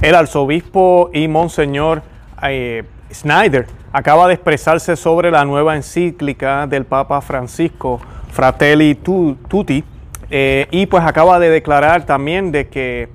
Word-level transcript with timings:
El 0.00 0.14
arzobispo 0.14 1.10
y 1.12 1.26
monseñor 1.26 2.02
eh, 2.42 2.84
Snyder 3.12 3.66
acaba 3.92 4.28
de 4.28 4.34
expresarse 4.34 4.94
sobre 4.94 5.32
la 5.32 5.44
nueva 5.44 5.74
encíclica 5.74 6.68
del 6.68 6.84
Papa 6.84 7.20
Francisco, 7.20 8.00
Fratelli 8.30 8.94
Tutti, 8.94 9.82
eh, 10.30 10.68
y 10.70 10.86
pues 10.86 11.02
acaba 11.04 11.40
de 11.40 11.50
declarar 11.50 12.06
también 12.06 12.52
de 12.52 12.68
que 12.68 13.08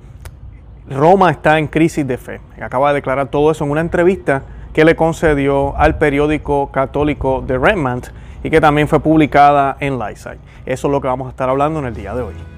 Roma 0.90 1.30
está 1.30 1.58
en 1.58 1.68
crisis 1.68 2.06
de 2.06 2.18
fe. 2.18 2.40
Acaba 2.60 2.90
de 2.90 2.96
declarar 2.96 3.28
todo 3.28 3.50
eso 3.50 3.64
en 3.64 3.70
una 3.70 3.80
entrevista 3.80 4.42
que 4.74 4.84
le 4.84 4.94
concedió 4.94 5.74
al 5.78 5.96
periódico 5.96 6.70
católico 6.70 7.42
The 7.46 7.56
Redmond 7.56 8.08
y 8.42 8.50
que 8.50 8.60
también 8.60 8.88
fue 8.88 9.00
publicada 9.00 9.78
en 9.80 9.98
Lightside. 9.98 10.38
Eso 10.66 10.88
es 10.88 10.92
lo 10.92 11.00
que 11.00 11.08
vamos 11.08 11.28
a 11.28 11.30
estar 11.30 11.48
hablando 11.48 11.78
en 11.78 11.86
el 11.86 11.94
día 11.94 12.14
de 12.14 12.20
hoy. 12.20 12.53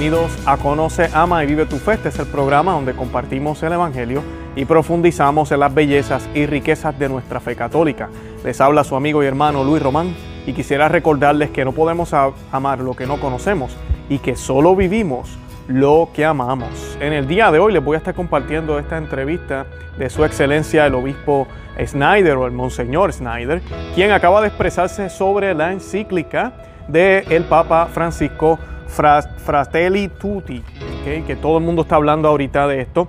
Bienvenidos 0.00 0.32
a 0.46 0.56
Conoce, 0.56 1.10
Ama 1.12 1.44
y 1.44 1.46
Vive 1.46 1.66
tu 1.66 1.76
Fe. 1.76 1.92
Este 1.92 2.08
es 2.08 2.18
el 2.18 2.24
programa 2.24 2.72
donde 2.72 2.94
compartimos 2.94 3.62
el 3.62 3.74
Evangelio 3.74 4.22
y 4.56 4.64
profundizamos 4.64 5.52
en 5.52 5.60
las 5.60 5.74
bellezas 5.74 6.26
y 6.32 6.46
riquezas 6.46 6.98
de 6.98 7.10
nuestra 7.10 7.38
fe 7.38 7.54
católica. 7.54 8.08
Les 8.42 8.62
habla 8.62 8.82
su 8.82 8.96
amigo 8.96 9.22
y 9.22 9.26
hermano 9.26 9.62
Luis 9.62 9.82
Román 9.82 10.16
y 10.46 10.54
quisiera 10.54 10.88
recordarles 10.88 11.50
que 11.50 11.66
no 11.66 11.72
podemos 11.72 12.14
amar 12.14 12.78
lo 12.78 12.94
que 12.96 13.04
no 13.04 13.20
conocemos 13.20 13.76
y 14.08 14.20
que 14.20 14.36
solo 14.36 14.74
vivimos 14.74 15.36
lo 15.68 16.08
que 16.14 16.24
amamos. 16.24 16.96
En 16.98 17.12
el 17.12 17.28
día 17.28 17.50
de 17.50 17.58
hoy 17.58 17.74
les 17.74 17.84
voy 17.84 17.96
a 17.96 17.98
estar 17.98 18.14
compartiendo 18.14 18.78
esta 18.78 18.96
entrevista 18.96 19.66
de 19.98 20.08
su 20.08 20.24
excelencia 20.24 20.86
el 20.86 20.94
obispo 20.94 21.46
Snyder 21.78 22.38
o 22.38 22.46
el 22.46 22.52
monseñor 22.52 23.12
Snyder, 23.12 23.60
quien 23.94 24.12
acaba 24.12 24.40
de 24.40 24.46
expresarse 24.46 25.10
sobre 25.10 25.52
la 25.52 25.72
encíclica 25.72 26.54
del 26.88 27.44
Papa 27.44 27.86
Francisco 27.92 28.58
Fratelli 28.90 30.08
Tutti, 30.08 30.62
que 31.04 31.36
todo 31.36 31.58
el 31.58 31.64
mundo 31.64 31.82
está 31.82 31.96
hablando 31.96 32.28
ahorita 32.28 32.66
de 32.66 32.80
esto. 32.80 33.08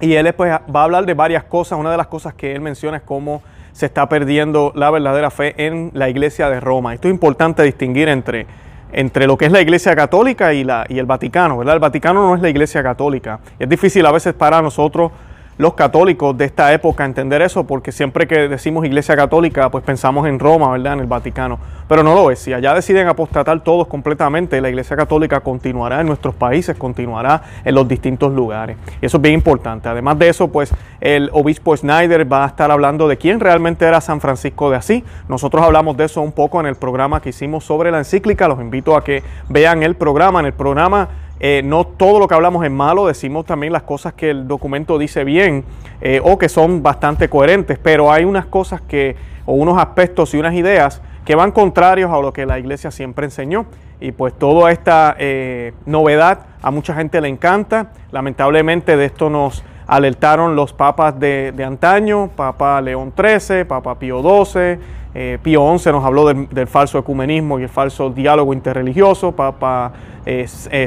Y 0.00 0.14
él 0.14 0.32
pues, 0.34 0.52
va 0.52 0.80
a 0.80 0.84
hablar 0.84 1.06
de 1.06 1.14
varias 1.14 1.44
cosas. 1.44 1.78
Una 1.78 1.90
de 1.90 1.96
las 1.96 2.06
cosas 2.06 2.34
que 2.34 2.52
él 2.52 2.60
menciona 2.60 2.98
es 2.98 3.02
cómo 3.02 3.42
se 3.72 3.86
está 3.86 4.08
perdiendo 4.08 4.72
la 4.74 4.90
verdadera 4.90 5.30
fe 5.30 5.54
en 5.66 5.90
la 5.94 6.08
iglesia 6.08 6.48
de 6.48 6.60
Roma. 6.60 6.94
Esto 6.94 7.08
es 7.08 7.14
importante 7.14 7.62
distinguir 7.62 8.08
entre, 8.08 8.46
entre 8.92 9.26
lo 9.26 9.36
que 9.36 9.46
es 9.46 9.52
la 9.52 9.60
iglesia 9.60 9.96
católica 9.96 10.52
y, 10.52 10.64
la, 10.64 10.84
y 10.88 10.98
el 10.98 11.06
Vaticano. 11.06 11.58
¿verdad? 11.58 11.74
El 11.74 11.80
Vaticano 11.80 12.26
no 12.28 12.34
es 12.34 12.42
la 12.42 12.48
iglesia 12.48 12.82
católica. 12.82 13.40
Es 13.58 13.68
difícil 13.68 14.04
a 14.06 14.12
veces 14.12 14.34
para 14.34 14.62
nosotros 14.62 15.10
los 15.58 15.74
católicos 15.74 16.38
de 16.38 16.44
esta 16.44 16.72
época 16.72 17.04
entender 17.04 17.42
eso, 17.42 17.66
porque 17.66 17.90
siempre 17.90 18.28
que 18.28 18.48
decimos 18.48 18.86
Iglesia 18.86 19.16
Católica, 19.16 19.70
pues 19.70 19.82
pensamos 19.82 20.28
en 20.28 20.38
Roma, 20.38 20.70
¿verdad? 20.70 20.94
En 20.94 21.00
el 21.00 21.06
Vaticano. 21.06 21.58
Pero 21.88 22.04
no 22.04 22.14
lo 22.14 22.30
es. 22.30 22.38
Si 22.38 22.52
allá 22.52 22.74
deciden 22.74 23.08
apostatar 23.08 23.64
todos 23.64 23.88
completamente, 23.88 24.60
la 24.60 24.68
Iglesia 24.68 24.96
Católica 24.96 25.40
continuará 25.40 26.00
en 26.00 26.06
nuestros 26.06 26.36
países, 26.36 26.76
continuará 26.76 27.42
en 27.64 27.74
los 27.74 27.88
distintos 27.88 28.32
lugares. 28.32 28.76
Y 29.02 29.06
eso 29.06 29.16
es 29.16 29.22
bien 29.22 29.34
importante. 29.34 29.88
Además 29.88 30.16
de 30.18 30.28
eso, 30.28 30.46
pues 30.46 30.72
el 31.00 31.28
obispo 31.32 31.76
Snyder 31.76 32.30
va 32.32 32.44
a 32.44 32.48
estar 32.48 32.70
hablando 32.70 33.08
de 33.08 33.16
quién 33.16 33.40
realmente 33.40 33.84
era 33.84 34.00
San 34.00 34.20
Francisco 34.20 34.70
de 34.70 34.76
Asís. 34.76 35.02
Nosotros 35.28 35.64
hablamos 35.64 35.96
de 35.96 36.04
eso 36.04 36.22
un 36.22 36.32
poco 36.32 36.60
en 36.60 36.66
el 36.66 36.76
programa 36.76 37.20
que 37.20 37.30
hicimos 37.30 37.64
sobre 37.64 37.90
la 37.90 37.98
encíclica. 37.98 38.46
Los 38.46 38.60
invito 38.60 38.94
a 38.96 39.02
que 39.02 39.24
vean 39.48 39.82
el 39.82 39.96
programa. 39.96 40.38
En 40.38 40.46
el 40.46 40.52
programa 40.52 41.08
eh, 41.40 41.62
no 41.64 41.84
todo 41.84 42.18
lo 42.18 42.26
que 42.26 42.34
hablamos 42.34 42.64
es 42.64 42.70
malo, 42.70 43.06
decimos 43.06 43.46
también 43.46 43.72
las 43.72 43.84
cosas 43.84 44.12
que 44.12 44.30
el 44.30 44.48
documento 44.48 44.98
dice 44.98 45.22
bien 45.22 45.64
eh, 46.00 46.20
o 46.22 46.36
que 46.36 46.48
son 46.48 46.82
bastante 46.82 47.28
coherentes, 47.28 47.78
pero 47.78 48.10
hay 48.10 48.24
unas 48.24 48.46
cosas 48.46 48.80
que, 48.80 49.14
o 49.46 49.52
unos 49.52 49.78
aspectos 49.78 50.34
y 50.34 50.38
unas 50.38 50.54
ideas 50.54 51.00
que 51.24 51.36
van 51.36 51.52
contrarios 51.52 52.10
a 52.10 52.20
lo 52.20 52.32
que 52.32 52.44
la 52.46 52.58
iglesia 52.58 52.90
siempre 52.90 53.26
enseñó. 53.26 53.66
Y 54.00 54.12
pues 54.12 54.32
toda 54.32 54.70
esta 54.72 55.14
eh, 55.18 55.74
novedad 55.84 56.46
a 56.62 56.70
mucha 56.70 56.94
gente 56.94 57.20
le 57.20 57.28
encanta. 57.28 57.92
Lamentablemente 58.12 58.96
de 58.96 59.04
esto 59.04 59.28
nos 59.28 59.62
alertaron 59.86 60.56
los 60.56 60.72
papas 60.72 61.18
de, 61.20 61.52
antaño, 61.66 62.30
Papa 62.34 62.80
León 62.80 63.12
XIII, 63.14 63.64
Papa 63.64 63.98
Pío 63.98 64.22
XII, 64.22 65.38
Pío 65.42 65.78
XI 65.78 65.90
nos 65.90 66.04
habló 66.04 66.26
del, 66.26 66.66
falso 66.66 66.98
ecumenismo 66.98 67.58
y 67.58 67.64
el 67.64 67.68
falso 67.68 68.10
diálogo 68.10 68.52
interreligioso, 68.52 69.32
Papa 69.32 69.92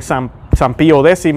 San 0.01 0.29
San 0.61 0.75
Pío 0.75 1.03
X 1.03 1.33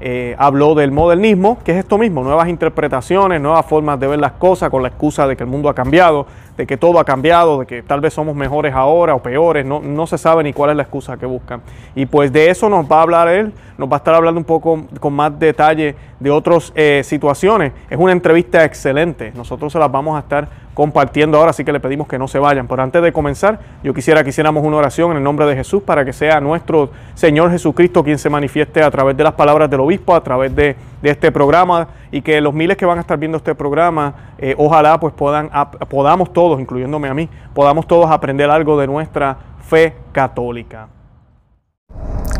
eh, 0.00 0.36
habló 0.38 0.74
del 0.74 0.92
modernismo, 0.92 1.56
que 1.64 1.72
es 1.72 1.78
esto 1.78 1.96
mismo, 1.96 2.22
nuevas 2.22 2.46
interpretaciones, 2.46 3.40
nuevas 3.40 3.64
formas 3.64 3.98
de 3.98 4.06
ver 4.06 4.18
las 4.18 4.32
cosas 4.32 4.68
con 4.68 4.82
la 4.82 4.88
excusa 4.88 5.26
de 5.26 5.34
que 5.34 5.44
el 5.44 5.48
mundo 5.48 5.70
ha 5.70 5.74
cambiado, 5.74 6.26
de 6.58 6.66
que 6.66 6.76
todo 6.76 7.00
ha 7.00 7.04
cambiado, 7.06 7.60
de 7.60 7.64
que 7.64 7.82
tal 7.82 8.02
vez 8.02 8.12
somos 8.12 8.36
mejores 8.36 8.74
ahora 8.74 9.14
o 9.14 9.22
peores, 9.22 9.64
no, 9.64 9.80
no 9.80 10.06
se 10.06 10.18
sabe 10.18 10.42
ni 10.42 10.52
cuál 10.52 10.72
es 10.72 10.76
la 10.76 10.82
excusa 10.82 11.16
que 11.16 11.24
buscan. 11.24 11.62
Y 11.94 12.04
pues 12.04 12.30
de 12.30 12.50
eso 12.50 12.68
nos 12.68 12.84
va 12.84 12.98
a 12.98 13.02
hablar 13.04 13.28
él, 13.28 13.54
nos 13.78 13.88
va 13.88 13.94
a 13.94 13.96
estar 13.96 14.14
hablando 14.14 14.38
un 14.38 14.44
poco 14.44 14.84
con 15.00 15.14
más 15.14 15.38
detalle 15.38 15.94
de 16.20 16.30
otras 16.30 16.70
eh, 16.74 17.00
situaciones. 17.02 17.72
Es 17.88 17.98
una 17.98 18.12
entrevista 18.12 18.62
excelente, 18.62 19.32
nosotros 19.34 19.72
se 19.72 19.78
las 19.78 19.90
vamos 19.90 20.16
a 20.16 20.18
estar 20.18 20.65
compartiendo 20.76 21.38
ahora, 21.38 21.52
así 21.52 21.64
que 21.64 21.72
le 21.72 21.80
pedimos 21.80 22.06
que 22.06 22.18
no 22.18 22.28
se 22.28 22.38
vayan. 22.38 22.68
Pero 22.68 22.82
antes 22.82 23.02
de 23.02 23.10
comenzar, 23.10 23.58
yo 23.82 23.94
quisiera 23.94 24.22
que 24.22 24.28
hiciéramos 24.28 24.62
una 24.62 24.76
oración 24.76 25.12
en 25.12 25.16
el 25.16 25.22
nombre 25.22 25.46
de 25.46 25.56
Jesús 25.56 25.82
para 25.82 26.04
que 26.04 26.12
sea 26.12 26.38
nuestro 26.38 26.90
Señor 27.14 27.50
Jesucristo 27.50 28.04
quien 28.04 28.18
se 28.18 28.28
manifieste 28.28 28.82
a 28.82 28.90
través 28.90 29.16
de 29.16 29.24
las 29.24 29.32
palabras 29.32 29.70
del 29.70 29.80
obispo, 29.80 30.14
a 30.14 30.22
través 30.22 30.54
de, 30.54 30.76
este 31.02 31.30
programa 31.30 31.86
y 32.10 32.20
que 32.20 32.40
los 32.40 32.52
miles 32.52 32.76
que 32.76 32.84
van 32.84 32.98
a 32.98 33.00
estar 33.00 33.16
viendo 33.16 33.38
este 33.38 33.54
programa, 33.54 34.34
eh, 34.38 34.56
ojalá 34.58 34.98
pues 34.98 35.14
puedan, 35.14 35.48
podamos 35.88 36.32
todos, 36.32 36.60
incluyéndome 36.60 37.08
a 37.08 37.14
mí, 37.14 37.28
podamos 37.54 37.86
todos 37.86 38.10
aprender 38.10 38.50
algo 38.50 38.78
de 38.78 38.88
nuestra 38.88 39.36
fe 39.60 39.94
católica. 40.12 40.88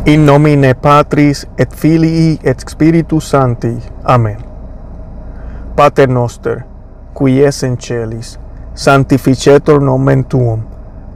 In 0.05 0.25
nomine 0.25 0.75
Patris 0.75 1.47
et 1.57 1.73
Filii 1.73 2.39
et 2.43 2.59
Spiritus 2.59 3.29
Sancti. 3.29 3.77
Amén. 4.03 4.37
Pater 5.75 6.09
noster 6.09 6.76
qui 7.17 7.43
es 7.43 7.63
in 7.63 7.77
celis, 7.77 8.39
sanctificetur 8.73 9.81
nomen 9.81 10.23
tuum, 10.25 10.61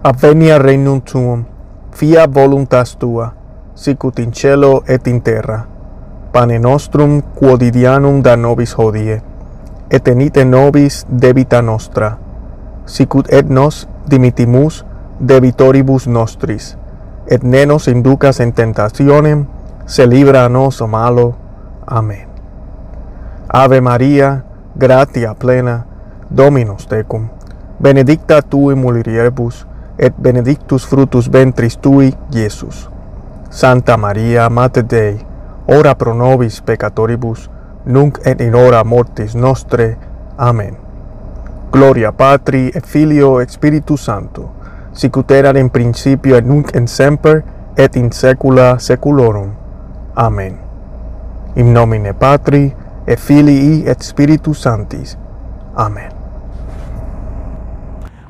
avenia 0.04 0.58
regnum 0.58 1.02
tuum, 1.02 1.46
fia 1.94 2.26
voluntas 2.26 2.98
tua, 2.98 3.34
sicut 3.76 4.20
in 4.20 4.32
cielo 4.32 4.84
et 4.88 5.08
in 5.08 5.22
terra. 5.22 5.68
Pane 6.32 6.60
nostrum 6.60 7.22
quotidianum 7.22 8.22
da 8.24 8.36
nobis 8.36 8.74
hodie, 8.78 9.22
et 9.92 10.08
enite 10.08 10.46
nobis 10.46 11.06
debita 11.08 11.62
nostra, 11.62 12.18
sicut 12.86 13.28
et 13.30 13.50
nos 13.50 13.88
dimitimus 14.10 14.86
debitoribus 15.20 16.08
nostris, 16.08 16.78
et 17.28 17.44
ne 17.44 17.66
nos 17.66 17.88
inducas 17.88 18.40
in 18.40 18.54
tentationem, 18.54 19.46
se 19.86 20.08
libra 20.08 20.46
a 20.46 20.50
nos 20.50 20.82
o 20.82 20.88
malo. 20.88 21.36
Amen. 21.86 22.28
Ave 23.48 23.82
Maria, 23.82 24.46
gratia 24.76 25.36
plena, 25.36 25.91
Dominus 26.38 26.88
tecum. 26.88 27.30
Benedicta 27.82 28.42
tu 28.42 28.70
in 28.70 28.78
mulieribus, 28.78 29.68
et 29.98 30.14
benedictus 30.18 30.88
fructus 30.88 31.32
ventris 31.32 31.78
tui, 31.78 32.14
Iesus. 32.34 32.90
Santa 33.50 33.98
Maria, 33.98 34.50
Mater 34.50 34.84
Dei, 34.84 35.20
ora 35.68 35.96
pro 35.96 36.14
nobis 36.14 36.62
peccatoribus, 36.62 37.50
nunc 37.86 38.20
et 38.26 38.42
in 38.42 38.56
hora 38.56 38.84
mortis 38.84 39.36
nostre. 39.36 39.98
Amen. 40.38 40.78
Gloria 41.72 42.12
Patri 42.12 42.72
et 42.74 42.86
Filio 42.86 43.40
et 43.40 43.50
Spiritus 43.50 44.04
Sancto, 44.04 44.50
sicut 44.92 45.32
erat 45.32 45.58
in 45.58 45.70
principio 45.70 46.38
et 46.38 46.46
nunc 46.46 46.72
et 46.76 46.88
semper 46.88 47.44
et 47.78 47.96
in 47.96 48.12
saecula 48.12 48.78
saeculorum. 48.80 49.52
Amen. 50.16 50.58
In 51.56 51.74
nomine 51.74 52.14
Patri 52.14 52.74
et 53.06 53.20
Filii 53.20 53.84
et 53.88 54.02
Spiritus 54.02 54.62
Sanctis. 54.62 55.18
Amen. 55.76 56.21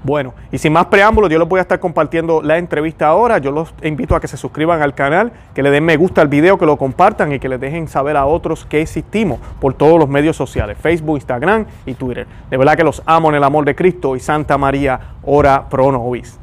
Bueno, 0.03 0.33
y 0.51 0.57
sin 0.57 0.73
más 0.73 0.87
preámbulos, 0.87 1.29
yo 1.29 1.37
les 1.37 1.47
voy 1.47 1.59
a 1.59 1.61
estar 1.61 1.79
compartiendo 1.79 2.41
la 2.41 2.57
entrevista 2.57 3.07
ahora. 3.07 3.37
Yo 3.37 3.51
los 3.51 3.73
invito 3.83 4.15
a 4.15 4.19
que 4.19 4.27
se 4.27 4.35
suscriban 4.35 4.81
al 4.81 4.95
canal, 4.95 5.31
que 5.53 5.61
le 5.61 5.69
den 5.69 5.85
me 5.85 5.95
gusta 5.95 6.21
al 6.21 6.27
video, 6.27 6.57
que 6.57 6.65
lo 6.65 6.77
compartan 6.77 7.31
y 7.31 7.39
que 7.39 7.47
les 7.47 7.59
dejen 7.59 7.87
saber 7.87 8.17
a 8.17 8.25
otros 8.25 8.65
que 8.65 8.81
existimos 8.81 9.39
por 9.59 9.75
todos 9.75 9.99
los 9.99 10.09
medios 10.09 10.35
sociales, 10.35 10.77
Facebook, 10.79 11.17
Instagram 11.17 11.67
y 11.85 11.93
Twitter. 11.93 12.25
De 12.49 12.57
verdad 12.57 12.75
que 12.75 12.83
los 12.83 13.03
amo 13.05 13.29
en 13.29 13.35
el 13.35 13.43
amor 13.43 13.63
de 13.63 13.75
Cristo 13.75 14.15
y 14.15 14.19
Santa 14.19 14.57
María, 14.57 14.99
ora 15.23 15.69
pro 15.69 15.91
nobis. 15.91 16.39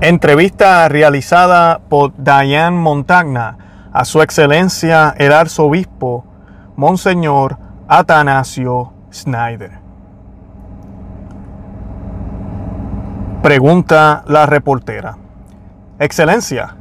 Entrevista 0.00 0.88
realizada 0.88 1.80
por 1.88 2.12
Diane 2.16 2.76
Montagna 2.76 3.58
a 3.92 4.04
su 4.04 4.22
excelencia 4.22 5.14
el 5.18 5.32
arzobispo 5.32 6.24
Monseñor 6.76 7.58
Atanasio 7.88 8.92
Snyder. 9.12 9.87
Pregunta 13.42 14.24
la 14.26 14.46
reportera. 14.46 15.16
Excelencia, 16.00 16.74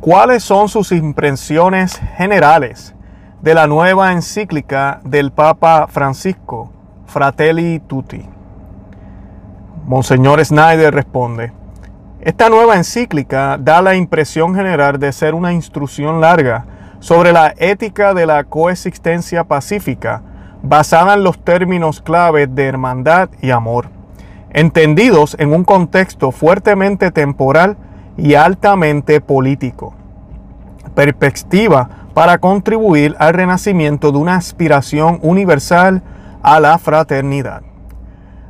¿cuáles 0.00 0.42
son 0.42 0.68
sus 0.68 0.90
impresiones 0.90 2.02
generales 2.16 2.92
de 3.40 3.54
la 3.54 3.68
nueva 3.68 4.10
encíclica 4.10 5.00
del 5.04 5.30
Papa 5.30 5.86
Francisco, 5.88 6.72
Fratelli 7.06 7.78
Tutti? 7.78 8.28
Monseñor 9.86 10.44
Snyder 10.44 10.92
responde, 10.92 11.52
esta 12.20 12.48
nueva 12.48 12.74
encíclica 12.74 13.56
da 13.56 13.80
la 13.80 13.94
impresión 13.94 14.56
general 14.56 14.98
de 14.98 15.12
ser 15.12 15.34
una 15.34 15.52
instrucción 15.52 16.20
larga 16.20 16.66
sobre 16.98 17.32
la 17.32 17.54
ética 17.58 18.12
de 18.12 18.26
la 18.26 18.42
coexistencia 18.42 19.44
pacífica 19.44 20.20
basada 20.64 21.14
en 21.14 21.22
los 21.22 21.38
términos 21.38 22.00
claves 22.00 22.52
de 22.52 22.66
hermandad 22.66 23.28
y 23.40 23.52
amor, 23.52 23.88
entendidos 24.54 25.36
en 25.38 25.52
un 25.52 25.64
contexto 25.64 26.30
fuertemente 26.30 27.10
temporal 27.10 27.76
y 28.16 28.34
altamente 28.34 29.20
político. 29.20 29.94
Perspectiva 30.94 31.90
para 32.14 32.38
contribuir 32.38 33.16
al 33.18 33.34
renacimiento 33.34 34.12
de 34.12 34.18
una 34.18 34.36
aspiración 34.36 35.18
universal 35.22 36.02
a 36.42 36.60
la 36.60 36.78
fraternidad. 36.78 37.62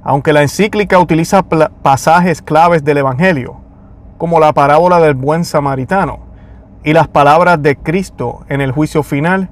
Aunque 0.02 0.34
la 0.34 0.42
encíclica 0.42 0.98
utiliza 0.98 1.42
pasajes 1.42 2.42
claves 2.42 2.84
del 2.84 2.98
Evangelio, 2.98 3.56
como 4.18 4.38
la 4.38 4.52
parábola 4.52 5.00
del 5.00 5.14
buen 5.14 5.46
samaritano 5.46 6.18
y 6.84 6.92
las 6.92 7.08
palabras 7.08 7.62
de 7.62 7.76
Cristo 7.76 8.44
en 8.50 8.60
el 8.60 8.72
juicio 8.72 9.02
final, 9.02 9.48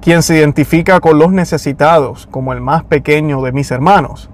quien 0.00 0.24
se 0.24 0.36
identifica 0.36 0.98
con 0.98 1.20
los 1.20 1.30
necesitados 1.30 2.26
como 2.26 2.52
el 2.52 2.60
más 2.60 2.82
pequeño 2.82 3.40
de 3.42 3.52
mis 3.52 3.70
hermanos, 3.70 4.28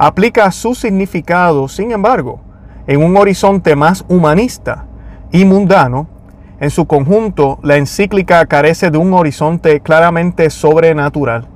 aplica 0.00 0.50
su 0.50 0.74
significado, 0.74 1.68
sin 1.68 1.92
embargo, 1.92 2.40
en 2.86 3.04
un 3.04 3.18
horizonte 3.18 3.76
más 3.76 4.02
humanista 4.08 4.86
y 5.30 5.44
mundano. 5.44 6.08
En 6.58 6.70
su 6.70 6.86
conjunto, 6.86 7.58
la 7.62 7.76
encíclica 7.76 8.46
carece 8.46 8.90
de 8.90 8.96
un 8.96 9.12
horizonte 9.12 9.80
claramente 9.80 10.48
sobrenatural. 10.48 11.48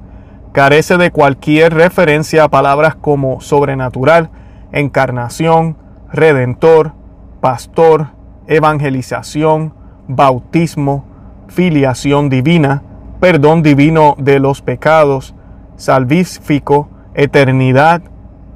Carece 0.52 0.99
de 0.99 1.11
cualquier 1.11 1.73
referencia 1.73 2.44
a 2.44 2.50
palabras 2.50 2.96
como 2.96 3.41
sobrenatural, 3.41 4.29
encarnación, 4.73 5.79
redentor, 6.12 6.93
pastor, 7.40 8.08
evangelización, 8.47 9.73
bautismo, 10.06 11.06
filiación 11.49 12.29
divina, 12.29 12.82
perdón 13.20 13.62
divino 13.62 14.17
de 14.19 14.38
los 14.38 14.61
pecados, 14.61 15.35
salvífico, 15.76 16.90
eternidad, 17.14 18.02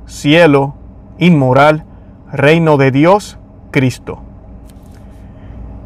cielo, 0.08 0.74
inmoral, 1.18 1.84
reino 2.32 2.76
de 2.76 2.90
Dios, 2.90 3.38
Cristo. 3.70 4.22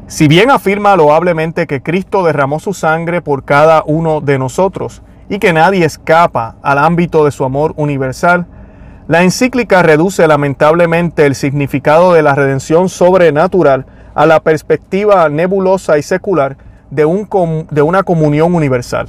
Si 0.06 0.28
bien 0.28 0.50
afirma 0.50 0.96
loablemente 0.96 1.66
que 1.66 1.82
Cristo 1.82 2.22
derramó 2.22 2.60
su 2.60 2.74
sangre 2.74 3.22
por 3.22 3.44
cada 3.44 3.82
uno 3.86 4.20
de 4.20 4.38
nosotros 4.38 5.02
y 5.28 5.38
que 5.38 5.52
nadie 5.52 5.84
escapa 5.84 6.56
al 6.62 6.78
ámbito 6.78 7.24
de 7.24 7.30
su 7.30 7.44
amor 7.44 7.72
universal, 7.76 8.46
la 9.08 9.22
encíclica 9.22 9.82
reduce 9.82 10.26
lamentablemente 10.28 11.26
el 11.26 11.34
significado 11.34 12.12
de 12.12 12.22
la 12.22 12.34
redención 12.34 12.88
sobrenatural 12.88 13.86
a 14.14 14.26
la 14.26 14.40
perspectiva 14.40 15.28
nebulosa 15.28 15.98
y 15.98 16.02
secular 16.02 16.56
de, 16.90 17.04
un 17.04 17.26
de 17.70 17.82
una 17.82 18.02
comunión 18.02 18.54
universal. 18.54 19.08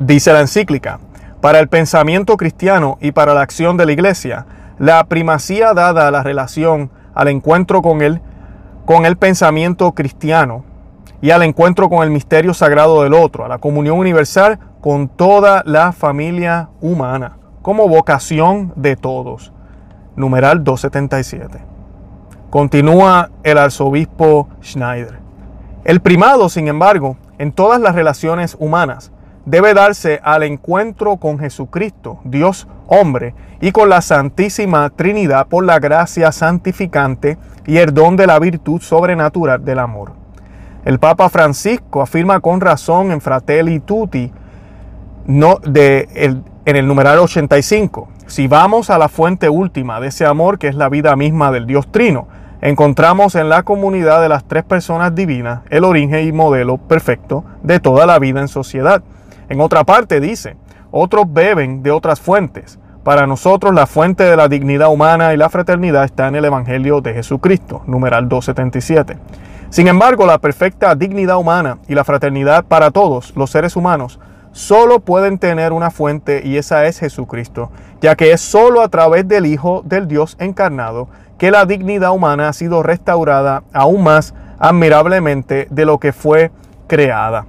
Dice 0.00 0.32
la 0.32 0.40
encíclica, 0.40 0.98
para 1.44 1.60
el 1.60 1.68
pensamiento 1.68 2.38
cristiano 2.38 2.96
y 3.02 3.12
para 3.12 3.34
la 3.34 3.42
acción 3.42 3.76
de 3.76 3.84
la 3.84 3.92
Iglesia, 3.92 4.46
la 4.78 5.04
primacía 5.04 5.74
dada 5.74 6.08
a 6.08 6.10
la 6.10 6.22
relación, 6.22 6.90
al 7.14 7.28
encuentro 7.28 7.82
con 7.82 8.00
él, 8.00 8.22
con 8.86 9.04
el 9.04 9.18
pensamiento 9.18 9.92
cristiano 9.92 10.64
y 11.20 11.32
al 11.32 11.42
encuentro 11.42 11.90
con 11.90 12.02
el 12.02 12.08
misterio 12.08 12.54
sagrado 12.54 13.02
del 13.02 13.12
otro, 13.12 13.44
a 13.44 13.48
la 13.48 13.58
comunión 13.58 13.98
universal 13.98 14.58
con 14.80 15.06
toda 15.06 15.62
la 15.66 15.92
familia 15.92 16.70
humana, 16.80 17.36
como 17.60 17.88
vocación 17.88 18.72
de 18.74 18.96
todos. 18.96 19.52
Numeral 20.16 20.64
277. 20.64 21.62
Continúa 22.48 23.28
el 23.42 23.58
arzobispo 23.58 24.48
Schneider. 24.62 25.18
El 25.84 26.00
primado, 26.00 26.48
sin 26.48 26.68
embargo, 26.68 27.18
en 27.36 27.52
todas 27.52 27.82
las 27.82 27.94
relaciones 27.94 28.56
humanas, 28.58 29.12
debe 29.46 29.74
darse 29.74 30.20
al 30.22 30.42
encuentro 30.42 31.16
con 31.16 31.38
Jesucristo, 31.38 32.20
Dios 32.24 32.66
hombre, 32.86 33.34
y 33.60 33.72
con 33.72 33.88
la 33.88 34.00
Santísima 34.00 34.90
Trinidad 34.90 35.46
por 35.46 35.64
la 35.64 35.78
gracia 35.78 36.32
santificante 36.32 37.38
y 37.66 37.78
el 37.78 37.94
don 37.94 38.16
de 38.16 38.26
la 38.26 38.38
virtud 38.38 38.80
sobrenatural 38.80 39.64
del 39.64 39.78
amor. 39.78 40.12
El 40.84 40.98
Papa 40.98 41.30
Francisco 41.30 42.02
afirma 42.02 42.40
con 42.40 42.60
razón 42.60 43.10
en 43.10 43.20
Fratelli 43.20 43.80
Tutti 43.80 44.30
no, 45.26 45.56
de 45.64 46.08
en 46.66 46.76
el 46.76 46.86
numeral 46.86 47.18
85, 47.18 48.08
si 48.26 48.48
vamos 48.48 48.88
a 48.88 48.98
la 48.98 49.08
fuente 49.08 49.50
última 49.50 50.00
de 50.00 50.08
ese 50.08 50.24
amor 50.24 50.58
que 50.58 50.68
es 50.68 50.74
la 50.74 50.88
vida 50.88 51.14
misma 51.14 51.52
del 51.52 51.66
Dios 51.66 51.90
Trino, 51.90 52.26
encontramos 52.62 53.34
en 53.34 53.50
la 53.50 53.62
comunidad 53.62 54.22
de 54.22 54.30
las 54.30 54.44
tres 54.44 54.64
personas 54.64 55.14
divinas 55.14 55.60
el 55.68 55.84
origen 55.84 56.26
y 56.26 56.32
modelo 56.32 56.78
perfecto 56.78 57.44
de 57.62 57.80
toda 57.80 58.06
la 58.06 58.18
vida 58.18 58.40
en 58.40 58.48
sociedad. 58.48 59.02
En 59.48 59.60
otra 59.60 59.84
parte 59.84 60.20
dice, 60.20 60.56
otros 60.90 61.24
beben 61.32 61.82
de 61.82 61.90
otras 61.90 62.20
fuentes. 62.20 62.78
Para 63.02 63.26
nosotros 63.26 63.74
la 63.74 63.86
fuente 63.86 64.24
de 64.24 64.36
la 64.36 64.48
dignidad 64.48 64.88
humana 64.88 65.34
y 65.34 65.36
la 65.36 65.50
fraternidad 65.50 66.04
está 66.04 66.28
en 66.28 66.36
el 66.36 66.44
Evangelio 66.46 67.00
de 67.00 67.12
Jesucristo, 67.12 67.82
numeral 67.86 68.28
277. 68.28 69.18
Sin 69.68 69.88
embargo, 69.88 70.24
la 70.24 70.38
perfecta 70.38 70.94
dignidad 70.94 71.36
humana 71.36 71.78
y 71.88 71.94
la 71.94 72.04
fraternidad 72.04 72.64
para 72.64 72.90
todos 72.90 73.36
los 73.36 73.50
seres 73.50 73.76
humanos 73.76 74.20
solo 74.52 75.00
pueden 75.00 75.38
tener 75.38 75.72
una 75.72 75.90
fuente 75.90 76.42
y 76.44 76.56
esa 76.56 76.86
es 76.86 77.00
Jesucristo, 77.00 77.70
ya 78.00 78.14
que 78.14 78.32
es 78.32 78.40
solo 78.40 78.80
a 78.82 78.88
través 78.88 79.26
del 79.26 79.46
Hijo 79.46 79.82
del 79.84 80.06
Dios 80.06 80.36
encarnado 80.38 81.08
que 81.38 81.50
la 81.50 81.66
dignidad 81.66 82.12
humana 82.12 82.48
ha 82.48 82.52
sido 82.52 82.82
restaurada 82.82 83.64
aún 83.72 84.04
más 84.04 84.32
admirablemente 84.58 85.66
de 85.70 85.84
lo 85.84 85.98
que 85.98 86.12
fue 86.12 86.52
creada. 86.86 87.46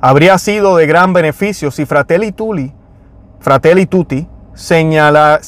Habría 0.00 0.38
sido 0.38 0.76
de 0.76 0.86
gran 0.86 1.12
beneficio 1.12 1.70
si 1.70 1.84
Fratelli, 1.84 2.30
Tuli, 2.32 2.72
Fratelli 3.40 3.86
Tutti 3.86 4.28
señaló 4.54 5.38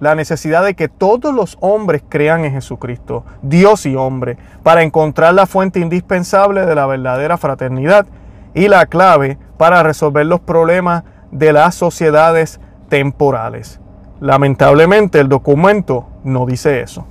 la 0.00 0.14
necesidad 0.14 0.64
de 0.64 0.74
que 0.74 0.88
todos 0.88 1.34
los 1.34 1.56
hombres 1.60 2.02
crean 2.08 2.44
en 2.44 2.52
Jesucristo, 2.52 3.24
Dios 3.42 3.86
y 3.86 3.96
hombre, 3.96 4.36
para 4.62 4.82
encontrar 4.82 5.34
la 5.34 5.46
fuente 5.46 5.80
indispensable 5.80 6.66
de 6.66 6.74
la 6.74 6.86
verdadera 6.86 7.38
fraternidad 7.38 8.06
y 8.54 8.68
la 8.68 8.86
clave 8.86 9.38
para 9.56 9.82
resolver 9.82 10.26
los 10.26 10.40
problemas 10.40 11.04
de 11.30 11.52
las 11.52 11.74
sociedades 11.74 12.60
temporales. 12.88 13.80
Lamentablemente 14.20 15.20
el 15.20 15.28
documento 15.28 16.08
no 16.24 16.44
dice 16.44 16.82
eso. 16.82 17.06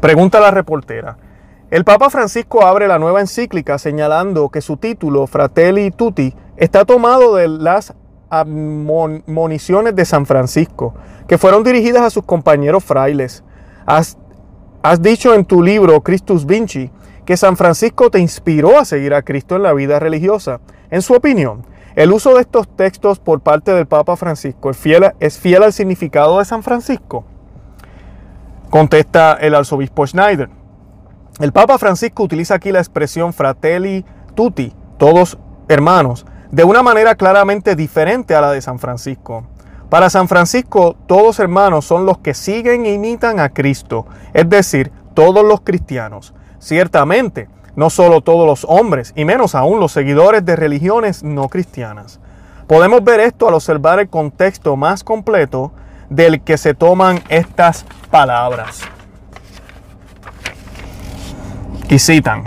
Pregunta 0.00 0.40
la 0.40 0.50
reportera. 0.50 1.16
El 1.68 1.84
Papa 1.84 2.10
Francisco 2.10 2.64
abre 2.64 2.86
la 2.86 3.00
nueva 3.00 3.20
encíclica 3.20 3.76
señalando 3.78 4.50
que 4.50 4.60
su 4.60 4.76
título, 4.76 5.26
Fratelli 5.26 5.90
Tutti, 5.90 6.32
está 6.56 6.84
tomado 6.84 7.34
de 7.34 7.48
las 7.48 7.92
admoniciones 8.30 9.96
de 9.96 10.04
San 10.04 10.26
Francisco, 10.26 10.94
que 11.26 11.38
fueron 11.38 11.64
dirigidas 11.64 12.02
a 12.02 12.10
sus 12.10 12.22
compañeros 12.22 12.84
frailes. 12.84 13.42
Has, 13.84 14.16
dicho 15.00 15.34
en 15.34 15.44
tu 15.44 15.60
libro 15.60 16.00
Christus 16.02 16.46
Vinci 16.46 16.92
que 17.24 17.36
San 17.36 17.56
Francisco 17.56 18.12
te 18.12 18.20
inspiró 18.20 18.78
a 18.78 18.84
seguir 18.84 19.12
a 19.12 19.22
Cristo 19.22 19.56
en 19.56 19.64
la 19.64 19.72
vida 19.72 19.98
religiosa. 19.98 20.60
En 20.92 21.02
su 21.02 21.14
opinión, 21.14 21.66
el 21.96 22.12
uso 22.12 22.34
de 22.34 22.42
estos 22.42 22.68
textos 22.76 23.18
por 23.18 23.40
parte 23.40 23.72
del 23.72 23.88
Papa 23.88 24.14
Francisco 24.14 24.70
es 24.70 24.76
fiel, 24.76 25.12
es 25.18 25.36
fiel 25.36 25.64
al 25.64 25.72
significado 25.72 26.38
de 26.38 26.44
San 26.44 26.62
Francisco. 26.62 27.24
Contesta 28.70 29.32
el 29.40 29.56
arzobispo 29.56 30.06
Schneider. 30.06 30.48
El 31.38 31.52
Papa 31.52 31.76
Francisco 31.76 32.22
utiliza 32.22 32.54
aquí 32.54 32.72
la 32.72 32.78
expresión 32.78 33.34
fratelli 33.34 34.06
tutti, 34.34 34.72
todos 34.96 35.36
hermanos, 35.68 36.24
de 36.50 36.64
una 36.64 36.82
manera 36.82 37.14
claramente 37.14 37.76
diferente 37.76 38.34
a 38.34 38.40
la 38.40 38.52
de 38.52 38.62
San 38.62 38.78
Francisco. 38.78 39.44
Para 39.90 40.08
San 40.08 40.28
Francisco, 40.28 40.96
todos 41.06 41.38
hermanos 41.38 41.84
son 41.84 42.06
los 42.06 42.18
que 42.18 42.32
siguen 42.32 42.86
e 42.86 42.94
imitan 42.94 43.38
a 43.38 43.50
Cristo, 43.50 44.06
es 44.32 44.48
decir, 44.48 44.90
todos 45.12 45.44
los 45.44 45.60
cristianos. 45.60 46.32
Ciertamente, 46.58 47.50
no 47.74 47.90
solo 47.90 48.22
todos 48.22 48.46
los 48.46 48.64
hombres, 48.66 49.12
y 49.14 49.26
menos 49.26 49.54
aún 49.54 49.78
los 49.78 49.92
seguidores 49.92 50.42
de 50.42 50.56
religiones 50.56 51.22
no 51.22 51.50
cristianas. 51.50 52.18
Podemos 52.66 53.04
ver 53.04 53.20
esto 53.20 53.46
al 53.46 53.54
observar 53.54 54.00
el 54.00 54.08
contexto 54.08 54.74
más 54.76 55.04
completo 55.04 55.72
del 56.08 56.40
que 56.40 56.56
se 56.56 56.72
toman 56.72 57.22
estas 57.28 57.84
palabras. 58.10 58.80
Y 61.88 61.98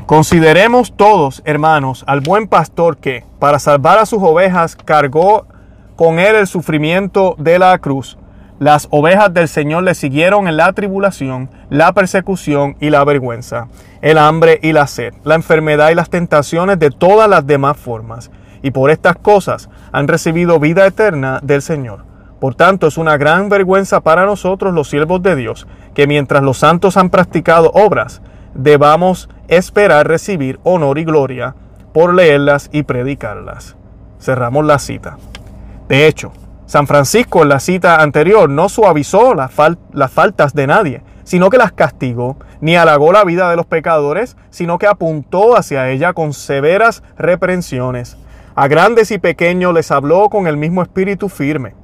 consideremos 0.06 0.92
todos, 0.98 1.42
hermanos, 1.46 2.04
al 2.08 2.20
buen 2.20 2.50
pastor 2.50 2.98
que, 2.98 3.24
para 3.40 3.58
salvar 3.58 3.98
a 3.98 4.06
sus 4.06 4.22
ovejas, 4.22 4.76
cargó 4.76 5.48
con 5.96 6.20
él 6.20 6.36
el 6.36 6.46
sufrimiento 6.46 7.36
de 7.38 7.58
la 7.58 7.78
cruz. 7.78 8.18
Las 8.60 8.90
ovejas 8.92 9.34
del 9.34 9.48
Señor 9.48 9.84
le 9.84 9.96
siguieron 9.96 10.50
en 10.50 10.58
la 10.58 10.74
tribulación, 10.74 11.50
la 11.70 11.94
persecución 11.94 12.76
y 12.82 12.90
la 12.90 13.06
vergüenza, 13.06 13.70
el 14.02 14.18
hambre 14.18 14.60
y 14.62 14.74
la 14.74 14.88
sed, 14.88 15.14
la 15.24 15.36
enfermedad 15.36 15.90
y 15.90 15.96
las 15.96 16.10
tentaciones 16.10 16.78
de 16.78 16.92
todas 16.92 17.30
las 17.30 17.48
demás 17.48 17.78
formas. 17.78 18.32
Y 18.62 18.72
por 18.72 18.92
estas 18.92 19.16
cosas 19.16 19.70
han 19.94 20.10
recibido 20.10 20.60
vida 20.60 20.86
eterna 20.86 21.40
del 21.42 21.62
Señor. 21.62 22.04
Por 22.42 22.56
tanto, 22.56 22.88
es 22.88 22.98
una 22.98 23.16
gran 23.16 23.48
vergüenza 23.48 24.02
para 24.02 24.26
nosotros 24.26 24.74
los 24.74 24.90
siervos 24.90 25.24
de 25.24 25.38
Dios, 25.38 25.66
que 25.94 26.08
mientras 26.08 26.44
los 26.44 26.58
santos 26.58 26.98
han 26.98 27.10
practicado 27.10 27.72
obras, 27.74 28.22
debamos 28.54 29.30
esperar 29.48 30.08
recibir 30.08 30.60
honor 30.64 30.98
y 30.98 31.04
gloria 31.04 31.56
por 31.94 32.14
leerlas 32.14 32.70
y 32.72 32.84
predicarlas. 32.84 33.76
Cerramos 34.20 34.66
la 34.66 34.80
cita. 34.80 35.18
De 35.88 36.08
hecho, 36.08 36.32
San 36.66 36.86
Francisco 36.86 37.42
en 37.42 37.50
la 37.50 37.60
cita 37.60 38.02
anterior 38.02 38.50
no 38.50 38.70
suavizó 38.70 39.34
las, 39.34 39.52
las 39.92 40.12
faltas 40.12 40.54
de 40.54 40.68
nadie, 40.68 41.02
sino 41.24 41.50
que 41.50 41.58
las 41.58 41.72
castigó, 41.72 42.38
ni 42.62 42.76
halagó 42.76 43.12
la 43.12 43.24
vida 43.24 43.50
de 43.50 43.56
los 43.56 43.66
pecadores, 43.66 44.38
sino 44.50 44.78
que 44.78 44.88
apuntó 44.88 45.56
hacia 45.56 45.90
ella 45.90 46.14
con 46.14 46.34
severas 46.34 47.02
reprensiones. 47.18 48.18
A 48.56 48.68
grandes 48.68 49.10
y 49.12 49.20
pequeños 49.20 49.74
les 49.74 49.90
habló 49.90 50.30
con 50.30 50.48
el 50.48 50.58
mismo 50.58 50.82
espíritu 50.84 51.30
firme. 51.30 51.76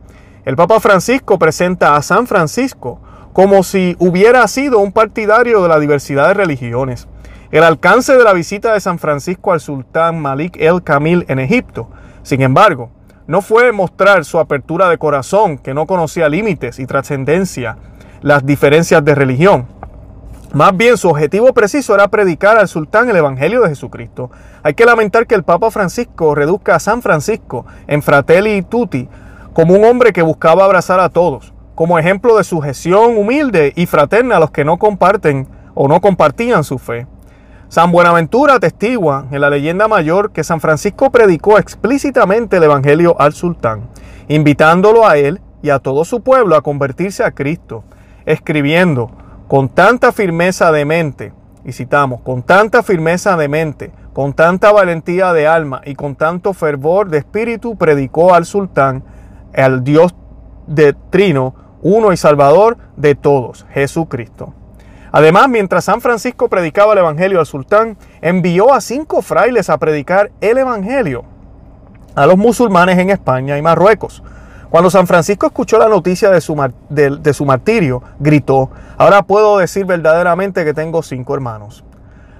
El 0.45 0.55
Papa 0.55 0.79
Francisco 0.79 1.39
presenta 1.39 1.95
a 1.95 2.01
San 2.01 2.27
Francisco 2.27 2.99
como 3.35 3.63
si 3.63 3.97
hubiera 3.99 4.47
sido 4.47 4.79
un 4.79 4.93
partidario 4.93 5.61
de 5.61 5.67
la 5.67 5.77
diversidad 5.77 6.29
de 6.29 6.35
religiones. 6.35 7.09
El 7.51 7.65
alcance 7.65 8.15
de 8.15 8.23
la 8.23 8.31
visita 8.31 8.73
de 8.73 8.79
San 8.79 8.97
Francisco 8.97 9.51
al 9.51 9.59
sultán 9.59 10.21
Malik 10.21 10.55
el 10.57 10.83
Kamil 10.83 11.25
en 11.27 11.39
Egipto, 11.39 11.89
sin 12.23 12.41
embargo, 12.41 12.91
no 13.27 13.41
fue 13.41 13.73
mostrar 13.73 14.23
su 14.23 14.39
apertura 14.39 14.87
de 14.87 14.97
corazón, 14.97 15.57
que 15.57 15.73
no 15.73 15.85
conocía 15.85 16.29
límites 16.29 16.79
y 16.79 16.85
trascendencia, 16.85 17.77
las 18.21 18.45
diferencias 18.45 19.03
de 19.03 19.15
religión. 19.15 19.67
Más 20.53 20.77
bien 20.77 20.95
su 20.95 21.09
objetivo 21.09 21.53
preciso 21.53 21.93
era 21.93 22.07
predicar 22.07 22.57
al 22.57 22.69
sultán 22.69 23.09
el 23.09 23.17
Evangelio 23.17 23.63
de 23.63 23.67
Jesucristo. 23.67 24.31
Hay 24.63 24.75
que 24.75 24.85
lamentar 24.85 25.27
que 25.27 25.35
el 25.35 25.43
Papa 25.43 25.71
Francisco 25.71 26.35
reduzca 26.35 26.75
a 26.75 26.79
San 26.79 27.01
Francisco 27.01 27.65
en 27.87 28.01
Fratelli 28.01 28.61
Tutti 28.61 29.09
como 29.51 29.73
un 29.73 29.83
hombre 29.83 30.13
que 30.13 30.21
buscaba 30.21 30.63
abrazar 30.63 31.01
a 31.01 31.09
todos, 31.09 31.53
como 31.75 31.99
ejemplo 31.99 32.37
de 32.37 32.43
sujeción 32.43 33.17
humilde 33.17 33.73
y 33.75 33.85
fraterna 33.85 34.37
a 34.37 34.39
los 34.39 34.51
que 34.51 34.65
no 34.65 34.77
comparten 34.77 35.47
o 35.73 35.87
no 35.87 36.01
compartían 36.01 36.63
su 36.63 36.79
fe. 36.79 37.05
San 37.67 37.91
Buenaventura 37.91 38.55
atestigua 38.55 39.25
en 39.31 39.41
la 39.41 39.49
leyenda 39.49 39.87
mayor 39.87 40.31
que 40.31 40.43
San 40.43 40.61
Francisco 40.61 41.11
predicó 41.11 41.57
explícitamente 41.57 42.57
el 42.57 42.63
Evangelio 42.63 43.19
al 43.19 43.33
sultán, 43.33 43.89
invitándolo 44.27 45.05
a 45.05 45.17
él 45.17 45.41
y 45.61 45.71
a 45.71 45.79
todo 45.79 46.05
su 46.05 46.21
pueblo 46.21 46.55
a 46.55 46.61
convertirse 46.61 47.23
a 47.23 47.31
Cristo, 47.31 47.83
escribiendo, 48.25 49.11
con 49.47 49.67
tanta 49.69 50.11
firmeza 50.11 50.71
de 50.71 50.85
mente, 50.85 51.33
y 51.65 51.71
citamos, 51.71 52.21
con 52.21 52.43
tanta 52.43 52.83
firmeza 52.83 53.35
de 53.35 53.47
mente, 53.47 53.91
con 54.13 54.33
tanta 54.33 54.71
valentía 54.71 55.33
de 55.33 55.47
alma 55.47 55.81
y 55.83 55.95
con 55.95 56.15
tanto 56.15 56.53
fervor 56.53 57.09
de 57.09 57.17
espíritu, 57.17 57.75
predicó 57.75 58.33
al 58.33 58.45
sultán, 58.45 59.03
al 59.55 59.83
Dios 59.83 60.15
de 60.67 60.93
Trino, 61.09 61.64
uno 61.87 62.11
y 62.11 62.17
salvador 62.17 62.77
de 62.97 63.13
todos, 63.13 63.67
Jesucristo. 63.71 64.55
Además, 65.11 65.49
mientras 65.49 65.85
San 65.85 66.01
Francisco 66.01 66.49
predicaba 66.49 66.93
el 66.93 66.97
Evangelio 66.97 67.39
al 67.39 67.45
sultán, 67.45 67.95
envió 68.21 68.73
a 68.73 68.81
cinco 68.81 69.21
frailes 69.21 69.69
a 69.69 69.77
predicar 69.77 70.31
el 70.41 70.57
Evangelio 70.57 71.25
a 72.15 72.25
los 72.25 72.37
musulmanes 72.37 72.97
en 72.97 73.11
España 73.11 73.55
y 73.59 73.61
Marruecos, 73.61 74.23
cuando 74.71 74.89
San 74.89 75.05
Francisco 75.05 75.45
escuchó 75.45 75.77
la 75.77 75.87
noticia 75.87 76.31
de 76.31 76.41
su, 76.41 76.55
de, 76.89 77.33
su, 77.35 77.45
martirio, 77.45 78.01
gritó, 78.19 78.71
ahora 78.97 79.21
puedo 79.21 79.59
decir 79.59 79.85
verdaderamente 79.85 80.65
que 80.65 80.73
tengo 80.73 81.03
cinco 81.03 81.35
hermanos. 81.35 81.83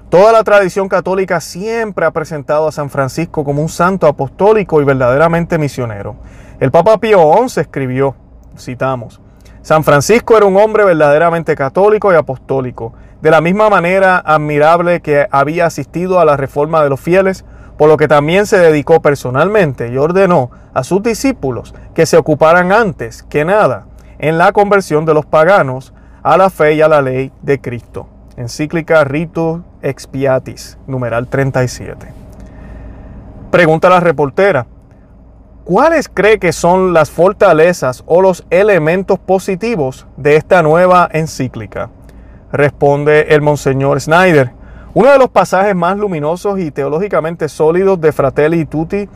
Toda 0.09 0.31
la 0.31 0.43
tradición 0.43 0.89
católica 0.89 1.39
siempre 1.39 2.07
ha 2.07 2.11
presentado 2.11 2.67
a 2.67 2.71
San 2.71 2.89
Francisco 2.89 3.43
como 3.43 3.61
un 3.61 3.69
santo 3.69 4.07
apostólico 4.07 4.81
y 4.81 4.85
verdaderamente 4.85 5.59
misionero. 5.59 6.15
El 6.59 6.71
Papa 6.71 6.97
Pío 6.97 7.31
XI 7.47 7.61
escribió, 7.61 8.15
citamos, 8.57 9.21
San 9.65 9.83
Francisco 9.83 10.37
era 10.37 10.45
un 10.45 10.57
hombre 10.57 10.85
verdaderamente 10.85 11.55
católico 11.55 12.13
y 12.13 12.15
apostólico, 12.15 12.93
de 13.23 13.31
la 13.31 13.41
misma 13.41 13.67
manera 13.67 14.21
admirable 14.23 15.01
que 15.01 15.27
había 15.31 15.65
asistido 15.65 16.19
a 16.19 16.25
la 16.25 16.37
reforma 16.37 16.83
de 16.83 16.89
los 16.91 16.99
fieles, 16.99 17.45
por 17.75 17.89
lo 17.89 17.97
que 17.97 18.07
también 18.07 18.45
se 18.45 18.59
dedicó 18.59 19.01
personalmente 19.01 19.91
y 19.91 19.97
ordenó 19.97 20.51
a 20.75 20.83
sus 20.83 21.01
discípulos 21.01 21.73
que 21.95 22.05
se 22.05 22.15
ocuparan 22.15 22.71
antes 22.71 23.23
que 23.23 23.43
nada 23.43 23.87
en 24.19 24.37
la 24.37 24.51
conversión 24.51 25.03
de 25.03 25.15
los 25.15 25.25
paganos 25.25 25.95
a 26.21 26.37
la 26.37 26.51
fe 26.51 26.75
y 26.75 26.81
a 26.81 26.87
la 26.87 27.01
ley 27.01 27.31
de 27.41 27.59
Cristo. 27.59 28.07
Encíclica 28.37 29.03
Rito 29.03 29.63
Expiatis, 29.81 30.77
numeral 30.85 31.25
37. 31.25 32.05
Pregunta 33.49 33.89
la 33.89 33.99
reportera, 33.99 34.67
¿cuáles 35.65 36.07
cree 36.07 36.39
que 36.39 36.53
son 36.53 36.93
las 36.93 37.09
fortalezas 37.09 38.03
o 38.05 38.21
los 38.21 38.45
elementos 38.51 39.19
positivos 39.19 40.07
de 40.15 40.37
esta 40.37 40.61
nueva 40.61 41.09
encíclica? 41.11 41.89
Responde 42.51 43.33
el 43.33 43.41
Monseñor 43.41 43.99
Snyder, 43.99 44.53
uno 44.93 45.11
de 45.11 45.17
los 45.17 45.29
pasajes 45.29 45.75
más 45.75 45.97
luminosos 45.97 46.59
y 46.59 46.71
teológicamente 46.71 47.49
sólidos 47.49 47.99
de 47.99 48.13
Fratelli 48.13 48.65
Tutti 48.65 49.09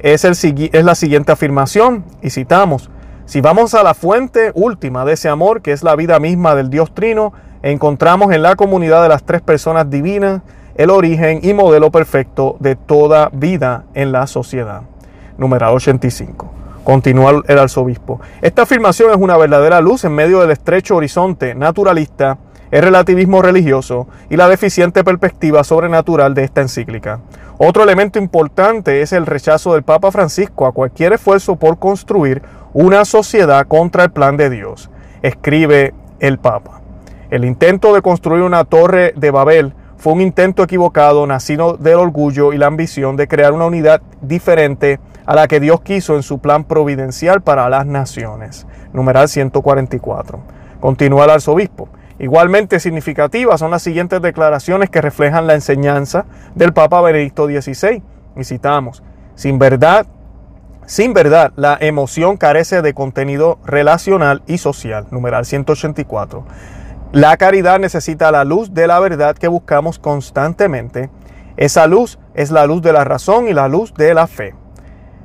es, 0.00 0.24
la 0.72 0.94
siguiente 0.94 1.32
afirmación, 1.32 2.04
y 2.20 2.28
citamos, 2.30 2.90
si 3.24 3.40
vamos 3.40 3.72
a 3.72 3.84
la 3.84 3.94
fuente 3.94 4.50
última 4.54 5.04
de 5.04 5.12
ese 5.12 5.28
amor, 5.28 5.62
que 5.62 5.72
es 5.72 5.84
la 5.84 5.94
vida 5.94 6.18
misma 6.18 6.56
del 6.56 6.68
Dios 6.68 6.92
Trino, 6.92 7.32
encontramos 7.62 8.32
en 8.32 8.42
la 8.42 8.56
comunidad 8.56 9.02
de 9.04 9.08
las 9.08 9.24
tres 9.24 9.40
personas 9.40 9.88
divinas 9.88 10.42
el 10.74 10.90
origen 10.90 11.40
y 11.42 11.54
modelo 11.54 11.90
perfecto 11.92 12.56
de 12.58 12.74
toda 12.74 13.30
vida 13.32 13.84
en 13.94 14.10
la 14.10 14.26
sociedad. 14.26 14.91
Número 15.42 15.72
85. 15.72 16.52
Continúa 16.84 17.42
el 17.48 17.58
arzobispo. 17.58 18.20
Esta 18.40 18.62
afirmación 18.62 19.10
es 19.10 19.16
una 19.16 19.36
verdadera 19.36 19.80
luz 19.80 20.04
en 20.04 20.12
medio 20.12 20.40
del 20.40 20.52
estrecho 20.52 20.94
horizonte 20.94 21.56
naturalista 21.56 22.38
el 22.70 22.82
relativismo 22.82 23.42
religioso 23.42 24.06
y 24.30 24.36
la 24.36 24.48
deficiente 24.48 25.02
perspectiva 25.02 25.64
sobrenatural 25.64 26.32
de 26.32 26.44
esta 26.44 26.60
encíclica. 26.60 27.20
Otro 27.58 27.82
elemento 27.82 28.20
importante 28.20 29.02
es 29.02 29.12
el 29.12 29.26
rechazo 29.26 29.74
del 29.74 29.82
Papa 29.82 30.12
Francisco 30.12 30.64
a 30.64 30.72
cualquier 30.72 31.12
esfuerzo 31.12 31.56
por 31.56 31.78
construir 31.78 32.40
una 32.72 33.04
sociedad 33.04 33.66
contra 33.66 34.04
el 34.04 34.12
plan 34.12 34.36
de 34.36 34.48
Dios, 34.48 34.90
escribe 35.22 35.92
el 36.20 36.38
Papa. 36.38 36.80
El 37.30 37.44
intento 37.44 37.92
de 37.94 38.00
construir 38.00 38.42
una 38.42 38.64
torre 38.64 39.12
de 39.16 39.30
Babel 39.32 39.74
fue 39.98 40.14
un 40.14 40.20
intento 40.20 40.62
equivocado, 40.62 41.26
nacido 41.26 41.76
del 41.76 41.96
orgullo 41.96 42.52
y 42.52 42.58
la 42.58 42.66
ambición 42.66 43.16
de 43.16 43.28
crear 43.28 43.52
una 43.52 43.66
unidad 43.66 44.00
diferente 44.20 44.98
a 45.32 45.34
la 45.34 45.48
que 45.48 45.60
Dios 45.60 45.80
quiso 45.80 46.14
en 46.16 46.22
su 46.22 46.40
plan 46.40 46.64
providencial 46.64 47.40
para 47.40 47.70
las 47.70 47.86
naciones. 47.86 48.66
Numeral 48.92 49.30
144. 49.30 50.38
Continúa 50.78 51.24
el 51.24 51.30
arzobispo. 51.30 51.88
Igualmente 52.18 52.78
significativas 52.78 53.58
son 53.58 53.70
las 53.70 53.80
siguientes 53.80 54.20
declaraciones 54.20 54.90
que 54.90 55.00
reflejan 55.00 55.46
la 55.46 55.54
enseñanza 55.54 56.26
del 56.54 56.74
Papa 56.74 57.00
Benedicto 57.00 57.46
XVI. 57.46 58.02
Y 58.36 58.44
citamos, 58.44 59.02
sin 59.34 59.58
verdad, 59.58 60.04
sin 60.84 61.14
verdad, 61.14 61.54
la 61.56 61.78
emoción 61.80 62.36
carece 62.36 62.82
de 62.82 62.92
contenido 62.92 63.58
relacional 63.64 64.42
y 64.46 64.58
social. 64.58 65.06
Numeral 65.12 65.46
184. 65.46 66.44
La 67.12 67.38
caridad 67.38 67.78
necesita 67.78 68.30
la 68.32 68.44
luz 68.44 68.74
de 68.74 68.86
la 68.86 69.00
verdad 69.00 69.34
que 69.34 69.48
buscamos 69.48 69.98
constantemente. 69.98 71.08
Esa 71.56 71.86
luz 71.86 72.18
es 72.34 72.50
la 72.50 72.66
luz 72.66 72.82
de 72.82 72.92
la 72.92 73.04
razón 73.04 73.48
y 73.48 73.54
la 73.54 73.68
luz 73.68 73.94
de 73.94 74.12
la 74.12 74.26
fe. 74.26 74.54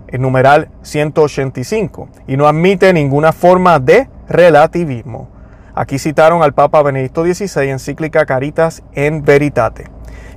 El 0.08 0.22
numeral 0.22 0.70
185. 0.82 2.10
Y 2.28 2.38
no 2.38 2.48
admite 2.48 2.94
ninguna 2.94 3.34
forma 3.34 3.80
de 3.80 4.10
relativismo. 4.28 5.30
Aquí 5.76 6.00
citaron 6.00 6.42
al 6.42 6.54
Papa 6.54 6.82
Benedicto 6.82 7.24
XVI, 7.24 7.70
encíclica 7.70 8.26
Caritas 8.26 8.84
en 8.94 9.24
Veritate. 9.24 9.86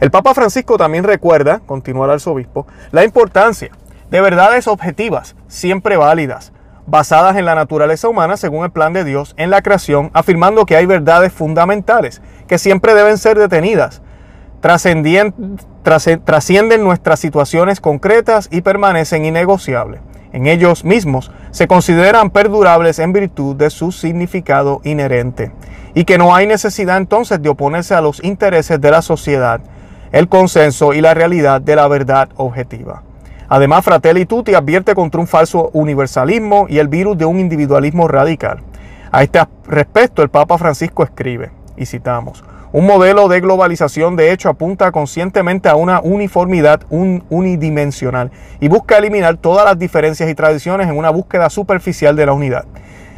El 0.01 0.11
Papa 0.11 0.35
Francisco 0.35 0.77
también 0.77 1.05
recuerda, 1.05 1.61
continúa 1.67 2.07
el 2.07 2.13
arzobispo, 2.13 2.67
la 2.91 3.05
importancia 3.05 3.71
de 4.11 4.21
verdades 4.21 4.67
objetivas, 4.67 5.37
siempre 5.47 5.97
válidas, 5.97 6.53
basadas 6.87 7.37
en 7.37 7.45
la 7.45 7.55
naturaleza 7.55 8.09
humana 8.09 8.37
según 8.37 8.65
el 8.65 8.71
plan 8.71 8.93
de 8.93 9.05
Dios 9.05 9.35
en 9.37 9.51
la 9.51 9.63
creación, 9.63 10.11
afirmando 10.13 10.67
que 10.67 10.77
hay 10.77 10.87
verdades 10.87 11.33
fundamentales 11.33 12.21
que 12.49 12.59
siempre 12.59 12.95
deben 12.95 13.17
ser 13.17 13.39
detenidas, 13.39 14.03
trascienden 15.83 16.85
nuestras 16.85 17.21
situaciones 17.21 17.81
concretas 17.81 18.49
y 18.51 18.61
permanecen 18.61 19.25
innegociables 19.25 20.01
en 20.33 20.47
ellos 20.47 20.85
mismos 20.85 21.31
se 21.51 21.67
consideran 21.67 22.31
perdurables 22.31 22.99
en 22.99 23.13
virtud 23.13 23.57
de 23.57 23.71
su 23.71 23.93
significado 23.93 24.81
inherente, 24.85 25.53
y 25.95 26.05
que 26.05 26.19
no 26.19 26.35
hay 26.35 26.47
necesidad 26.47 26.97
entonces 26.97 27.43
de 27.43 27.49
oponerse 27.49 27.95
a 27.95 28.01
los 28.01 28.23
intereses 28.23 28.81
de 28.81 28.91
la 28.91 29.03
sociedad, 29.03 29.61
el 30.13 30.29
consenso 30.29 30.93
y 30.93 31.01
la 31.01 31.15
realidad 31.15 31.61
de 31.61 31.77
la 31.77 31.89
verdad 31.89 32.29
objetiva. 32.37 33.03
Además, 33.49 33.85
Fratelli 33.85 34.27
Tutti 34.27 34.55
advierte 34.55 34.95
contra 34.95 35.21
un 35.21 35.27
falso 35.27 35.71
universalismo 35.73 36.67
y 36.69 36.79
el 36.79 36.87
virus 36.87 37.19
de 37.19 37.25
un 37.25 37.41
individualismo 37.41 38.07
radical. 38.07 38.63
A 39.11 39.25
este 39.25 39.41
respecto, 39.67 40.23
el 40.23 40.29
Papa 40.29 40.57
Francisco 40.57 41.03
escribe, 41.03 41.51
y 41.77 41.87
citamos, 41.87 42.45
Un 42.73 42.87
modelo 42.87 43.27
de 43.27 43.41
globalización 43.41 44.15
de 44.15 44.31
hecho 44.31 44.49
apunta 44.49 44.93
conscientemente 44.93 45.69
a 45.69 45.75
una 45.75 46.01
uniformidad 46.01 46.83
unidimensional 46.89 48.31
y 48.61 48.69
busca 48.69 48.97
eliminar 48.97 49.39
todas 49.39 49.65
las 49.65 49.77
diferencias 49.77 50.31
y 50.31 50.37
tradiciones 50.37 50.87
en 50.87 50.97
una 50.97 51.11
búsqueda 51.11 51.51
superficial 51.51 52.15
de 52.15 52.27
la 52.27 52.33
unidad. 52.33 52.67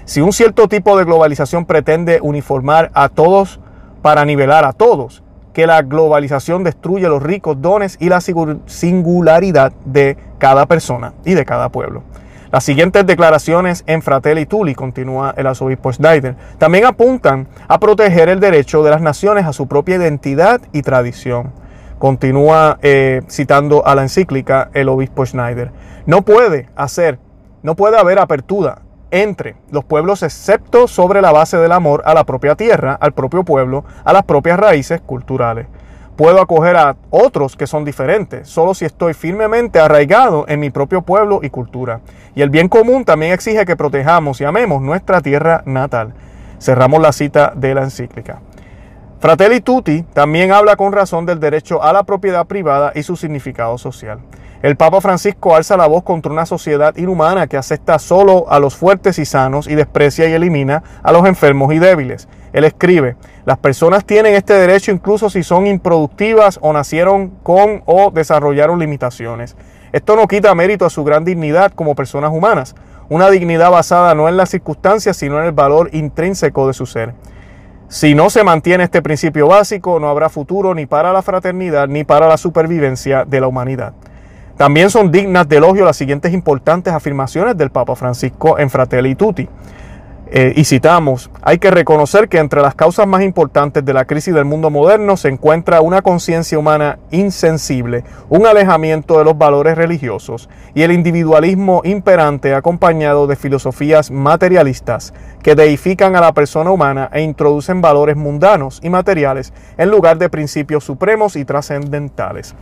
Si 0.07 0.23
un 0.23 0.33
cierto 0.33 0.69
tipo 0.69 0.97
de 0.97 1.05
globalización 1.05 1.67
pretende 1.67 2.19
uniformar 2.23 2.91
a 2.95 3.11
todos 3.11 3.61
para 4.01 4.25
nivelar 4.25 4.65
a 4.65 4.73
todos, 4.73 5.23
que 5.53 5.67
la 5.67 5.83
globalización 5.83 6.65
destruye 6.65 7.07
los 7.07 7.23
ricos 7.23 7.61
dones 7.61 7.99
y 8.01 8.09
la 8.09 8.23
singularidad 8.23 9.75
de 9.85 10.17
cada 10.39 10.65
persona 10.65 11.13
y 11.27 11.35
de 11.35 11.45
cada 11.45 11.69
pueblo. 11.69 12.05
Las 12.53 12.65
siguientes 12.65 13.07
declaraciones 13.07 13.83
en 13.87 14.03
Fratelli 14.03 14.45
Tuli, 14.45 14.75
continúa 14.75 15.33
el 15.39 15.47
arzobispo 15.47 15.91
Schneider, 15.91 16.37
también 16.59 16.85
apuntan 16.85 17.49
a 17.67 17.81
proteger 17.81 18.29
el 18.29 18.41
derecho 18.41 18.83
de 18.83 18.91
las 18.91 19.01
naciones 19.01 19.47
a 19.47 19.55
su 19.55 19.69
propia 19.69 19.97
identidad 19.97 20.61
y 20.71 20.83
tradición. 20.83 21.55
Continúa 21.99 22.79
eh, 22.83 23.23
citando 23.31 23.87
a 23.87 23.95
la 23.95 24.03
encíclica 24.03 24.69
el 24.75 24.91
obispo 24.91 25.25
Schneider. 25.25 25.73
No 26.05 26.27
puede 26.27 26.69
hacer, 26.77 27.19
no 27.63 27.75
puede 27.75 27.97
haber 27.97 28.19
apertura 28.19 28.83
entre 29.11 29.57
los 29.71 29.85
pueblos 29.85 30.23
excepto 30.23 30.89
sobre 30.89 31.23
la 31.23 31.33
base 31.33 31.57
del 31.57 31.73
amor 31.73 32.03
a 32.05 32.13
la 32.13 32.25
propia 32.25 32.55
tierra, 32.55 32.99
al 33.01 33.13
propio 33.13 33.45
pueblo, 33.45 33.87
a 34.05 34.13
las 34.13 34.25
propias 34.25 34.61
raíces 34.61 35.01
culturales 35.01 35.69
puedo 36.17 36.41
acoger 36.41 36.77
a 36.77 36.97
otros 37.11 37.57
que 37.57 37.67
son 37.67 37.85
diferentes, 37.85 38.49
solo 38.49 38.75
si 38.75 38.85
estoy 38.85 39.15
firmemente 39.15 39.81
arraigado 39.81 40.45
en 40.49 40.61
mi 40.61 40.71
propio 40.71 41.03
pueblo 41.03 41.41
y 41.43 41.51
cultura. 41.51 42.01
Y 42.35 42.43
el 42.43 42.51
bien 42.51 42.69
común 42.69 43.05
también 43.05 43.33
exige 43.33 43.65
que 43.65 43.77
protejamos 43.77 44.41
y 44.41 44.45
amemos 44.45 44.83
nuestra 44.83 45.21
tierra 45.21 45.63
natal. 45.67 46.15
Cerramos 46.61 47.01
la 47.01 47.13
cita 47.13 47.53
de 47.57 47.75
la 47.75 47.83
encíclica. 47.83 48.41
Fratelli 49.21 49.61
Tutti 49.61 50.03
también 50.03 50.53
habla 50.53 50.75
con 50.77 50.93
razón 50.93 51.27
del 51.27 51.39
derecho 51.39 51.83
a 51.83 51.93
la 51.93 52.03
propiedad 52.03 52.47
privada 52.47 52.93
y 52.95 53.05
su 53.05 53.17
significado 53.17 53.79
social. 53.79 54.19
El 54.63 54.77
Papa 54.77 55.01
Francisco 55.01 55.57
alza 55.57 55.77
la 55.77 55.87
voz 55.87 56.05
contra 56.05 56.31
una 56.31 56.47
sociedad 56.47 56.97
inhumana 56.97 57.47
que 57.47 57.57
acepta 57.57 57.99
solo 57.99 58.47
a 58.49 58.61
los 58.61 58.77
fuertes 58.77 59.19
y 59.19 59.25
sanos 59.25 59.67
y 59.67 59.75
desprecia 59.75 60.29
y 60.29 60.33
elimina 60.33 60.83
a 61.03 61.13
los 61.13 61.27
enfermos 61.27 61.73
y 61.73 61.79
débiles. 61.79 62.29
Él 62.53 62.65
escribe, 62.65 63.17
las 63.45 63.59
personas 63.59 64.05
tienen 64.05 64.35
este 64.35 64.55
derecho 64.55 64.93
incluso 64.93 65.31
si 65.31 65.43
son 65.43 65.67
improductivas 65.67 66.59
o 66.63 66.73
nacieron 66.73 67.31
con 67.43 67.83
o 67.87 68.11
desarrollaron 68.11 68.79
limitaciones. 68.79 69.57
Esto 69.93 70.17
no 70.17 70.29
quita 70.29 70.55
mérito 70.55 70.87
a 70.87 70.91
su 70.91 71.05
gran 71.05 71.25
dignidad 71.25 71.73
como 71.73 71.95
personas 71.95 72.33
humanas, 72.33 72.75
una 73.09 73.31
dignidad 73.31 73.71
basada 73.71 74.15
no 74.15 74.29
en 74.29 74.37
las 74.37 74.51
circunstancias, 74.51 75.17
sino 75.17 75.39
en 75.39 75.45
el 75.45 75.53
valor 75.53 75.91
intrínseco 75.93 76.67
de 76.67 76.75
su 76.75 76.87
ser. 76.87 77.15
Si 77.89 78.15
no 78.15 78.31
se 78.31 78.43
mantiene 78.43 78.85
este 78.85 79.03
principio 79.03 79.49
básico, 79.49 80.01
no 80.01 80.09
habrá 80.09 80.31
futuro 80.31 80.75
ni 80.75 80.87
para 80.87 81.13
la 81.13 81.21
fraternidad 81.21 81.89
ni 81.89 82.05
para 82.05 82.27
la 82.27 82.39
supervivencia 82.39 83.27
de 83.27 83.41
la 83.41 83.49
humanidad. 83.49 83.93
También 84.57 84.89
son 84.89 85.11
dignas 85.11 85.47
de 85.49 85.57
elogio 85.57 85.85
las 85.85 85.97
siguientes 85.97 86.33
importantes 86.33 86.93
afirmaciones 86.93 87.57
del 87.57 87.71
Papa 87.71 87.95
Francisco 87.95 88.59
en 88.59 88.71
Fratelli 88.71 89.15
Tutti. 89.15 89.49
Eh, 90.35 90.55
y 90.57 90.65
citamos, 90.65 91.31
hay 91.43 91.59
que 91.59 91.71
reconocer 91.71 92.31
que 92.31 92.39
entre 92.39 92.63
las 92.63 92.75
causas 92.75 93.07
más 93.07 93.21
importantes 93.21 93.85
de 93.85 93.93
la 93.93 94.07
crisis 94.07 94.33
del 94.33 94.47
mundo 94.47 94.71
moderno 94.71 95.19
se 95.19 95.29
encuentra 95.29 95.83
una 95.83 96.01
conciencia 96.01 96.59
humana 96.59 96.99
insensible, 97.11 98.03
un 98.31 98.47
alejamiento 98.47 99.19
de 99.19 99.27
los 99.27 99.37
valores 99.37 99.77
religiosos 99.77 100.49
y 100.75 100.85
el 100.85 100.93
individualismo 100.93 101.83
imperante 101.85 102.55
acompañado 102.55 103.27
de 103.27 103.37
filosofías 103.37 104.11
materialistas 104.11 105.13
que 105.43 105.55
deifican 105.55 106.17
a 106.17 106.23
la 106.23 106.33
persona 106.33 106.71
humana 106.71 107.11
e 107.13 107.21
introducen 107.21 107.83
valores 107.83 108.17
mundanos 108.17 108.81
y 108.83 108.89
materiales 108.89 109.53
en 109.77 109.91
lugar 109.91 110.17
de 110.17 110.31
principios 110.31 110.83
supremos 110.83 111.37
y 111.37 111.45
trascendentales. 111.45 112.55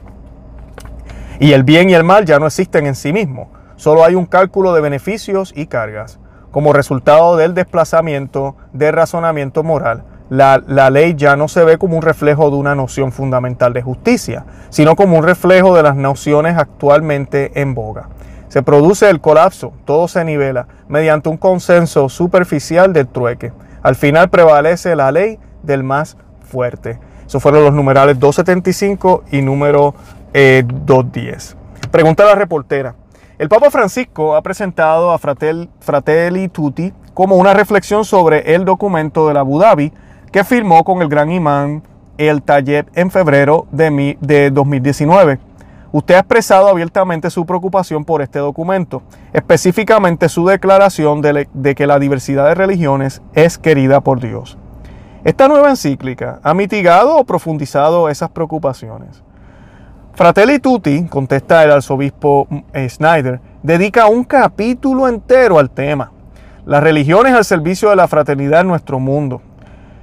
Y 1.39 1.53
el 1.53 1.63
bien 1.63 1.89
y 1.89 1.95
el 1.95 2.03
mal 2.03 2.25
ya 2.25 2.41
no 2.41 2.49
existen 2.49 2.89
en 2.89 2.97
sí 2.97 3.13
mismos, 3.13 3.47
solo 3.77 4.05
hay 4.05 4.17
un 4.17 4.27
cálculo 4.27 4.75
de 4.75 4.81
beneficios 4.81 5.53
y 5.55 5.67
cargas. 5.67 6.19
Como 6.51 6.73
resultado 6.73 7.37
del 7.37 7.55
desplazamiento 7.55 8.57
de 8.73 8.93
razonamiento 8.93 9.63
moral, 9.63 10.05
la, 10.31 10.63
la, 10.67 10.91
ley 10.91 11.15
ya 11.17 11.37
no 11.37 11.49
se 11.49 11.65
ve 11.65 11.79
como 11.79 11.97
un 11.97 12.03
reflejo 12.03 12.51
de 12.51 12.57
una 12.57 12.75
noción 12.75 13.13
fundamental 13.13 13.73
de 13.73 13.83
justicia, 13.83 14.45
sino 14.69 14.95
como 14.95 15.19
un 15.19 15.25
reflejo 15.25 15.75
de 15.75 15.83
las 15.83 15.97
nociones 15.97 16.57
actualmente 16.57 17.61
en 17.61 17.75
boga. 17.75 18.09
Se 18.49 18.63
produce 18.63 19.09
el 19.09 19.21
colapso, 19.21 19.73
todo 19.85 20.09
se 20.09 20.25
nivela 20.25 20.67
mediante 20.89 21.29
un 21.29 21.37
consenso 21.37 22.09
superficial 22.09 22.93
del 22.93 23.07
trueque. 23.07 23.53
Al 23.83 23.95
final 23.95 24.29
prevalece 24.29 24.97
la 24.97 25.13
ley 25.13 25.39
del 25.63 25.85
más 25.85 26.17
fuerte. 26.41 26.99
Esos 27.27 27.41
fueron 27.41 27.63
los 27.63 27.73
numerales 27.73 28.19
275 28.19 29.23
y 29.31 29.43
número 29.43 29.95
2.10. 30.35 31.55
Pregunta 31.93 32.25
a 32.25 32.27
la 32.27 32.35
reportera. 32.35 32.97
El 33.41 33.49
Papa 33.49 33.71
Francisco 33.71 34.37
ha 34.37 34.43
presentado 34.43 35.13
a 35.13 35.19
Fratelli 35.19 36.49
Tutti 36.49 36.93
como 37.15 37.37
una 37.37 37.55
reflexión 37.55 38.05
sobre 38.05 38.55
el 38.55 38.67
documento 38.67 39.27
de 39.27 39.39
Abu 39.39 39.59
Dhabi 39.59 39.95
que 40.31 40.45
firmó 40.45 40.85
con 40.85 41.01
el 41.01 41.09
gran 41.09 41.31
imán 41.31 41.83
el 42.19 42.43
Tayeb 42.43 42.91
en 42.95 43.11
febrero 43.11 43.67
de, 43.73 44.19
de 44.21 44.51
2019. 44.51 45.39
Usted 45.91 46.17
ha 46.17 46.19
expresado 46.19 46.69
abiertamente 46.69 47.31
su 47.31 47.47
preocupación 47.47 48.05
por 48.05 48.21
este 48.21 48.41
documento, 48.41 49.01
específicamente 49.33 50.29
su 50.29 50.45
declaración 50.45 51.23
de, 51.23 51.49
de 51.55 51.75
que 51.75 51.87
la 51.87 51.99
diversidad 51.99 52.47
de 52.47 52.55
religiones 52.55 53.23
es 53.33 53.57
querida 53.57 54.03
por 54.03 54.21
Dios. 54.21 54.59
Esta 55.25 55.49
nueva 55.49 55.71
encíclica 55.71 56.41
ha 56.43 56.53
mitigado 56.53 57.17
o 57.17 57.25
profundizado 57.25 58.11
esas 58.11 58.29
preocupaciones. 58.29 59.23
Fratelli 60.21 60.59
Tutti, 60.59 61.07
contesta 61.07 61.65
el 61.65 61.71
arzobispo 61.71 62.47
eh, 62.75 62.91
Snyder, 62.91 63.41
dedica 63.63 64.07
un 64.07 64.25
capítulo 64.25 65.09
entero 65.09 65.59
al 65.59 65.71
tema. 65.71 66.13
Las 66.67 66.83
religiones 66.83 67.33
al 67.33 67.47
servicio 67.47 67.89
de 67.89 67.97
la 67.97 68.07
fraternidad 68.07 68.61
en 68.61 68.69
nuestro 68.69 69.01
mundo. 69.01 69.41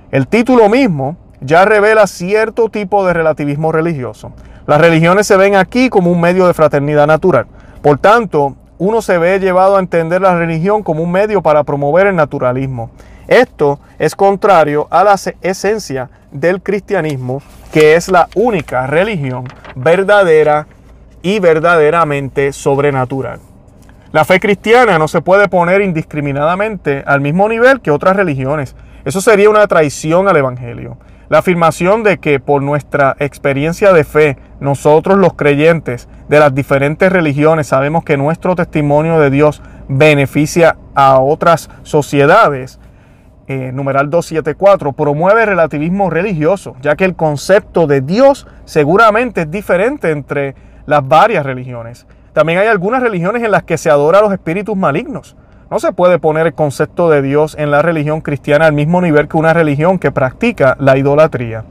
El 0.10 0.28
título 0.28 0.70
mismo 0.70 1.18
ya 1.40 1.66
revela 1.66 2.08
cierto 2.08 2.70
tipo 2.70 3.06
de 3.06 3.14
relativismo 3.14 3.72
religioso. 3.72 4.32
Las 4.66 4.82
religiones 4.82 5.28
se 5.28 5.38
ven 5.38 5.56
aquí 5.56 5.88
como 5.90 6.12
un 6.12 6.20
medio 6.20 6.48
de 6.48 6.56
fraternidad 6.56 7.06
natural. 7.06 7.46
Por 7.84 8.00
tanto, 8.00 8.56
uno 8.80 9.04
se 9.04 9.20
ve 9.20 9.40
llevado 9.40 9.76
a 9.76 9.80
entender 9.80 10.20
la 10.20 10.36
religión 10.36 10.82
como 10.82 11.04
un 11.04 11.12
medio 11.12 11.44
para 11.44 11.64
promover 11.64 12.08
el 12.08 12.16
naturalismo. 12.16 12.90
Esto 13.28 13.80
es 14.00 14.16
contrario 14.16 14.88
a 14.90 15.04
la 15.04 15.16
esencia 15.42 16.10
del 16.32 16.62
cristianismo, 16.62 17.42
que 17.74 17.96
es 17.96 18.08
la 18.08 18.30
única 18.36 18.88
religión 18.88 19.46
verdadera 19.76 20.68
y 21.22 21.40
verdaderamente 21.40 22.54
sobrenatural. 22.54 23.40
La 24.14 24.24
fe 24.24 24.40
cristiana 24.40 24.98
no 24.98 25.10
se 25.10 25.22
puede 25.22 25.50
poner 25.50 25.82
indiscriminadamente 25.82 27.04
al 27.06 27.20
mismo 27.20 27.50
nivel 27.50 27.82
que 27.82 27.92
otras 27.92 28.16
religiones. 28.16 28.76
Eso 29.04 29.20
sería 29.20 29.50
una 29.50 29.68
traición 29.68 30.30
al 30.30 30.38
Evangelio. 30.38 30.98
La 31.28 31.40
afirmación 31.40 32.04
de 32.04 32.20
que 32.20 32.40
por 32.40 32.62
nuestra 32.62 33.18
experiencia 33.20 33.92
de 33.92 34.06
fe, 34.06 34.38
nosotros 34.62 35.18
los 35.18 35.34
creyentes 35.34 36.08
de 36.30 36.40
las 36.40 36.56
diferentes 36.56 37.12
religiones 37.12 37.68
sabemos 37.68 38.06
que 38.06 38.16
nuestro 38.16 38.56
testimonio 38.56 39.20
de 39.20 39.30
Dios 39.30 39.62
beneficia 39.90 40.78
a 40.96 41.20
otras 41.20 41.70
sociedades, 41.84 42.80
eh, 43.48 43.72
numeral 43.74 44.10
274, 44.10 44.92
promueve 44.92 45.46
relativismo 45.46 46.10
religioso, 46.10 46.76
ya 46.82 46.96
que 46.96 47.06
el 47.06 47.16
concepto 47.16 47.88
de 47.88 48.02
Dios 48.02 48.46
seguramente 48.66 49.42
es 49.42 49.52
diferente 49.52 50.12
entre 50.12 50.56
las 50.86 51.08
varias 51.08 51.46
religiones. 51.46 52.08
También 52.34 52.60
hay 52.60 52.68
algunas 52.68 53.02
religiones 53.02 53.44
en 53.44 53.52
las 53.52 53.64
que 53.64 53.78
se 53.78 53.90
adora 53.90 54.20
a 54.20 54.22
los 54.22 54.34
espíritus 54.34 54.76
malignos. 54.76 55.36
No 55.72 55.80
se 55.80 55.92
puede 55.92 56.20
poner 56.20 56.48
el 56.48 56.54
concepto 56.54 57.10
de 57.10 57.22
Dios 57.22 57.56
en 57.58 57.72
la 57.72 57.82
religión 57.82 58.22
cristiana 58.22 58.68
al 58.68 58.74
mismo 58.74 59.02
nivel 59.02 59.28
que 59.28 59.38
una 59.38 59.54
religión 59.54 60.00
que 60.00 60.12
practica 60.12 60.78
la 60.80 60.98
idolatría. 60.98 61.66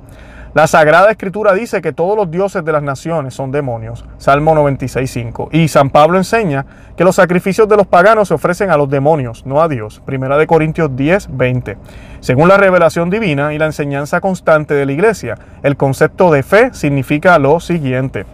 La 0.57 0.67
Sagrada 0.67 1.11
Escritura 1.11 1.53
dice 1.53 1.83
que 1.83 1.93
todos 1.93 2.17
los 2.17 2.31
dioses 2.31 2.65
de 2.65 2.73
las 2.73 2.83
naciones 2.83 3.35
son 3.35 3.53
demonios, 3.53 4.07
Salmo 4.17 4.55
96.5. 4.55 5.51
Y 5.53 5.69
San 5.69 5.91
Pablo 5.91 6.17
enseña 6.17 6.65
que 6.97 7.05
los 7.05 7.17
sacrificios 7.17 7.69
de 7.69 7.77
los 7.77 7.87
paganos 7.87 8.29
se 8.29 8.33
ofrecen 8.33 8.71
a 8.71 8.79
los 8.79 8.89
demonios, 8.89 9.45
no 9.45 9.61
a 9.61 9.69
Dios, 9.69 10.01
Primera 10.07 10.39
de 10.39 10.47
Corintios 10.47 10.93
10.20. 10.93 11.77
Según 12.21 12.49
la 12.49 12.57
revelación 12.57 13.11
divina 13.11 13.53
y 13.53 13.59
la 13.59 13.67
enseñanza 13.67 14.23
constante 14.23 14.73
de 14.73 14.87
la 14.87 14.93
iglesia, 14.93 15.37
el 15.63 15.77
concepto 15.77 16.31
de 16.31 16.43
fe 16.43 16.73
significa 16.73 17.39
lo 17.39 17.61
siguiente. 17.61 18.25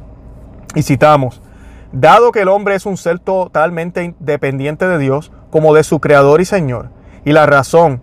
Y 0.76 0.84
citamos, 0.84 1.42
dado 1.90 2.30
que 2.30 2.42
el 2.42 2.48
hombre 2.50 2.76
es 2.76 2.86
un 2.86 2.98
ser 2.98 3.18
totalmente 3.18 4.14
dependiente 4.20 4.86
de 4.86 4.98
Dios 4.98 5.32
como 5.50 5.74
de 5.74 5.82
su 5.82 5.98
creador 5.98 6.40
y 6.40 6.44
Señor, 6.44 6.90
y 7.24 7.32
la 7.32 7.46
razón 7.46 8.00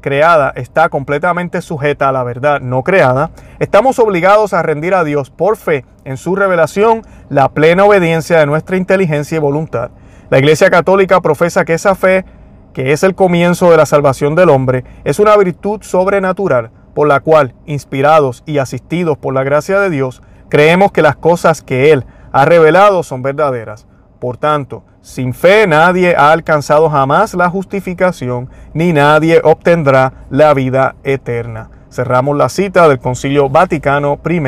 creada, 0.00 0.52
está 0.54 0.88
completamente 0.88 1.62
sujeta 1.62 2.08
a 2.08 2.12
la 2.12 2.22
verdad 2.22 2.60
no 2.60 2.84
creada, 2.84 3.32
estamos 3.58 3.98
obligados 3.98 4.52
a 4.52 4.62
rendir 4.62 4.94
a 4.94 5.02
Dios 5.02 5.30
por 5.30 5.56
fe 5.56 5.84
en 6.04 6.16
su 6.16 6.36
revelación 6.36 7.02
la 7.28 7.48
plena 7.48 7.84
obediencia 7.84 8.38
de 8.38 8.46
nuestra 8.46 8.76
inteligencia 8.76 9.36
y 9.36 9.40
voluntad. 9.40 9.90
La 10.30 10.38
Iglesia 10.38 10.70
Católica 10.70 11.20
profesa 11.20 11.64
que 11.64 11.74
esa 11.74 11.96
fe, 11.96 12.24
que 12.72 12.92
es 12.92 13.02
el 13.02 13.16
comienzo 13.16 13.70
de 13.70 13.76
la 13.76 13.86
salvación 13.86 14.36
del 14.36 14.48
hombre, 14.48 14.84
es 15.02 15.18
una 15.18 15.36
virtud 15.36 15.82
sobrenatural, 15.82 16.70
por 16.94 17.08
la 17.08 17.18
cual, 17.18 17.54
inspirados 17.66 18.44
y 18.46 18.58
asistidos 18.58 19.18
por 19.18 19.34
la 19.34 19.42
gracia 19.42 19.80
de 19.80 19.90
Dios, 19.90 20.22
creemos 20.50 20.92
que 20.92 21.02
las 21.02 21.16
cosas 21.16 21.62
que 21.62 21.90
Él 21.90 22.04
ha 22.30 22.44
revelado 22.44 23.02
son 23.02 23.22
verdaderas. 23.22 23.86
Por 24.22 24.36
tanto, 24.36 24.84
sin 25.00 25.34
fe 25.34 25.66
nadie 25.66 26.14
ha 26.14 26.30
alcanzado 26.30 26.88
jamás 26.88 27.34
la 27.34 27.50
justificación, 27.50 28.48
ni 28.72 28.92
nadie 28.92 29.40
obtendrá 29.42 30.12
la 30.30 30.54
vida 30.54 30.94
eterna. 31.02 31.70
Cerramos 31.90 32.36
la 32.36 32.48
cita 32.48 32.86
del 32.86 33.00
Concilio 33.00 33.48
Vaticano 33.48 34.20
I 34.24 34.40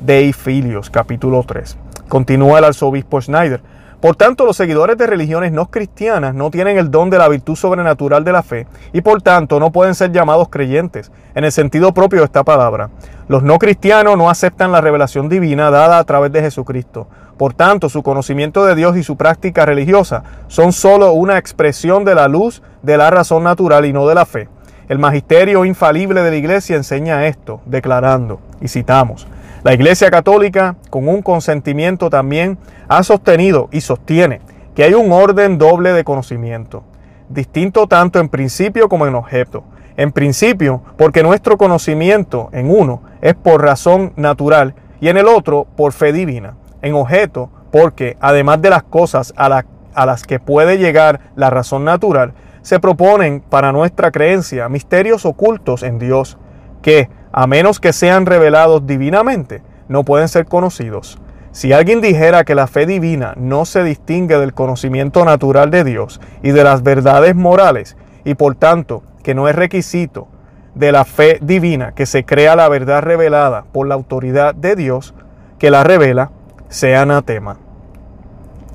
de 0.00 0.34
Filios, 0.34 0.90
capítulo 0.90 1.42
3. 1.44 1.78
Continúa 2.10 2.58
el 2.58 2.66
arzobispo 2.66 3.18
Schneider. 3.22 3.62
Por 4.02 4.16
tanto, 4.16 4.44
los 4.44 4.58
seguidores 4.58 4.98
de 4.98 5.06
religiones 5.06 5.50
no 5.50 5.70
cristianas 5.70 6.34
no 6.34 6.50
tienen 6.50 6.76
el 6.76 6.90
don 6.90 7.08
de 7.08 7.16
la 7.16 7.28
virtud 7.28 7.56
sobrenatural 7.56 8.22
de 8.22 8.32
la 8.32 8.42
fe 8.42 8.66
y 8.92 9.00
por 9.00 9.22
tanto 9.22 9.58
no 9.58 9.72
pueden 9.72 9.94
ser 9.94 10.12
llamados 10.12 10.50
creyentes 10.50 11.10
en 11.34 11.44
el 11.44 11.52
sentido 11.52 11.94
propio 11.94 12.18
de 12.18 12.26
esta 12.26 12.44
palabra. 12.44 12.90
Los 13.28 13.42
no 13.42 13.58
cristianos 13.58 14.18
no 14.18 14.28
aceptan 14.28 14.72
la 14.72 14.82
revelación 14.82 15.30
divina 15.30 15.70
dada 15.70 15.98
a 15.98 16.04
través 16.04 16.30
de 16.32 16.42
Jesucristo. 16.42 17.08
Por 17.36 17.52
tanto, 17.52 17.88
su 17.88 18.02
conocimiento 18.02 18.64
de 18.64 18.74
Dios 18.74 18.96
y 18.96 19.02
su 19.02 19.16
práctica 19.16 19.66
religiosa 19.66 20.22
son 20.48 20.72
sólo 20.72 21.12
una 21.12 21.36
expresión 21.36 22.04
de 22.04 22.14
la 22.14 22.28
luz 22.28 22.62
de 22.82 22.96
la 22.96 23.10
razón 23.10 23.44
natural 23.44 23.84
y 23.84 23.92
no 23.92 24.06
de 24.06 24.14
la 24.14 24.24
fe. 24.24 24.48
El 24.88 24.98
magisterio 24.98 25.64
infalible 25.64 26.22
de 26.22 26.30
la 26.30 26.36
Iglesia 26.36 26.76
enseña 26.76 27.26
esto, 27.26 27.60
declarando, 27.66 28.40
y 28.60 28.68
citamos, 28.68 29.26
la 29.64 29.74
Iglesia 29.74 30.10
Católica, 30.10 30.76
con 30.90 31.08
un 31.08 31.22
consentimiento 31.22 32.08
también, 32.08 32.56
ha 32.88 33.02
sostenido 33.02 33.68
y 33.72 33.80
sostiene 33.80 34.40
que 34.76 34.84
hay 34.84 34.94
un 34.94 35.10
orden 35.10 35.58
doble 35.58 35.92
de 35.92 36.04
conocimiento, 36.04 36.84
distinto 37.28 37.88
tanto 37.88 38.20
en 38.20 38.28
principio 38.28 38.88
como 38.88 39.06
en 39.06 39.14
objeto. 39.14 39.64
En 39.96 40.12
principio, 40.12 40.82
porque 40.96 41.22
nuestro 41.22 41.56
conocimiento 41.56 42.50
en 42.52 42.70
uno 42.70 43.02
es 43.22 43.34
por 43.34 43.62
razón 43.62 44.12
natural 44.16 44.74
y 45.00 45.08
en 45.08 45.16
el 45.16 45.26
otro 45.26 45.66
por 45.76 45.92
fe 45.92 46.12
divina. 46.12 46.54
En 46.86 46.94
objeto, 46.94 47.50
porque 47.72 48.16
además 48.20 48.62
de 48.62 48.70
las 48.70 48.84
cosas 48.84 49.34
a, 49.36 49.64
a 49.94 50.06
las 50.06 50.22
que 50.22 50.38
puede 50.38 50.78
llegar 50.78 51.20
la 51.34 51.50
razón 51.50 51.84
natural, 51.84 52.32
se 52.62 52.78
proponen 52.78 53.40
para 53.40 53.72
nuestra 53.72 54.12
creencia 54.12 54.68
misterios 54.68 55.26
ocultos 55.26 55.82
en 55.82 55.98
Dios, 55.98 56.38
que, 56.82 57.10
a 57.32 57.46
menos 57.46 57.80
que 57.80 57.92
sean 57.92 58.24
revelados 58.24 58.86
divinamente, 58.86 59.62
no 59.88 60.04
pueden 60.04 60.28
ser 60.28 60.46
conocidos. 60.46 61.18
Si 61.50 61.72
alguien 61.72 62.00
dijera 62.00 62.44
que 62.44 62.54
la 62.54 62.68
fe 62.68 62.86
divina 62.86 63.34
no 63.36 63.64
se 63.64 63.82
distingue 63.82 64.38
del 64.38 64.54
conocimiento 64.54 65.24
natural 65.24 65.70
de 65.70 65.82
Dios 65.82 66.20
y 66.42 66.50
de 66.50 66.62
las 66.62 66.82
verdades 66.82 67.34
morales, 67.34 67.96
y 68.24 68.34
por 68.34 68.54
tanto 68.54 69.02
que 69.24 69.34
no 69.34 69.48
es 69.48 69.56
requisito 69.56 70.28
de 70.76 70.92
la 70.92 71.04
fe 71.04 71.38
divina 71.40 71.92
que 71.92 72.06
se 72.06 72.24
crea 72.24 72.54
la 72.54 72.68
verdad 72.68 73.02
revelada 73.02 73.64
por 73.72 73.88
la 73.88 73.94
autoridad 73.94 74.54
de 74.54 74.76
Dios 74.76 75.14
que 75.58 75.70
la 75.70 75.82
revela, 75.82 76.30
sea 76.68 77.02
anatema. 77.02 77.56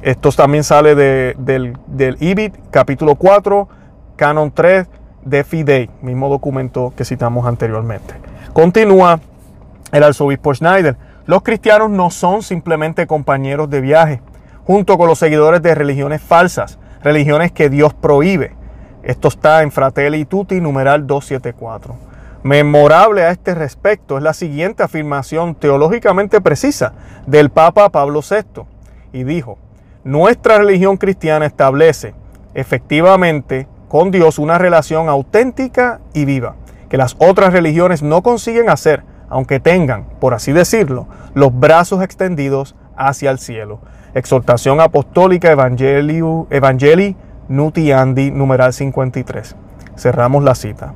Esto 0.02 0.32
también 0.32 0.64
sale 0.64 0.96
del, 0.96 1.78
del 1.88 2.18
IBIT 2.20 2.56
capítulo 2.72 3.16
4, 3.16 3.68
canon 4.16 4.52
3 4.52 4.88
de 5.24 5.44
Fidei, 5.44 5.90
mismo 6.02 6.30
documento 6.30 6.94
que 6.96 7.06
citamos 7.06 7.46
anteriormente. 7.46 8.16
Continúa 8.54 9.20
el 9.92 10.04
arzobispo 10.04 10.54
Schneider. 10.54 10.98
Los 11.26 11.44
cristianos 11.44 11.90
no 11.90 12.10
son 12.10 12.42
simplemente 12.42 13.06
compañeros 13.06 13.70
de 13.70 13.82
viaje, 13.82 14.22
junto 14.66 14.98
con 14.98 15.08
los 15.08 15.20
seguidores 15.20 15.62
de 15.62 15.76
religiones 15.76 16.22
falsas, 16.22 16.80
religiones 17.04 17.52
que 17.52 17.70
Dios 17.70 17.94
prohíbe. 17.94 18.56
Esto 19.04 19.28
está 19.28 19.64
en 19.64 19.72
Fratelli 19.72 20.26
Tutti, 20.26 20.60
numeral 20.62 21.08
274. 21.08 22.11
Memorable 22.44 23.24
a 23.24 23.32
este 23.32 23.54
respecto 23.54 24.18
es 24.18 24.24
la 24.24 24.34
siguiente 24.34 24.82
afirmación 24.82 25.54
teológicamente 25.54 26.42
precisa 26.42 26.94
del 27.28 27.52
Papa 27.52 27.90
Pablo 27.90 28.22
VI. 28.28 28.64
Y 29.14 29.24
dijo, 29.24 29.58
nuestra 30.04 30.58
religión 30.58 30.98
cristiana 30.98 31.46
establece 31.46 32.16
efectivamente 32.54 33.68
con 33.88 34.10
Dios 34.10 34.40
una 34.40 34.58
relación 34.58 35.08
auténtica 35.08 36.00
y 36.14 36.26
viva 36.26 36.56
que 36.90 36.98
las 36.98 37.16
otras 37.20 37.54
religiones 37.54 38.04
no 38.04 38.22
consiguen 38.24 38.70
hacer, 38.70 39.04
aunque 39.30 39.60
tengan, 39.60 40.06
por 40.20 40.34
así 40.34 40.52
decirlo, 40.52 41.08
los 41.34 41.58
brazos 41.58 42.04
extendidos 42.04 42.76
hacia 42.98 43.32
el 43.32 43.40
cielo. 43.40 43.80
Exhortación 44.14 44.82
Apostólica 44.82 45.52
Evangelii 45.52 47.16
Nutiandi, 47.48 48.32
numeral 48.32 48.74
53. 48.74 49.56
Cerramos 49.96 50.44
la 50.44 50.56
cita. 50.56 50.94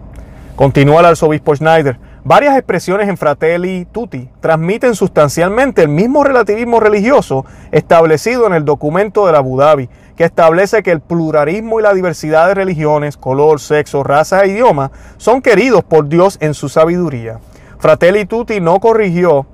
Continúa 0.56 1.02
el 1.02 1.08
arzobispo 1.08 1.54
Schneider. 1.54 2.00
Varias 2.24 2.56
expresiones 2.56 3.10
en 3.10 3.18
Fratelli 3.18 3.86
Tutti 3.92 4.30
transmiten 4.40 4.96
sustancialmente 4.96 5.84
el 5.84 5.90
mismo 5.90 6.24
relativismo 6.24 6.80
religioso 6.80 7.46
establecido 7.74 8.48
en 8.48 8.54
el 8.54 8.64
documento 8.64 9.28
de 9.28 9.36
Abu 9.36 9.58
Dhabi 9.58 9.90
que 10.16 10.24
establece 10.24 10.82
que 10.82 10.92
el 10.92 11.02
pluralismo 11.02 11.82
y 11.82 11.84
la 11.84 11.94
diversidad 11.94 12.48
de 12.48 12.54
religiones, 12.54 13.18
color, 13.18 13.60
sexo, 13.60 14.02
raza 14.02 14.46
e 14.46 14.48
idioma 14.48 14.92
son 15.18 15.42
queridos 15.42 15.84
por 15.84 16.08
Dios 16.08 16.38
en 16.40 16.54
su 16.54 16.70
sabiduría. 16.70 17.40
Fratelli 17.78 18.26
Tutti 18.26 18.62
no 18.62 18.80
corrigió 18.80 19.46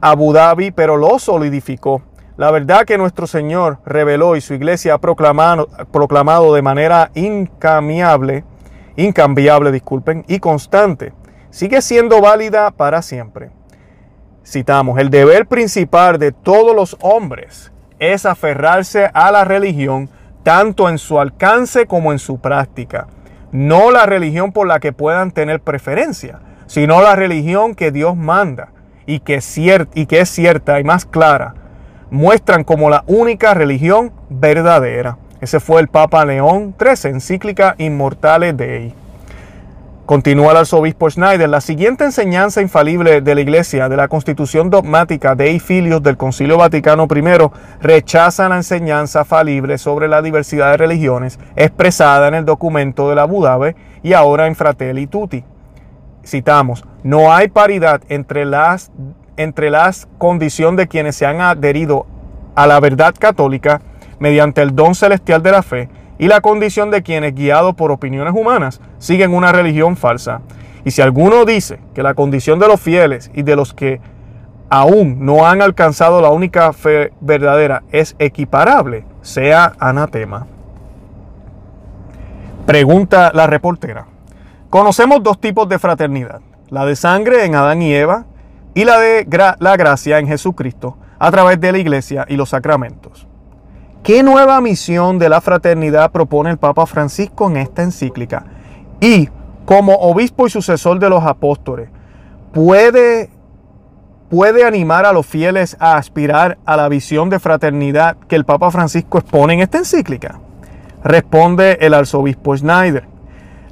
Abu 0.00 0.32
Dhabi, 0.32 0.70
pero 0.70 0.96
lo 0.96 1.18
solidificó. 1.18 2.00
La 2.38 2.50
verdad 2.50 2.86
que 2.86 2.96
nuestro 2.96 3.26
Señor 3.26 3.78
reveló 3.84 4.36
y 4.36 4.40
su 4.40 4.54
iglesia 4.54 4.94
ha 4.94 4.98
proclamado, 4.98 5.68
proclamado 5.92 6.54
de 6.54 6.62
manera 6.62 7.10
incambiable, 7.14 8.44
incambiable, 8.98 9.72
disculpen, 9.72 10.24
y 10.28 10.40
constante, 10.40 11.12
sigue 11.50 11.80
siendo 11.80 12.20
válida 12.20 12.70
para 12.72 13.00
siempre. 13.00 13.50
Citamos, 14.44 14.98
el 14.98 15.10
deber 15.10 15.46
principal 15.46 16.18
de 16.18 16.32
todos 16.32 16.74
los 16.74 16.96
hombres 17.00 17.72
es 17.98 18.26
aferrarse 18.26 19.10
a 19.12 19.30
la 19.30 19.44
religión 19.44 20.10
tanto 20.42 20.88
en 20.88 20.98
su 20.98 21.20
alcance 21.20 21.86
como 21.86 22.12
en 22.12 22.18
su 22.18 22.40
práctica. 22.40 23.08
No 23.52 23.90
la 23.90 24.06
religión 24.06 24.52
por 24.52 24.66
la 24.66 24.80
que 24.80 24.92
puedan 24.92 25.30
tener 25.30 25.60
preferencia, 25.60 26.40
sino 26.66 27.00
la 27.00 27.16
religión 27.16 27.74
que 27.74 27.92
Dios 27.92 28.16
manda 28.16 28.72
y 29.06 29.20
que, 29.20 29.40
y 29.94 30.06
que 30.06 30.20
es 30.20 30.28
cierta 30.28 30.80
y 30.80 30.84
más 30.84 31.06
clara. 31.06 31.54
Muestran 32.10 32.64
como 32.64 32.90
la 32.90 33.04
única 33.06 33.54
religión 33.54 34.12
verdadera. 34.28 35.18
Ese 35.40 35.60
fue 35.60 35.80
el 35.80 35.88
Papa 35.88 36.24
León 36.24 36.74
XIII, 36.78 37.12
encíclica 37.12 37.76
Immortale 37.78 38.52
Dei. 38.52 38.92
Continúa 40.04 40.52
el 40.52 40.56
arzobispo 40.56 41.10
Schneider. 41.10 41.48
La 41.48 41.60
siguiente 41.60 42.04
enseñanza 42.04 42.62
infalible 42.62 43.20
de 43.20 43.34
la 43.34 43.42
Iglesia 43.42 43.90
de 43.90 43.96
la 43.96 44.08
Constitución 44.08 44.70
dogmática 44.70 45.34
de 45.34 45.60
Filios 45.60 46.02
del 46.02 46.16
Concilio 46.16 46.56
Vaticano 46.56 47.06
I 47.14 47.50
rechaza 47.82 48.48
la 48.48 48.56
enseñanza 48.56 49.26
falible 49.26 49.76
sobre 49.76 50.08
la 50.08 50.22
diversidad 50.22 50.70
de 50.70 50.78
religiones 50.78 51.38
expresada 51.56 52.26
en 52.26 52.34
el 52.34 52.46
documento 52.46 53.10
de 53.10 53.16
la 53.16 53.26
Budabe 53.26 53.76
y 54.02 54.14
ahora 54.14 54.46
en 54.46 54.56
Fratelli 54.56 55.06
Tutti. 55.06 55.44
Citamos, 56.24 56.84
no 57.02 57.32
hay 57.32 57.48
paridad 57.48 58.00
entre 58.08 58.46
las, 58.46 58.90
entre 59.36 59.70
las 59.70 60.08
condición 60.16 60.74
de 60.74 60.88
quienes 60.88 61.16
se 61.16 61.26
han 61.26 61.42
adherido 61.42 62.06
a 62.54 62.66
la 62.66 62.80
verdad 62.80 63.14
católica 63.16 63.82
mediante 64.18 64.62
el 64.62 64.74
don 64.74 64.94
celestial 64.94 65.42
de 65.42 65.52
la 65.52 65.62
fe 65.62 65.88
y 66.18 66.26
la 66.26 66.40
condición 66.40 66.90
de 66.90 67.02
quienes, 67.02 67.34
guiados 67.34 67.74
por 67.74 67.92
opiniones 67.92 68.34
humanas, 68.34 68.80
siguen 68.98 69.32
una 69.32 69.52
religión 69.52 69.96
falsa. 69.96 70.40
Y 70.84 70.90
si 70.90 71.02
alguno 71.02 71.44
dice 71.44 71.78
que 71.94 72.02
la 72.02 72.14
condición 72.14 72.58
de 72.58 72.68
los 72.68 72.80
fieles 72.80 73.30
y 73.34 73.42
de 73.42 73.56
los 73.56 73.74
que 73.74 74.00
aún 74.68 75.24
no 75.24 75.46
han 75.46 75.62
alcanzado 75.62 76.20
la 76.20 76.30
única 76.30 76.72
fe 76.72 77.12
verdadera 77.20 77.82
es 77.90 78.16
equiparable, 78.18 79.04
sea 79.22 79.74
anatema. 79.78 80.46
Pregunta 82.66 83.30
la 83.32 83.46
reportera. 83.46 84.06
Conocemos 84.70 85.22
dos 85.22 85.40
tipos 85.40 85.68
de 85.68 85.78
fraternidad, 85.78 86.40
la 86.68 86.84
de 86.84 86.96
sangre 86.96 87.44
en 87.44 87.54
Adán 87.54 87.80
y 87.80 87.94
Eva 87.94 88.26
y 88.74 88.84
la 88.84 88.98
de 88.98 89.26
la 89.60 89.76
gracia 89.76 90.18
en 90.18 90.26
Jesucristo 90.26 90.98
a 91.18 91.30
través 91.30 91.60
de 91.60 91.72
la 91.72 91.78
iglesia 91.78 92.26
y 92.28 92.36
los 92.36 92.50
sacramentos. 92.50 93.27
¿Qué 94.02 94.22
nueva 94.22 94.60
misión 94.60 95.18
de 95.18 95.28
la 95.28 95.40
fraternidad 95.40 96.12
propone 96.12 96.50
el 96.50 96.56
Papa 96.56 96.86
Francisco 96.86 97.50
en 97.50 97.58
esta 97.58 97.82
encíclica? 97.82 98.44
Y 99.00 99.28
como 99.66 99.94
obispo 99.96 100.46
y 100.46 100.50
sucesor 100.50 100.98
de 100.98 101.10
los 101.10 101.24
apóstoles, 101.24 101.90
¿puede, 102.52 103.28
puede 104.30 104.64
animar 104.64 105.04
a 105.04 105.12
los 105.12 105.26
fieles 105.26 105.76
a 105.78 105.96
aspirar 105.96 106.56
a 106.64 106.76
la 106.76 106.88
visión 106.88 107.28
de 107.28 107.38
fraternidad 107.38 108.16
que 108.28 108.36
el 108.36 108.46
Papa 108.46 108.70
Francisco 108.70 109.18
expone 109.18 109.54
en 109.54 109.60
esta 109.60 109.78
encíclica? 109.78 110.40
Responde 111.04 111.76
el 111.80 111.92
arzobispo 111.92 112.56
Schneider. 112.56 113.04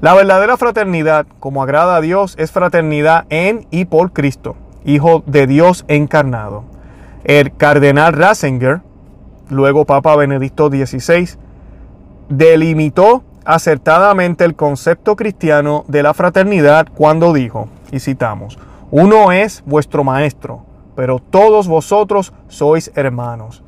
La 0.00 0.12
verdadera 0.12 0.58
fraternidad, 0.58 1.26
como 1.40 1.62
agrada 1.62 1.96
a 1.96 2.00
Dios, 2.02 2.34
es 2.38 2.52
fraternidad 2.52 3.24
en 3.30 3.66
y 3.70 3.86
por 3.86 4.12
Cristo, 4.12 4.56
Hijo 4.84 5.22
de 5.24 5.46
Dios 5.46 5.86
encarnado. 5.88 6.64
El 7.24 7.56
cardenal 7.56 8.12
Ratzinger 8.12 8.82
luego 9.48 9.84
Papa 9.84 10.16
Benedicto 10.16 10.68
XVI, 10.68 11.38
delimitó 12.28 13.22
acertadamente 13.44 14.44
el 14.44 14.56
concepto 14.56 15.14
cristiano 15.16 15.84
de 15.88 16.02
la 16.02 16.14
fraternidad 16.14 16.88
cuando 16.94 17.32
dijo, 17.32 17.68
y 17.92 18.00
citamos, 18.00 18.58
uno 18.90 19.32
es 19.32 19.62
vuestro 19.66 20.04
maestro, 20.04 20.62
pero 20.94 21.18
todos 21.18 21.68
vosotros 21.68 22.32
sois 22.48 22.90
hermanos. 22.94 23.62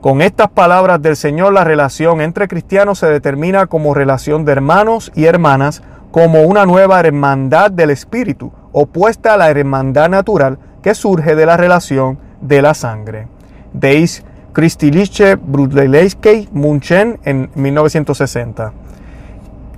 Con 0.00 0.22
estas 0.22 0.48
palabras 0.48 1.02
del 1.02 1.16
Señor, 1.16 1.52
la 1.52 1.64
relación 1.64 2.22
entre 2.22 2.48
cristianos 2.48 2.98
se 2.98 3.06
determina 3.06 3.66
como 3.66 3.92
relación 3.92 4.46
de 4.46 4.52
hermanos 4.52 5.12
y 5.14 5.26
hermanas, 5.26 5.82
como 6.10 6.42
una 6.42 6.64
nueva 6.64 7.00
hermandad 7.00 7.70
del 7.70 7.90
Espíritu, 7.90 8.50
opuesta 8.72 9.34
a 9.34 9.36
la 9.36 9.50
hermandad 9.50 10.08
natural 10.08 10.58
que 10.82 10.94
surge 10.94 11.36
de 11.36 11.44
la 11.44 11.58
relación 11.58 12.18
de 12.40 12.62
la 12.62 12.72
sangre. 12.72 13.28
Deis 13.74 14.24
Christiliche 14.52 15.36
Brudleiske 15.36 16.48
Munchen 16.50 17.20
en 17.24 17.50
1960. 17.54 18.72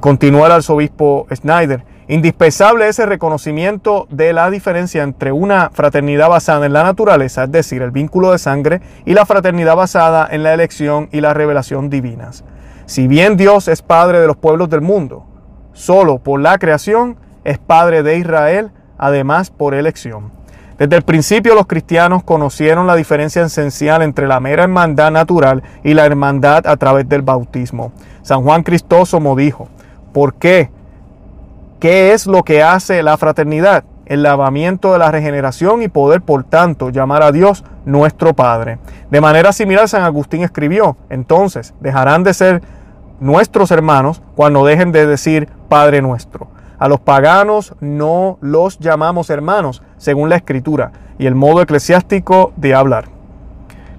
Continúa 0.00 0.46
el 0.46 0.52
arzobispo 0.52 1.26
Schneider. 1.30 1.84
Indispensable 2.08 2.88
es 2.88 2.98
el 2.98 3.08
reconocimiento 3.08 4.06
de 4.10 4.32
la 4.32 4.50
diferencia 4.50 5.02
entre 5.02 5.30
una 5.30 5.70
fraternidad 5.74 6.30
basada 6.30 6.64
en 6.64 6.72
la 6.72 6.82
naturaleza, 6.84 7.44
es 7.44 7.52
decir, 7.52 7.82
el 7.82 7.90
vínculo 7.90 8.32
de 8.32 8.38
sangre, 8.38 8.80
y 9.04 9.12
la 9.12 9.26
fraternidad 9.26 9.76
basada 9.76 10.26
en 10.30 10.42
la 10.42 10.54
elección 10.54 11.10
y 11.12 11.20
la 11.20 11.34
revelación 11.34 11.90
divinas. 11.90 12.42
Si 12.86 13.08
bien 13.08 13.36
Dios 13.36 13.68
es 13.68 13.82
Padre 13.82 14.20
de 14.20 14.26
los 14.26 14.36
pueblos 14.36 14.70
del 14.70 14.80
mundo, 14.80 15.26
solo 15.74 16.18
por 16.18 16.40
la 16.40 16.58
creación 16.58 17.16
es 17.44 17.58
Padre 17.58 18.02
de 18.02 18.16
Israel, 18.16 18.70
además 18.96 19.50
por 19.50 19.74
elección. 19.74 20.32
Desde 20.78 20.96
el 20.96 21.02
principio 21.02 21.54
los 21.54 21.66
cristianos 21.66 22.22
conocieron 22.22 22.86
la 22.86 22.96
diferencia 22.96 23.42
esencial 23.42 24.02
entre 24.02 24.26
la 24.26 24.40
mera 24.40 24.64
hermandad 24.64 25.10
natural 25.10 25.62
y 25.84 25.94
la 25.94 26.06
hermandad 26.06 26.66
a 26.66 26.76
través 26.76 27.08
del 27.08 27.22
bautismo. 27.22 27.92
San 28.22 28.42
Juan 28.42 28.62
Cristóstomo 28.62 29.36
dijo, 29.36 29.68
¿por 30.12 30.34
qué? 30.34 30.70
¿Qué 31.80 32.12
es 32.12 32.26
lo 32.26 32.42
que 32.42 32.62
hace 32.62 33.02
la 33.02 33.16
fraternidad? 33.16 33.84
El 34.06 34.22
lavamiento 34.22 34.92
de 34.92 34.98
la 34.98 35.10
regeneración 35.10 35.82
y 35.82 35.88
poder, 35.88 36.22
por 36.22 36.44
tanto, 36.44 36.90
llamar 36.90 37.22
a 37.22 37.32
Dios 37.32 37.64
nuestro 37.84 38.34
Padre. 38.34 38.78
De 39.10 39.20
manera 39.20 39.52
similar, 39.52 39.88
San 39.88 40.02
Agustín 40.02 40.42
escribió, 40.42 40.96
entonces 41.10 41.74
dejarán 41.80 42.22
de 42.22 42.34
ser 42.34 42.62
nuestros 43.20 43.70
hermanos 43.70 44.22
cuando 44.34 44.64
dejen 44.64 44.92
de 44.92 45.06
decir 45.06 45.48
Padre 45.68 46.02
nuestro. 46.02 46.48
A 46.82 46.88
los 46.88 46.98
paganos 46.98 47.76
no 47.78 48.38
los 48.40 48.80
llamamos 48.80 49.30
hermanos, 49.30 49.84
según 49.98 50.28
la 50.28 50.34
escritura 50.34 50.90
y 51.16 51.26
el 51.26 51.36
modo 51.36 51.62
eclesiástico 51.62 52.52
de 52.56 52.74
hablar. 52.74 53.04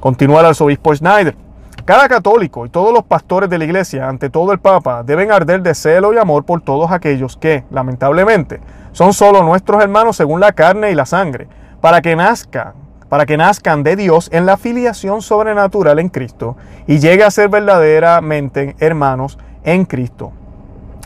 Continúa 0.01 0.41
el 0.41 0.47
arzobispo 0.47 0.93
Schneider. 0.93 1.37
Cada 1.85 2.09
católico 2.09 2.65
y 2.65 2.69
todos 2.69 2.93
los 2.93 3.03
pastores 3.03 3.49
de 3.49 3.57
la 3.57 3.63
iglesia, 3.63 4.09
ante 4.09 4.29
todo 4.29 4.51
el 4.51 4.59
Papa, 4.59 5.01
deben 5.01 5.31
arder 5.31 5.61
de 5.61 5.75
celo 5.75 6.13
y 6.13 6.17
amor 6.17 6.43
por 6.43 6.59
todos 6.59 6.91
aquellos 6.91 7.37
que, 7.37 7.63
lamentablemente, 7.71 8.59
son 8.91 9.13
solo 9.13 9.43
nuestros 9.43 9.81
hermanos 9.81 10.17
según 10.17 10.41
la 10.41 10.51
carne 10.51 10.91
y 10.91 10.95
la 10.95 11.05
sangre, 11.05 11.47
para 11.79 12.01
que 12.01 12.17
nazcan, 12.17 12.73
para 13.07 13.25
que 13.25 13.37
nazcan 13.37 13.83
de 13.83 13.95
Dios 13.95 14.27
en 14.33 14.45
la 14.45 14.57
filiación 14.57 15.21
sobrenatural 15.21 15.99
en 15.99 16.09
Cristo 16.09 16.57
y 16.85 16.99
llegue 16.99 17.23
a 17.23 17.31
ser 17.31 17.47
verdaderamente 17.47 18.75
hermanos 18.77 19.39
en 19.63 19.85
Cristo. 19.85 20.33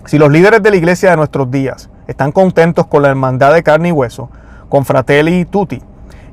Si 0.07 0.17
los 0.17 0.31
líderes 0.31 0.63
de 0.63 0.71
la 0.71 0.77
iglesia 0.77 1.11
de 1.11 1.17
nuestros 1.17 1.51
días 1.51 1.89
están 2.07 2.31
contentos 2.31 2.87
con 2.87 3.03
la 3.03 3.09
hermandad 3.09 3.53
de 3.53 3.61
carne 3.61 3.89
y 3.89 3.91
hueso, 3.91 4.31
con 4.69 4.83
fratelli 4.83 5.45
tutti, 5.45 5.81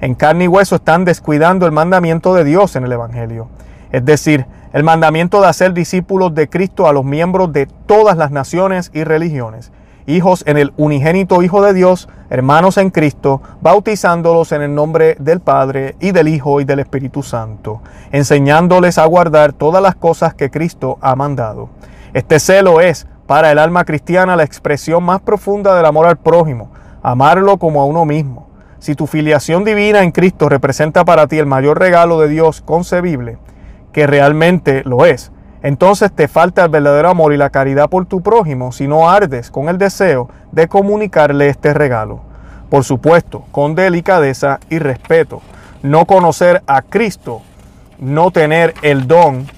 en 0.01 0.15
carne 0.15 0.45
y 0.45 0.49
hueso 0.49 0.77
están 0.77 1.05
descuidando 1.05 1.67
el 1.67 1.73
mandamiento 1.73 2.35
de 2.35 2.45
Dios 2.45 2.75
en 2.77 2.85
el 2.85 2.93
Evangelio 2.93 3.49
es 3.95 4.05
decir, 4.05 4.45
el 4.73 4.83
mandamiento 4.83 5.41
de 5.41 5.47
hacer 5.47 5.73
discípulos 5.73 6.35
de 6.35 6.49
Cristo 6.49 6.89
a 6.89 6.93
los 6.93 7.05
miembros 7.05 7.53
de 7.53 7.67
todas 7.67 8.17
las 8.17 8.33
naciones 8.33 8.91
y 8.93 9.05
religiones, 9.05 9.71
hijos 10.09 10.43
en 10.49 10.59
el 10.59 10.73
unigénito 10.77 11.45
Hijo 11.45 11.63
de 11.63 11.73
Dios, 11.75 12.09
hermanos 12.29 12.77
en 12.77 12.91
Cristo, 12.91 13.41
bautizándolos 13.61 14.51
en 14.51 14.63
el 14.63 14.75
nombre 14.75 15.17
del 15.21 15.39
Padre 15.39 15.95
y 16.01 16.11
del 16.11 16.27
Hijo 16.27 16.61
y 16.61 16.65
del 16.65 16.81
Espíritu 16.81 17.23
Santo, 17.23 17.83
enseñándoles 18.11 18.99
a 18.99 19.07
guardar 19.07 19.53
todas 19.53 19.81
las 19.81 19.95
cosas 19.95 20.35
que 20.35 20.51
Cristo 20.51 20.99
ha 21.01 21.15
mandado. 21.15 21.69
Este 22.13 22.41
celo 22.41 22.81
es, 22.81 23.07
para 23.35 23.51
el 23.51 23.59
alma 23.59 23.85
cristiana, 23.85 24.37
la 24.37 24.45
expresión 24.45 25.03
más 25.03 25.21
profunda 25.21 25.75
del 25.75 25.87
amor 25.87 26.07
al 26.07 26.19
prójimo, 26.19 26.71
amarlo 27.03 27.59
como 27.59 27.83
a 27.83 27.85
uno 27.85 28.05
mismo. 28.05 28.47
Si 28.79 28.95
tu 28.95 29.09
filiación 29.09 29.65
divina 29.65 30.05
en 30.05 30.13
Cristo 30.13 30.49
representa 30.49 31.05
para 31.05 31.27
ti 31.27 31.41
el 31.41 31.47
mayor 31.47 31.81
regalo 31.81 32.21
de 32.21 32.29
Dios 32.29 32.63
concebible, 32.65 33.39
que 33.91 34.07
realmente 34.07 34.85
lo 34.85 35.05
es. 35.05 35.33
Entonces 35.65 36.13
te 36.13 36.29
falta 36.29 36.63
el 36.63 36.71
verdadero 36.71 37.09
amor 37.09 37.33
y 37.33 37.37
la 37.37 37.51
caridad 37.51 37.91
por 37.91 38.07
tu 38.07 38.23
prójimo 38.23 38.71
si 38.71 38.87
no 38.87 39.11
ardes 39.11 39.51
con 39.51 39.69
el 39.69 39.79
deseo 39.79 40.29
de 40.53 40.69
comunicarle 40.69 41.49
este 41.49 41.75
regalo. 41.75 42.21
Por 42.71 42.85
supuesto, 42.85 43.47
con 43.51 43.75
delicadeza 43.75 44.61
y 44.71 44.79
respeto. 44.79 45.43
No 45.83 46.07
conocer 46.07 46.63
a 46.69 46.83
Cristo, 46.83 47.43
no 47.99 48.31
tener 48.31 48.75
el 48.83 49.09
don 49.09 49.49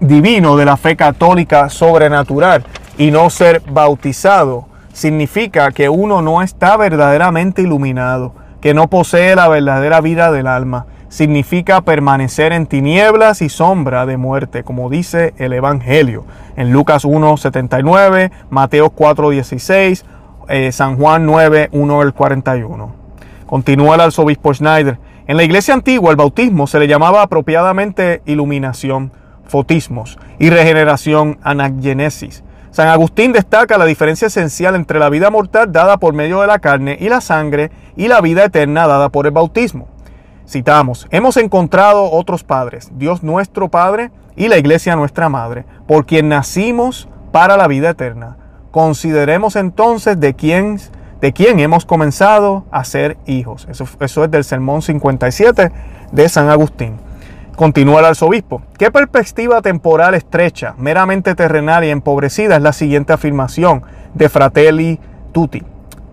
divino 0.00 0.56
de 0.56 0.64
la 0.64 0.76
fe 0.76 0.96
católica 0.96 1.68
sobrenatural 1.68 2.64
y 2.98 3.10
no 3.10 3.30
ser 3.30 3.62
bautizado 3.68 4.66
significa 4.92 5.70
que 5.72 5.88
uno 5.88 6.22
no 6.22 6.42
está 6.42 6.76
verdaderamente 6.76 7.62
iluminado, 7.62 8.32
que 8.60 8.74
no 8.74 8.88
posee 8.88 9.36
la 9.36 9.48
verdadera 9.48 10.00
vida 10.00 10.32
del 10.32 10.46
alma 10.46 10.86
significa 11.08 11.80
permanecer 11.80 12.52
en 12.52 12.66
tinieblas 12.66 13.42
y 13.42 13.48
sombra 13.48 14.06
de 14.06 14.16
muerte, 14.16 14.64
como 14.64 14.90
dice 14.90 15.34
el 15.38 15.52
Evangelio 15.52 16.24
en 16.56 16.72
Lucas 16.72 17.04
1.79, 17.04 18.30
Mateo 18.50 18.90
4.16, 18.90 20.04
eh, 20.48 20.72
San 20.72 20.96
Juan 20.96 21.26
9.1 21.26 22.02
el 22.02 22.12
41. 22.12 22.94
Continúa 23.46 23.94
el 23.94 24.00
arzobispo 24.00 24.52
Schneider. 24.52 24.98
En 25.26 25.36
la 25.36 25.44
iglesia 25.44 25.74
antigua 25.74 26.10
el 26.10 26.16
bautismo 26.16 26.66
se 26.66 26.78
le 26.78 26.88
llamaba 26.88 27.22
apropiadamente 27.22 28.22
iluminación, 28.26 29.12
fotismos 29.46 30.18
y 30.38 30.50
regeneración, 30.50 31.38
anaggenesis. 31.42 32.42
San 32.70 32.88
Agustín 32.88 33.32
destaca 33.32 33.78
la 33.78 33.86
diferencia 33.86 34.26
esencial 34.26 34.74
entre 34.74 34.98
la 34.98 35.08
vida 35.08 35.30
mortal 35.30 35.72
dada 35.72 35.96
por 35.96 36.12
medio 36.12 36.42
de 36.42 36.46
la 36.46 36.58
carne 36.58 36.98
y 37.00 37.08
la 37.08 37.22
sangre 37.22 37.70
y 37.96 38.08
la 38.08 38.20
vida 38.20 38.44
eterna 38.44 38.86
dada 38.86 39.08
por 39.08 39.26
el 39.26 39.32
bautismo. 39.32 39.88
Citamos, 40.46 41.08
hemos 41.10 41.36
encontrado 41.38 42.10
otros 42.12 42.44
padres, 42.44 42.90
Dios 42.92 43.22
nuestro 43.22 43.68
Padre 43.68 44.10
y 44.36 44.48
la 44.48 44.58
Iglesia 44.58 44.94
nuestra 44.94 45.28
Madre, 45.28 45.64
por 45.88 46.06
quien 46.06 46.28
nacimos 46.28 47.08
para 47.32 47.56
la 47.56 47.66
vida 47.66 47.90
eterna. 47.90 48.36
Consideremos 48.70 49.56
entonces 49.56 50.20
de 50.20 50.34
quién, 50.34 50.78
de 51.20 51.32
quién 51.32 51.58
hemos 51.58 51.86
comenzado 51.86 52.64
a 52.70 52.84
ser 52.84 53.16
hijos. 53.26 53.66
Eso, 53.70 53.86
eso 54.00 54.24
es 54.24 54.30
del 54.30 54.44
Sermón 54.44 54.82
57 54.82 55.72
de 56.12 56.28
San 56.28 56.50
Agustín. 56.50 56.98
Continúa 57.56 58.00
el 58.00 58.06
arzobispo. 58.06 58.60
¿Qué 58.78 58.90
perspectiva 58.90 59.62
temporal 59.62 60.14
estrecha, 60.14 60.74
meramente 60.76 61.34
terrenal 61.34 61.84
y 61.84 61.88
empobrecida 61.88 62.56
es 62.56 62.62
la 62.62 62.74
siguiente 62.74 63.14
afirmación 63.14 63.82
de 64.12 64.28
Fratelli 64.28 65.00
Tutti? 65.32 65.62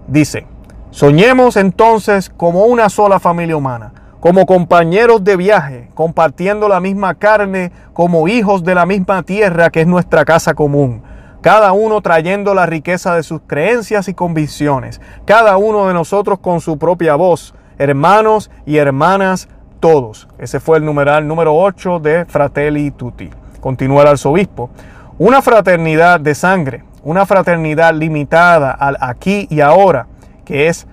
Dice, 0.08 0.48
soñemos 0.90 1.58
entonces 1.58 2.30
como 2.30 2.64
una 2.64 2.88
sola 2.90 3.20
familia 3.20 3.58
humana 3.58 3.92
como 4.24 4.46
compañeros 4.46 5.26
de 5.26 5.36
viaje, 5.36 5.90
compartiendo 5.96 6.70
la 6.70 6.80
misma 6.80 7.16
carne, 7.16 7.74
como 7.92 8.30
hijos 8.30 8.64
de 8.64 8.74
la 8.74 8.86
misma 8.86 9.24
tierra 9.24 9.70
que 9.70 9.82
es 9.82 9.88
nuestra 9.88 10.24
casa 10.24 10.54
común. 10.54 11.04
Cada 11.42 11.74
uno 11.74 12.00
trayendo 12.00 12.54
la 12.54 12.66
riqueza 12.66 13.16
de 13.16 13.24
sus 13.24 13.42
creencias 13.46 14.08
y 14.08 14.14
convicciones. 14.14 15.02
Cada 15.26 15.58
uno 15.58 15.88
de 15.88 15.94
nosotros 15.94 16.40
con 16.40 16.62
su 16.62 16.78
propia 16.78 17.16
voz. 17.16 17.54
Hermanos 17.78 18.50
y 18.66 18.78
hermanas 18.78 19.50
todos. 19.84 20.30
Ese 20.38 20.62
fue 20.62 20.78
el 20.78 20.86
numeral 20.86 21.28
número 21.28 21.54
8 21.58 22.00
de 22.00 22.24
Fratelli 22.24 22.92
Tutti. 22.92 23.30
Continúa 23.60 24.04
el 24.04 24.08
arzobispo. 24.08 24.70
Una 25.18 25.42
fraternidad 25.42 26.22
de 26.22 26.36
sangre, 26.36 26.86
una 27.04 27.26
fraternidad 27.26 27.94
limitada 27.94 28.72
al 28.72 28.96
aquí 29.02 29.46
y 29.50 29.60
ahora, 29.60 30.08
que 30.46 30.70
es, 30.70 30.88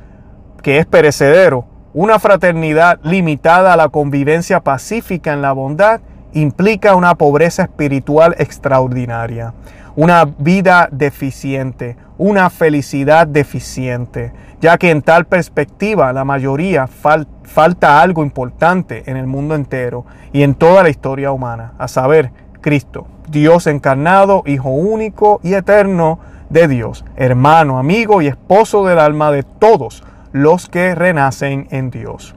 que 0.61 0.79
es 0.79 0.87
perecedero, 0.87 1.67
una 1.95 2.19
fraternidad 2.19 2.99
limitada 3.05 3.75
a 3.75 3.77
la 3.77 3.91
convivencia 3.91 4.59
pacífica 4.59 5.33
en 5.33 5.41
la 5.41 5.53
bondad 5.53 6.01
implica 6.33 6.97
una 6.97 7.15
pobreza 7.15 7.63
espiritual 7.63 8.35
extraordinaria, 8.39 9.55
una 9.95 10.25
vida 10.25 10.89
deficiente, 10.91 11.97
una 12.21 12.51
felicidad 12.51 13.27
deficiente, 13.27 14.35
ya 14.61 14.77
que 14.77 14.91
en 14.91 15.01
tal 15.01 15.25
perspectiva 15.25 16.13
la 16.13 16.23
mayoría 16.23 16.87
falta 16.87 18.03
algo 18.03 18.23
importante 18.23 19.05
en 19.07 19.17
el 19.17 19.27
mundo 19.27 19.55
entero 19.55 20.05
y 20.31 20.43
en 20.43 20.55
toda 20.55 20.83
la 20.83 20.91
historia 20.91 21.33
humana, 21.33 21.73
a 21.79 21.89
saber, 21.89 22.31
Cristo, 22.61 23.07
Dios 23.31 23.67
encarnado, 23.67 24.43
Hijo 24.45 24.69
único 24.69 25.41
y 25.43 25.55
eterno 25.55 26.19
de 26.51 26.69
Dios, 26.69 27.07
hermano, 27.17 27.79
amigo 27.79 28.21
y 28.21 28.27
esposo 28.27 28.85
del 28.85 28.99
alma 28.99 29.33
de 29.33 29.43
todos 29.43 30.05
los 30.33 30.69
que 30.69 30.95
renacen 30.95 31.69
en 31.71 31.89
Dios. 31.89 32.35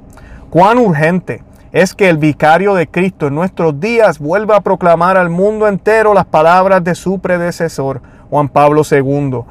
Cuán 0.49 0.77
urgente 0.77 1.43
es 1.73 1.93
que 1.93 2.07
el 2.07 2.17
vicario 2.17 2.73
de 2.73 2.87
Cristo 2.87 3.27
en 3.27 3.35
nuestros 3.35 3.81
días 3.81 4.19
vuelva 4.19 4.55
a 4.55 4.61
proclamar 4.61 5.17
al 5.17 5.29
mundo 5.29 5.67
entero 5.67 6.13
las 6.13 6.25
palabras 6.25 6.85
de 6.85 6.95
su 6.95 7.19
predecesor, 7.19 8.01
Juan 8.29 8.47
Pablo 8.47 8.83
II. 8.89 9.41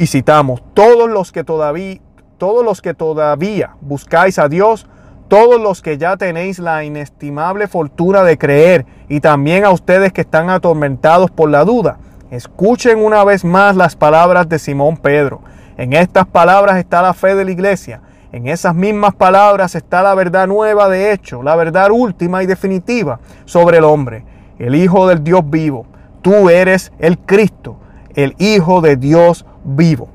Y 0.00 0.06
citamos, 0.06 0.62
todos 0.72 1.10
los 1.10 1.30
que 1.30 1.44
todavía, 1.44 2.00
todos 2.38 2.64
los 2.64 2.80
que 2.80 2.94
todavía 2.94 3.76
buscáis 3.82 4.38
a 4.38 4.48
Dios, 4.48 4.86
todos 5.28 5.60
los 5.60 5.82
que 5.82 5.98
ya 5.98 6.16
tenéis 6.16 6.58
la 6.58 6.84
inestimable 6.84 7.68
fortuna 7.68 8.22
de 8.22 8.38
creer 8.38 8.86
y 9.10 9.20
también 9.20 9.66
a 9.66 9.70
ustedes 9.70 10.14
que 10.14 10.22
están 10.22 10.48
atormentados 10.48 11.30
por 11.30 11.50
la 11.50 11.66
duda, 11.66 11.98
escuchen 12.30 12.98
una 12.98 13.24
vez 13.24 13.44
más 13.44 13.76
las 13.76 13.94
palabras 13.94 14.48
de 14.48 14.58
Simón 14.58 14.96
Pedro. 14.96 15.42
En 15.76 15.92
estas 15.92 16.26
palabras 16.26 16.78
está 16.78 17.02
la 17.02 17.12
fe 17.12 17.34
de 17.34 17.44
la 17.44 17.50
iglesia. 17.50 18.00
En 18.32 18.48
esas 18.48 18.74
mismas 18.74 19.14
palabras 19.14 19.74
está 19.74 20.02
la 20.02 20.14
verdad 20.14 20.46
nueva 20.46 20.88
de 20.88 21.12
hecho, 21.12 21.42
la 21.42 21.56
verdad 21.56 21.90
última 21.90 22.42
y 22.42 22.46
definitiva 22.46 23.20
sobre 23.44 23.76
el 23.76 23.84
hombre, 23.84 24.24
el 24.58 24.76
Hijo 24.76 25.06
del 25.06 25.22
Dios 25.22 25.42
vivo. 25.44 25.84
Tú 26.22 26.48
eres 26.48 26.90
el 27.00 27.18
Cristo, 27.18 27.76
el 28.14 28.34
Hijo 28.38 28.80
de 28.80 28.96
Dios 28.96 29.44
vivo. 29.64 30.08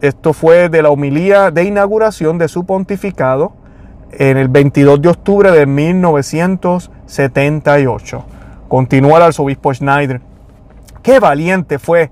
Esto 0.00 0.32
fue 0.32 0.68
de 0.68 0.82
la 0.82 0.90
homilía 0.90 1.50
de 1.50 1.64
inauguración 1.64 2.38
de 2.38 2.48
su 2.48 2.66
pontificado 2.66 3.52
en 4.10 4.36
el 4.36 4.48
22 4.48 5.00
de 5.00 5.08
octubre 5.08 5.52
de 5.52 5.66
1978. 5.66 8.24
Continúa 8.68 9.18
el 9.18 9.24
arzobispo 9.24 9.72
Schneider. 9.72 10.20
Qué 11.02 11.20
valiente 11.20 11.78
fue 11.78 12.10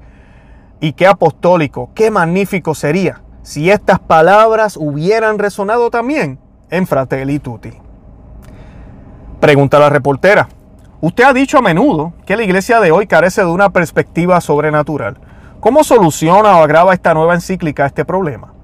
y 0.80 0.92
qué 0.92 1.06
apostólico, 1.06 1.90
qué 1.94 2.10
magnífico 2.10 2.74
sería 2.74 3.22
si 3.42 3.70
estas 3.70 3.98
palabras 3.98 4.76
hubieran 4.76 5.38
resonado 5.38 5.90
también 5.90 6.38
en 6.70 6.86
Fratelli 6.86 7.38
Tutti. 7.38 7.72
Pregunta 9.40 9.78
la 9.78 9.88
reportera. 9.88 10.48
Usted 11.00 11.24
ha 11.24 11.32
dicho 11.32 11.58
a 11.58 11.62
menudo 11.62 12.12
que 12.26 12.36
la 12.36 12.44
iglesia 12.44 12.80
de 12.80 12.92
hoy 12.92 13.06
carece 13.06 13.40
de 13.40 13.48
una 13.48 13.70
perspectiva 13.70 14.40
sobrenatural. 14.40 15.16
¿Cómo 15.60 15.84
soluciona 15.84 16.56
o 16.56 16.62
agrava 16.62 16.94
esta 16.94 17.12
nueva 17.12 17.34
encíclica 17.34 17.84
este 17.84 18.06
problema? 18.06 18.54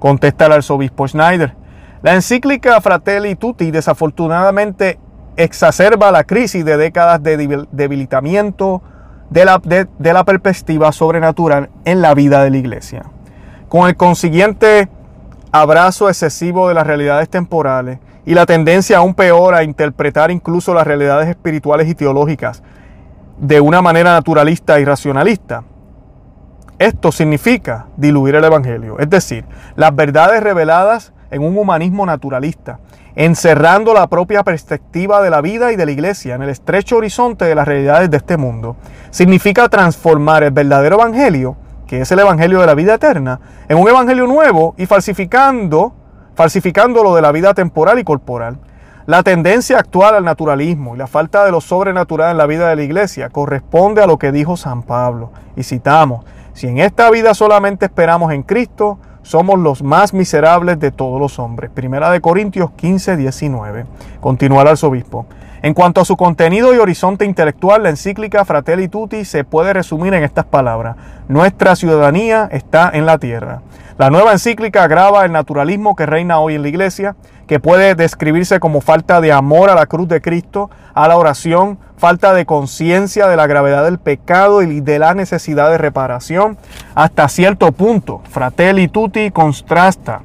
Contesta 0.00 0.46
el 0.46 0.52
arzobispo 0.52 1.06
Schneider. 1.06 1.54
La 2.02 2.14
encíclica 2.14 2.80
Fratelli 2.80 3.36
Tutti 3.36 3.70
desafortunadamente 3.70 4.98
exacerba 5.36 6.10
la 6.10 6.24
crisis 6.24 6.64
de 6.64 6.76
décadas 6.76 7.22
de 7.22 7.66
debilitamiento 7.70 8.82
de 9.30 9.44
la, 9.44 9.62
de 9.64 10.24
perspectiva 10.24 10.90
sobrenatural 10.90 11.70
en 11.84 12.02
la 12.02 12.14
vida 12.14 12.42
de 12.42 12.50
la 12.50 12.56
iglesia, 12.56 13.04
con 13.68 13.88
el 13.88 13.96
consiguiente 13.96 14.88
abrazo 15.52 16.08
excesivo 16.08 16.68
de 16.68 16.74
las 16.74 16.86
realidades 16.86 17.28
temporales 17.28 18.00
y 18.26 18.34
la 18.34 18.46
tendencia 18.46 18.98
aún 18.98 19.14
peor 19.14 19.54
a 19.54 19.62
interpretar 19.62 20.32
incluso 20.32 20.74
las 20.74 20.86
realidades 20.86 21.28
espirituales 21.28 21.88
y 21.88 21.94
teológicas 21.94 22.64
de 23.38 23.60
una 23.60 23.80
manera 23.80 24.12
naturalista 24.12 24.80
y 24.80 24.84
racionalista. 24.84 25.62
Esto 26.80 27.12
significa 27.12 27.88
diluir 27.98 28.36
el 28.36 28.44
Evangelio, 28.44 28.98
es 29.00 29.10
decir, 29.10 29.44
las 29.76 29.94
verdades 29.94 30.42
reveladas 30.42 31.12
en 31.30 31.42
un 31.42 31.58
humanismo 31.58 32.06
naturalista, 32.06 32.78
encerrando 33.14 33.92
la 33.92 34.06
propia 34.06 34.44
perspectiva 34.44 35.20
de 35.20 35.28
la 35.28 35.42
vida 35.42 35.72
y 35.72 35.76
de 35.76 35.84
la 35.84 35.92
iglesia 35.92 36.36
en 36.36 36.42
el 36.42 36.48
estrecho 36.48 36.96
horizonte 36.96 37.44
de 37.44 37.54
las 37.54 37.68
realidades 37.68 38.10
de 38.10 38.16
este 38.16 38.38
mundo. 38.38 38.76
Significa 39.10 39.68
transformar 39.68 40.42
el 40.42 40.52
verdadero 40.52 40.96
evangelio, 40.96 41.58
que 41.86 42.00
es 42.00 42.12
el 42.12 42.20
evangelio 42.20 42.60
de 42.60 42.66
la 42.66 42.74
vida 42.74 42.94
eterna, 42.94 43.40
en 43.68 43.76
un 43.76 43.86
evangelio 43.86 44.26
nuevo 44.26 44.74
y 44.78 44.86
falsificando, 44.86 45.92
falsificando 46.34 47.02
lo 47.02 47.14
de 47.14 47.20
la 47.20 47.30
vida 47.30 47.52
temporal 47.52 47.98
y 47.98 48.04
corporal. 48.04 48.58
La 49.04 49.22
tendencia 49.22 49.78
actual 49.78 50.14
al 50.14 50.24
naturalismo 50.24 50.94
y 50.94 50.98
la 50.98 51.06
falta 51.06 51.44
de 51.44 51.50
lo 51.50 51.60
sobrenatural 51.60 52.30
en 52.30 52.38
la 52.38 52.46
vida 52.46 52.70
de 52.70 52.76
la 52.76 52.82
iglesia 52.84 53.28
corresponde 53.28 54.02
a 54.02 54.06
lo 54.06 54.18
que 54.18 54.32
dijo 54.32 54.56
San 54.56 54.82
Pablo. 54.82 55.30
Y 55.56 55.62
citamos, 55.62 56.24
si 56.52 56.66
en 56.66 56.78
esta 56.78 57.10
vida 57.10 57.34
solamente 57.34 57.86
esperamos 57.86 58.32
en 58.32 58.42
Cristo, 58.42 58.98
somos 59.22 59.58
los 59.58 59.82
más 59.82 60.14
miserables 60.14 60.78
de 60.80 60.90
todos 60.90 61.20
los 61.20 61.38
hombres. 61.38 61.70
Primera 61.70 62.10
de 62.10 62.20
Corintios 62.20 62.70
15, 62.72 63.16
19. 63.16 63.86
Continúa 64.20 64.62
el 64.62 64.68
arzobispo. 64.68 65.26
En 65.62 65.74
cuanto 65.74 66.00
a 66.00 66.06
su 66.06 66.16
contenido 66.16 66.74
y 66.74 66.78
horizonte 66.78 67.26
intelectual, 67.26 67.82
la 67.82 67.90
encíclica 67.90 68.46
Fratelli 68.46 68.88
Tutti 68.88 69.26
se 69.26 69.44
puede 69.44 69.74
resumir 69.74 70.14
en 70.14 70.24
estas 70.24 70.46
palabras. 70.46 70.96
Nuestra 71.28 71.76
ciudadanía 71.76 72.48
está 72.50 72.90
en 72.94 73.04
la 73.04 73.18
tierra. 73.18 73.60
La 73.98 74.08
nueva 74.08 74.32
encíclica 74.32 74.84
agrava 74.84 75.26
el 75.26 75.32
naturalismo 75.32 75.94
que 75.94 76.06
reina 76.06 76.38
hoy 76.38 76.54
en 76.54 76.62
la 76.62 76.68
iglesia, 76.68 77.16
que 77.50 77.58
puede 77.58 77.96
describirse 77.96 78.60
como 78.60 78.80
falta 78.80 79.20
de 79.20 79.32
amor 79.32 79.70
a 79.70 79.74
la 79.74 79.86
cruz 79.86 80.06
de 80.06 80.20
Cristo, 80.20 80.70
a 80.94 81.08
la 81.08 81.16
oración, 81.16 81.80
falta 81.96 82.32
de 82.32 82.46
conciencia 82.46 83.26
de 83.26 83.34
la 83.34 83.48
gravedad 83.48 83.82
del 83.82 83.98
pecado 83.98 84.62
y 84.62 84.80
de 84.80 85.00
la 85.00 85.14
necesidad 85.14 85.68
de 85.68 85.76
reparación. 85.76 86.58
Hasta 86.94 87.28
cierto 87.28 87.72
punto, 87.72 88.22
Fratelli 88.30 88.86
Tutti 88.86 89.32
contrasta 89.32 90.20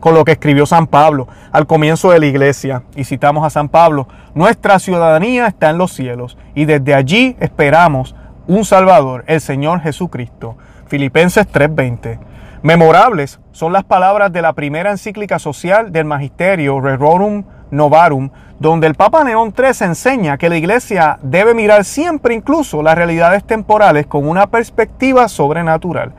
con 0.00 0.14
lo 0.14 0.24
que 0.24 0.32
escribió 0.32 0.64
San 0.64 0.86
Pablo 0.86 1.28
al 1.52 1.66
comienzo 1.66 2.12
de 2.12 2.20
la 2.20 2.24
iglesia. 2.24 2.82
Y 2.96 3.04
citamos 3.04 3.44
a 3.44 3.50
San 3.50 3.68
Pablo, 3.68 4.08
nuestra 4.34 4.78
ciudadanía 4.78 5.46
está 5.48 5.68
en 5.68 5.76
los 5.76 5.92
cielos 5.92 6.38
y 6.54 6.64
desde 6.64 6.94
allí 6.94 7.36
esperamos 7.40 8.14
un 8.46 8.64
Salvador, 8.64 9.24
el 9.26 9.42
Señor 9.42 9.82
Jesucristo. 9.82 10.56
Filipenses 10.86 11.46
3:20. 11.46 12.31
Memorables 12.62 13.40
son 13.50 13.72
las 13.72 13.82
palabras 13.82 14.32
de 14.32 14.40
la 14.40 14.52
primera 14.52 14.92
encíclica 14.92 15.40
social 15.40 15.90
del 15.90 16.04
Magisterio 16.04 16.80
Rerorum 16.80 17.42
Novarum, 17.72 18.30
donde 18.60 18.86
el 18.86 18.94
Papa 18.94 19.24
León 19.24 19.52
III 19.58 19.86
enseña 19.86 20.38
que 20.38 20.48
la 20.48 20.56
Iglesia 20.56 21.18
debe 21.22 21.54
mirar 21.54 21.84
siempre 21.84 22.34
incluso 22.34 22.80
las 22.80 22.94
realidades 22.94 23.42
temporales 23.44 24.06
con 24.06 24.28
una 24.28 24.46
perspectiva 24.46 25.26
sobrenatural. 25.26 26.12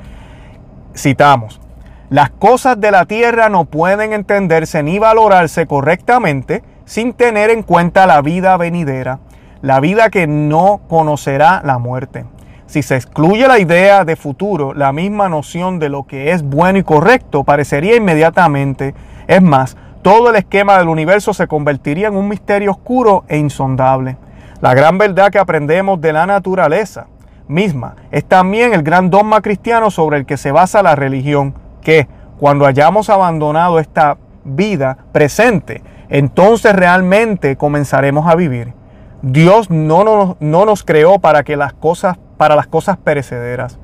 Citamos, 0.94 1.62
las 2.10 2.32
cosas 2.32 2.78
de 2.78 2.92
la 2.92 3.06
tierra 3.06 3.48
no 3.48 3.64
pueden 3.64 4.12
entenderse 4.12 4.84
ni 4.84 5.00
valorarse 5.00 5.66
correctamente 5.66 6.62
sin 6.84 7.14
tener 7.14 7.52
en 7.52 7.64
cuenta 7.64 8.06
la 8.06 8.22
vida 8.22 8.58
venidera, 8.58 9.20
la 9.62 9.80
vida 9.80 10.10
que 10.10 10.28
no 10.28 10.82
conocerá 10.90 11.62
la 11.64 11.78
muerte. 11.78 12.26
Si 12.74 12.82
se 12.82 12.96
excluye 12.96 13.48
la 13.48 13.60
idea 13.60 14.04
de 14.04 14.16
futuro, 14.16 14.74
la 14.74 14.92
misma 14.92 15.30
noción 15.30 15.78
de 15.78 15.90
lo 15.90 16.08
que 16.08 16.32
es 16.32 16.42
bueno 16.42 16.80
y 16.80 16.84
correcto 16.84 17.44
parecería 17.44 17.96
inmediatamente. 17.96 18.96
Es 19.28 19.44
más, 19.44 19.78
todo 20.02 20.32
el 20.32 20.38
esquema 20.38 20.80
del 20.80 20.88
universo 20.88 21.36
se 21.36 21.46
convertiría 21.46 22.08
en 22.08 22.16
un 22.16 22.28
misterio 22.28 22.72
oscuro 22.72 23.26
e 23.28 23.38
insondable. 23.38 24.18
La 24.60 24.74
gran 24.74 24.98
verdad 24.98 25.30
que 25.30 25.38
aprendemos 25.38 26.02
de 26.02 26.14
la 26.14 26.26
naturaleza 26.26 27.06
misma 27.48 27.96
es 28.10 28.26
también 28.26 28.74
el 28.74 28.82
gran 28.82 29.12
dogma 29.12 29.42
cristiano 29.42 29.92
sobre 29.92 30.18
el 30.18 30.26
que 30.26 30.38
se 30.38 30.52
basa 30.52 30.82
la 30.82 30.96
religión, 30.96 31.54
que 31.84 32.08
cuando 32.40 32.66
hayamos 32.66 33.08
abandonado 33.12 33.78
esta 33.78 34.18
vida 34.46 34.98
presente, 35.12 35.84
entonces 36.10 36.76
realmente 36.76 37.56
comenzaremos 37.56 38.28
a 38.28 38.34
vivir. 38.34 38.74
Dios 39.22 39.70
no 39.70 40.04
nos, 40.04 40.38
no 40.42 40.66
nos 40.66 40.84
creó 40.84 41.20
para 41.20 41.44
que 41.44 41.56
las 41.56 41.74
cosas 41.74 42.18
para 42.38 42.56
las 42.56 42.68
cosas 42.68 42.98
perecederas 42.98 43.80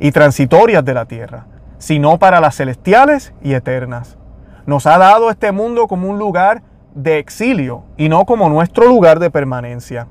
y 0.00 0.12
transitorias 0.12 0.84
de 0.84 0.94
la 0.94 1.06
tierra, 1.06 1.46
sino 1.78 2.18
para 2.18 2.40
las 2.40 2.56
celestiales 2.56 3.32
y 3.42 3.54
eternas. 3.54 4.16
Nos 4.66 4.86
ha 4.86 4.98
dado 4.98 5.30
este 5.30 5.52
mundo 5.52 5.88
como 5.88 6.08
un 6.08 6.18
lugar 6.18 6.62
de 6.94 7.18
exilio 7.18 7.84
y 7.96 8.08
no 8.08 8.24
como 8.24 8.48
nuestro 8.48 8.86
lugar 8.86 9.18
de 9.18 9.30
permanencia. 9.30 10.06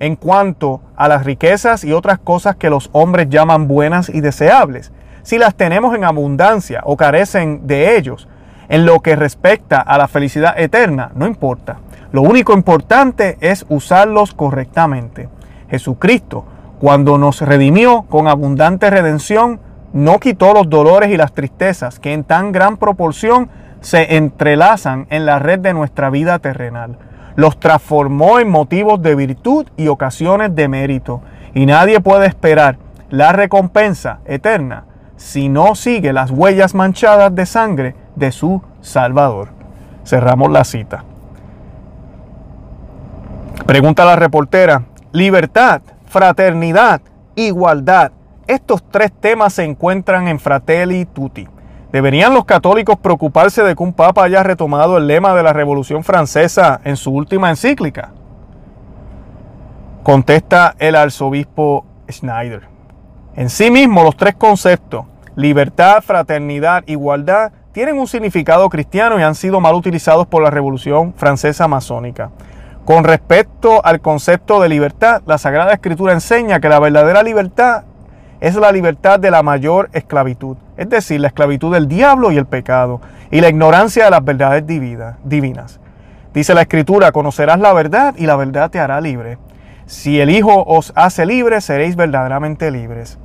En 0.00 0.16
cuanto 0.16 0.82
a 0.96 1.08
las 1.08 1.24
riquezas 1.24 1.84
y 1.84 1.92
otras 1.92 2.18
cosas 2.18 2.56
que 2.56 2.70
los 2.70 2.90
hombres 2.92 3.28
llaman 3.30 3.68
buenas 3.68 4.08
y 4.08 4.20
deseables, 4.20 4.92
si 5.22 5.38
las 5.38 5.54
tenemos 5.54 5.94
en 5.94 6.04
abundancia 6.04 6.82
o 6.84 6.96
carecen 6.96 7.66
de 7.66 7.96
ellos, 7.96 8.28
en 8.68 8.84
lo 8.86 9.00
que 9.00 9.16
respecta 9.16 9.80
a 9.80 9.96
la 9.98 10.08
felicidad 10.08 10.58
eterna, 10.58 11.12
no 11.14 11.26
importa. 11.26 11.78
Lo 12.12 12.22
único 12.22 12.52
importante 12.52 13.38
es 13.40 13.64
usarlos 13.68 14.34
correctamente. 14.34 15.28
Jesucristo 15.68 16.44
cuando 16.80 17.18
nos 17.18 17.40
redimió 17.40 18.02
con 18.02 18.28
abundante 18.28 18.90
redención, 18.90 19.60
no 19.92 20.18
quitó 20.18 20.52
los 20.52 20.68
dolores 20.68 21.10
y 21.10 21.16
las 21.16 21.32
tristezas 21.32 22.00
que 22.00 22.12
en 22.12 22.24
tan 22.24 22.52
gran 22.52 22.76
proporción 22.76 23.48
se 23.80 24.16
entrelazan 24.16 25.06
en 25.10 25.26
la 25.26 25.38
red 25.38 25.60
de 25.60 25.72
nuestra 25.74 26.10
vida 26.10 26.38
terrenal. 26.38 26.98
Los 27.36 27.60
transformó 27.60 28.40
en 28.40 28.48
motivos 28.48 29.00
de 29.02 29.14
virtud 29.14 29.66
y 29.76 29.88
ocasiones 29.88 30.54
de 30.54 30.68
mérito. 30.68 31.22
Y 31.54 31.66
nadie 31.66 32.00
puede 32.00 32.26
esperar 32.26 32.78
la 33.10 33.32
recompensa 33.32 34.18
eterna 34.24 34.84
si 35.16 35.48
no 35.48 35.74
sigue 35.74 36.12
las 36.12 36.30
huellas 36.30 36.74
manchadas 36.74 37.34
de 37.34 37.46
sangre 37.46 37.94
de 38.16 38.32
su 38.32 38.62
Salvador. 38.80 39.48
Cerramos 40.04 40.50
la 40.50 40.64
cita. 40.64 41.04
Pregunta 43.66 44.04
la 44.04 44.16
reportera, 44.16 44.82
libertad 45.12 45.82
fraternidad, 46.14 47.00
igualdad. 47.34 48.12
Estos 48.46 48.84
tres 48.88 49.10
temas 49.10 49.54
se 49.54 49.64
encuentran 49.64 50.28
en 50.28 50.38
Fratelli 50.38 51.06
Tutti. 51.06 51.48
¿Deberían 51.90 52.32
los 52.32 52.44
católicos 52.44 52.96
preocuparse 53.00 53.64
de 53.64 53.74
que 53.74 53.82
un 53.82 53.92
papa 53.92 54.22
haya 54.22 54.44
retomado 54.44 54.96
el 54.96 55.08
lema 55.08 55.34
de 55.34 55.42
la 55.42 55.52
Revolución 55.52 56.04
Francesa 56.04 56.80
en 56.84 56.96
su 56.96 57.10
última 57.10 57.50
encíclica? 57.50 58.12
Contesta 60.04 60.76
el 60.78 60.94
arzobispo 60.94 61.84
Schneider. 62.08 62.68
En 63.34 63.50
sí 63.50 63.72
mismo, 63.72 64.04
los 64.04 64.16
tres 64.16 64.36
conceptos, 64.36 65.06
libertad, 65.34 66.00
fraternidad, 66.00 66.84
igualdad, 66.86 67.50
tienen 67.72 67.98
un 67.98 68.06
significado 68.06 68.68
cristiano 68.68 69.18
y 69.18 69.24
han 69.24 69.34
sido 69.34 69.58
mal 69.58 69.74
utilizados 69.74 70.28
por 70.28 70.44
la 70.44 70.50
Revolución 70.50 71.12
Francesa 71.16 71.66
Masónica. 71.66 72.30
Con 72.84 73.04
respecto 73.04 73.82
al 73.82 74.02
concepto 74.02 74.60
de 74.60 74.68
libertad, 74.68 75.22
la 75.24 75.38
Sagrada 75.38 75.72
Escritura 75.72 76.12
enseña 76.12 76.60
que 76.60 76.68
la 76.68 76.78
verdadera 76.78 77.22
libertad 77.22 77.84
es 78.40 78.54
la 78.56 78.72
libertad 78.72 79.18
de 79.18 79.30
la 79.30 79.42
mayor 79.42 79.88
esclavitud, 79.94 80.58
es 80.76 80.90
decir, 80.90 81.18
la 81.18 81.28
esclavitud 81.28 81.72
del 81.72 81.88
diablo 81.88 82.30
y 82.30 82.36
el 82.36 82.44
pecado, 82.44 83.00
y 83.30 83.40
la 83.40 83.48
ignorancia 83.48 84.04
de 84.04 84.10
las 84.10 84.22
verdades 84.22 84.66
divinas. 84.66 85.80
Dice 86.34 86.52
la 86.52 86.60
Escritura, 86.60 87.10
conocerás 87.10 87.58
la 87.58 87.72
verdad 87.72 88.14
y 88.18 88.26
la 88.26 88.36
verdad 88.36 88.70
te 88.70 88.80
hará 88.80 89.00
libre. 89.00 89.38
Si 89.86 90.20
el 90.20 90.28
Hijo 90.28 90.64
os 90.66 90.92
hace 90.94 91.24
libre, 91.24 91.62
seréis 91.62 91.96
verdaderamente 91.96 92.70
libres. 92.70 93.18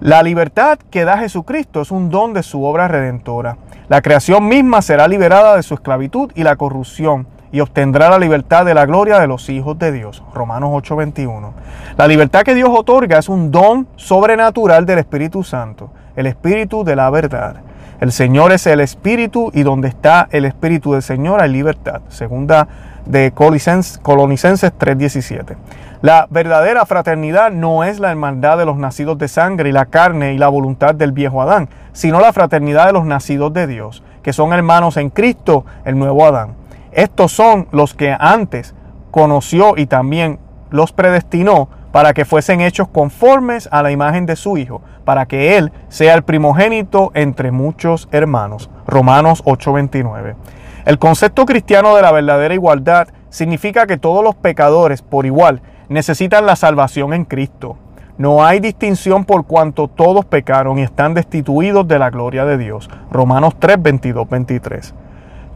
La 0.00 0.24
libertad 0.24 0.76
que 0.90 1.04
da 1.04 1.18
Jesucristo 1.18 1.82
es 1.82 1.92
un 1.92 2.10
don 2.10 2.34
de 2.34 2.42
su 2.42 2.64
obra 2.64 2.88
redentora. 2.88 3.58
La 3.88 4.02
creación 4.02 4.48
misma 4.48 4.82
será 4.82 5.06
liberada 5.06 5.54
de 5.54 5.62
su 5.62 5.74
esclavitud 5.74 6.32
y 6.34 6.42
la 6.42 6.56
corrupción 6.56 7.28
y 7.52 7.60
obtendrá 7.60 8.10
la 8.10 8.18
libertad 8.18 8.64
de 8.64 8.74
la 8.74 8.86
gloria 8.86 9.18
de 9.18 9.26
los 9.26 9.48
hijos 9.48 9.78
de 9.78 9.92
Dios. 9.92 10.22
Romanos 10.34 10.70
8:21. 10.72 11.52
La 11.96 12.06
libertad 12.06 12.42
que 12.42 12.54
Dios 12.54 12.70
otorga 12.72 13.18
es 13.18 13.28
un 13.28 13.50
don 13.50 13.86
sobrenatural 13.96 14.86
del 14.86 14.98
Espíritu 14.98 15.42
Santo, 15.42 15.90
el 16.16 16.26
Espíritu 16.26 16.84
de 16.84 16.96
la 16.96 17.10
verdad. 17.10 17.56
El 18.00 18.12
Señor 18.12 18.52
es 18.52 18.66
el 18.66 18.80
Espíritu 18.80 19.50
y 19.52 19.64
donde 19.64 19.88
está 19.88 20.28
el 20.30 20.44
Espíritu 20.44 20.92
del 20.92 21.02
Señor 21.02 21.42
hay 21.42 21.50
libertad. 21.50 22.02
Segunda 22.08 22.68
de 23.06 23.32
Colonicenses 23.32 24.00
3:17. 24.02 25.56
La 26.00 26.28
verdadera 26.30 26.86
fraternidad 26.86 27.50
no 27.50 27.82
es 27.82 27.98
la 27.98 28.12
hermandad 28.12 28.56
de 28.56 28.66
los 28.66 28.76
nacidos 28.76 29.18
de 29.18 29.26
sangre 29.26 29.70
y 29.70 29.72
la 29.72 29.86
carne 29.86 30.32
y 30.32 30.38
la 30.38 30.46
voluntad 30.46 30.94
del 30.94 31.10
viejo 31.10 31.42
Adán, 31.42 31.68
sino 31.92 32.20
la 32.20 32.32
fraternidad 32.32 32.86
de 32.86 32.92
los 32.92 33.04
nacidos 33.04 33.52
de 33.52 33.66
Dios, 33.66 34.04
que 34.22 34.32
son 34.32 34.52
hermanos 34.52 34.96
en 34.96 35.10
Cristo, 35.10 35.64
el 35.84 35.98
nuevo 35.98 36.24
Adán. 36.24 36.57
Estos 36.92 37.32
son 37.32 37.68
los 37.72 37.94
que 37.94 38.16
antes 38.18 38.74
conoció 39.10 39.74
y 39.76 39.86
también 39.86 40.38
los 40.70 40.92
predestinó 40.92 41.68
para 41.92 42.12
que 42.12 42.24
fuesen 42.24 42.60
hechos 42.60 42.88
conformes 42.88 43.68
a 43.72 43.82
la 43.82 43.90
imagen 43.90 44.26
de 44.26 44.36
su 44.36 44.58
Hijo, 44.58 44.82
para 45.04 45.26
que 45.26 45.56
Él 45.56 45.72
sea 45.88 46.14
el 46.14 46.22
primogénito 46.22 47.10
entre 47.14 47.50
muchos 47.50 48.08
hermanos. 48.12 48.70
Romanos 48.86 49.42
8:29. 49.44 50.36
El 50.84 50.98
concepto 50.98 51.44
cristiano 51.44 51.96
de 51.96 52.02
la 52.02 52.12
verdadera 52.12 52.54
igualdad 52.54 53.08
significa 53.30 53.86
que 53.86 53.98
todos 53.98 54.22
los 54.22 54.34
pecadores 54.34 55.02
por 55.02 55.26
igual 55.26 55.60
necesitan 55.88 56.46
la 56.46 56.56
salvación 56.56 57.12
en 57.14 57.24
Cristo. 57.24 57.76
No 58.16 58.44
hay 58.44 58.58
distinción 58.58 59.24
por 59.24 59.46
cuanto 59.46 59.86
todos 59.88 60.24
pecaron 60.24 60.78
y 60.78 60.82
están 60.82 61.14
destituidos 61.14 61.86
de 61.86 61.98
la 61.98 62.10
gloria 62.10 62.44
de 62.44 62.58
Dios. 62.58 62.90
Romanos 63.10 63.54
3, 63.58 63.80
22, 63.80 64.28
23. 64.28 64.94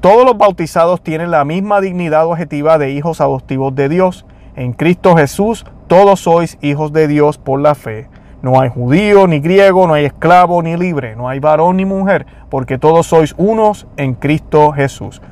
Todos 0.02 0.24
los 0.24 0.36
bautizados 0.36 1.00
tienen 1.00 1.30
la 1.30 1.44
misma 1.44 1.80
dignidad 1.80 2.26
objetiva 2.26 2.76
de 2.76 2.90
hijos 2.90 3.20
adoptivos 3.20 3.72
de 3.76 3.88
Dios. 3.88 4.26
En 4.56 4.72
Cristo 4.72 5.16
Jesús 5.16 5.64
todos 5.86 6.18
sois 6.18 6.58
hijos 6.60 6.92
de 6.92 7.06
Dios 7.06 7.38
por 7.38 7.60
la 7.60 7.76
fe. 7.76 8.08
No 8.42 8.60
hay 8.60 8.68
judío 8.68 9.28
ni 9.28 9.38
griego, 9.38 9.86
no 9.86 9.94
hay 9.94 10.06
esclavo 10.06 10.60
ni 10.60 10.76
libre, 10.76 11.14
no 11.14 11.28
hay 11.28 11.38
varón 11.38 11.76
ni 11.76 11.84
mujer, 11.84 12.26
porque 12.50 12.78
todos 12.78 13.06
sois 13.06 13.32
unos 13.38 13.86
en 13.96 14.14
Cristo 14.14 14.72
Jesús. 14.72 15.22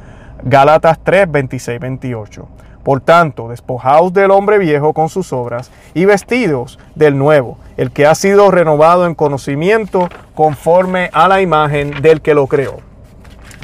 Gálatas 0.44 1.00
3, 1.02 1.28
26, 1.28 1.80
28. 1.80 2.46
Por 2.84 3.00
tanto, 3.00 3.48
despojaos 3.48 4.12
del 4.12 4.30
hombre 4.30 4.58
viejo 4.58 4.92
con 4.92 5.08
sus 5.08 5.32
obras 5.32 5.72
y 5.94 6.04
vestidos 6.04 6.78
del 6.94 7.18
nuevo, 7.18 7.58
el 7.76 7.90
que 7.90 8.06
ha 8.06 8.14
sido 8.14 8.52
renovado 8.52 9.04
en 9.06 9.16
conocimiento 9.16 10.08
conforme 10.36 11.10
a 11.12 11.26
la 11.26 11.40
imagen 11.40 11.90
del 12.02 12.20
que 12.20 12.34
lo 12.34 12.46
creó. 12.46 12.88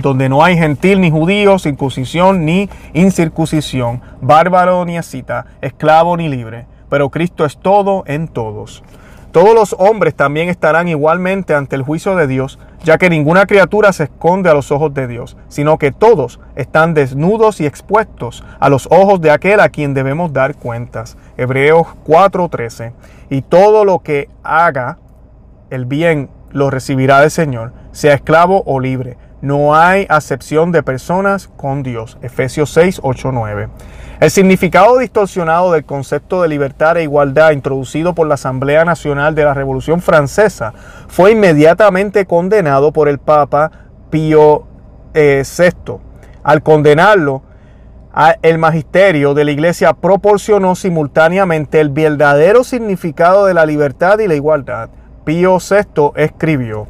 Donde 0.03 0.29
no 0.29 0.45
hay 0.45 0.57
gentil 0.59 1.01
ni 1.01 1.11
judío, 1.11 1.59
circuncisión 1.59 2.45
ni 2.45 2.69
incircuncisión, 2.93 4.03
bárbaro 4.21 4.85
ni 4.85 4.99
ascita, 4.99 5.47
esclavo 5.61 6.17
ni 6.17 6.29
libre, 6.29 6.67
pero 6.89 7.11
Cristo 7.11 7.45
es 7.45 7.59
todo 7.59 8.05
en 8.07 8.29
todos. 8.29 8.83
Todos 9.37 9.55
los 9.55 9.77
hombres 9.79 10.15
también 10.15 10.49
estarán 10.49 10.89
igualmente 10.89 11.55
ante 11.55 11.77
el 11.77 11.83
juicio 11.83 12.17
de 12.17 12.27
Dios, 12.27 12.59
ya 12.85 12.97
que 12.97 13.11
ninguna 13.11 13.45
criatura 13.45 13.93
se 13.93 14.05
esconde 14.05 14.49
a 14.49 14.55
los 14.55 14.73
ojos 14.73 14.95
de 14.95 15.07
Dios, 15.07 15.37
sino 15.49 15.77
que 15.77 15.93
todos 15.93 16.41
están 16.55 16.95
desnudos 16.95 17.61
y 17.61 17.67
expuestos 17.67 18.43
a 18.61 18.71
los 18.71 18.89
ojos 18.91 19.21
de 19.21 19.31
aquel 19.31 19.61
a 19.61 19.69
quien 19.69 19.93
debemos 19.93 20.33
dar 20.33 20.55
cuentas. 20.55 21.19
Hebreos 21.37 21.87
4:13. 22.07 22.95
Y 23.29 23.43
todo 23.43 23.85
lo 23.85 23.99
que 23.99 24.31
haga 24.43 24.97
el 25.69 25.85
bien 25.85 26.31
lo 26.51 26.71
recibirá 26.71 27.21
del 27.21 27.31
Señor, 27.31 27.75
sea 27.93 28.15
esclavo 28.15 28.63
o 28.65 28.81
libre. 28.81 29.19
No 29.43 29.75
hay 29.75 30.07
acepción 30.09 30.73
de 30.73 30.83
personas 30.83 31.49
con 31.49 31.83
Dios. 31.83 32.17
Efesios 32.23 32.71
6, 32.71 33.01
8, 33.03 33.33
9. 33.33 33.69
El 34.19 34.31
significado 34.31 34.97
distorsionado 34.97 35.73
del 35.73 35.85
concepto 35.85 36.41
de 36.41 36.49
libertad 36.49 36.97
e 36.97 37.03
igualdad 37.03 37.51
introducido 37.51 38.15
por 38.15 38.27
la 38.27 38.35
Asamblea 38.35 38.87
Nacional 38.87 39.35
de 39.35 39.45
la 39.45 39.53
Revolución 39.53 40.01
Francesa 40.01 40.73
fue 41.07 41.33
inmediatamente 41.33 42.25
condenado 42.25 42.93
por 42.93 43.11
el 43.11 43.19
Papa 43.19 43.71
Pío 44.09 44.65
VI. 45.13 45.13
Eh, 45.15 45.45
Al 46.43 46.63
condenarlo, 46.63 47.43
el 48.41 48.57
magisterio 48.57 49.35
de 49.35 49.45
la 49.45 49.51
Iglesia 49.51 49.93
proporcionó 49.93 50.75
simultáneamente 50.75 51.81
el 51.81 51.91
verdadero 51.91 52.65
significado 52.65 53.45
de 53.45 53.53
la 53.53 53.67
libertad 53.67 54.19
y 54.21 54.29
la 54.29 54.35
igualdad. 54.35 54.89
Pío 55.25 55.59
VI 55.59 56.13
escribió, 56.17 56.87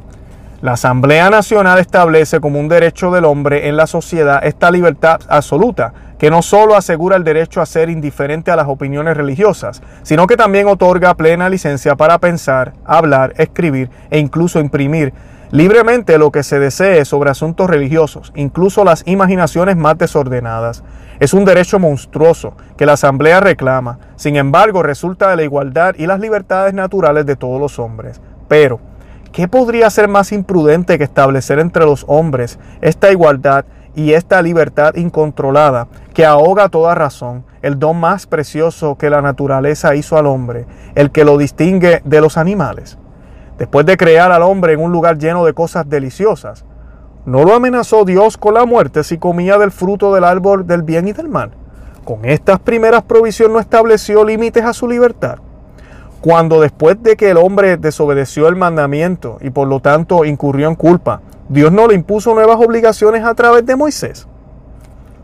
la 0.61 0.73
Asamblea 0.73 1.29
Nacional 1.29 1.77
establece 1.77 2.39
como 2.39 2.59
un 2.59 2.67
derecho 2.67 3.11
del 3.11 3.25
hombre 3.25 3.67
en 3.67 3.77
la 3.77 3.85
sociedad 3.85 4.43
esta 4.43 4.71
libertad 4.71 5.19
absoluta, 5.29 5.93
que 6.17 6.31
no 6.31 6.41
solo 6.41 6.75
asegura 6.75 7.15
el 7.15 7.23
derecho 7.23 7.61
a 7.61 7.67
ser 7.67 7.91
indiferente 7.91 8.49
a 8.49 8.55
las 8.55 8.67
opiniones 8.67 9.15
religiosas, 9.15 9.83
sino 10.01 10.25
que 10.25 10.35
también 10.35 10.67
otorga 10.67 11.13
plena 11.13 11.47
licencia 11.47 11.95
para 11.95 12.17
pensar, 12.17 12.73
hablar, 12.85 13.33
escribir 13.37 13.91
e 14.09 14.17
incluso 14.17 14.59
imprimir 14.59 15.13
libremente 15.51 16.17
lo 16.17 16.31
que 16.31 16.41
se 16.41 16.59
desee 16.59 17.05
sobre 17.05 17.29
asuntos 17.29 17.69
religiosos, 17.69 18.33
incluso 18.35 18.83
las 18.83 19.03
imaginaciones 19.05 19.77
más 19.77 19.95
desordenadas. 19.99 20.83
Es 21.19 21.35
un 21.35 21.45
derecho 21.45 21.77
monstruoso 21.77 22.53
que 22.77 22.87
la 22.87 22.93
Asamblea 22.93 23.41
reclama, 23.41 23.99
sin 24.15 24.35
embargo 24.37 24.81
resulta 24.81 25.29
de 25.29 25.35
la 25.35 25.43
igualdad 25.43 25.93
y 25.99 26.07
las 26.07 26.19
libertades 26.19 26.73
naturales 26.73 27.27
de 27.27 27.35
todos 27.35 27.61
los 27.61 27.77
hombres. 27.77 28.19
Pero, 28.47 28.79
¿Qué 29.31 29.47
podría 29.47 29.89
ser 29.89 30.07
más 30.07 30.31
imprudente 30.31 30.97
que 30.97 31.03
establecer 31.03 31.59
entre 31.59 31.85
los 31.85 32.05
hombres 32.07 32.59
esta 32.81 33.11
igualdad 33.11 33.65
y 33.95 34.13
esta 34.13 34.41
libertad 34.41 34.95
incontrolada 34.95 35.87
que 36.13 36.25
ahoga 36.25 36.69
toda 36.69 36.95
razón, 36.95 37.43
el 37.61 37.79
don 37.79 37.99
más 37.99 38.27
precioso 38.27 38.97
que 38.97 39.09
la 39.09 39.21
naturaleza 39.21 39.95
hizo 39.95 40.17
al 40.17 40.27
hombre, 40.27 40.65
el 40.95 41.11
que 41.11 41.25
lo 41.25 41.37
distingue 41.37 42.01
de 42.03 42.21
los 42.21 42.37
animales? 42.37 42.97
Después 43.57 43.85
de 43.85 43.97
crear 43.97 44.31
al 44.31 44.43
hombre 44.43 44.73
en 44.73 44.79
un 44.79 44.91
lugar 44.91 45.17
lleno 45.17 45.43
de 45.43 45.53
cosas 45.53 45.89
deliciosas, 45.89 46.63
¿no 47.25 47.43
lo 47.43 47.53
amenazó 47.53 48.05
Dios 48.05 48.37
con 48.37 48.53
la 48.53 48.65
muerte 48.65 49.03
si 49.03 49.17
comía 49.17 49.57
del 49.57 49.71
fruto 49.71 50.13
del 50.13 50.23
árbol 50.23 50.65
del 50.67 50.83
bien 50.83 51.07
y 51.07 51.13
del 51.13 51.27
mal? 51.27 51.51
Con 52.05 52.23
estas 52.23 52.59
primeras 52.59 53.03
provisiones 53.03 53.53
no 53.53 53.59
estableció 53.59 54.23
límites 54.23 54.63
a 54.63 54.73
su 54.73 54.87
libertad. 54.87 55.39
Cuando 56.21 56.59
después 56.61 57.01
de 57.03 57.15
que 57.15 57.29
el 57.29 57.37
hombre 57.37 57.77
desobedeció 57.77 58.47
el 58.47 58.55
mandamiento 58.55 59.37
y 59.41 59.51
por 59.51 59.67
lo 59.67 59.79
tanto 59.79 60.25
incurrió 60.25 60.67
en 60.67 60.75
culpa, 60.75 61.21
Dios 61.47 61.71
no 61.71 61.87
le 61.87 61.93
impuso 61.93 62.33
nuevas 62.33 62.57
obligaciones 62.59 63.23
a 63.23 63.35
través 63.35 63.65
de 63.65 63.75
Moisés. 63.75 64.27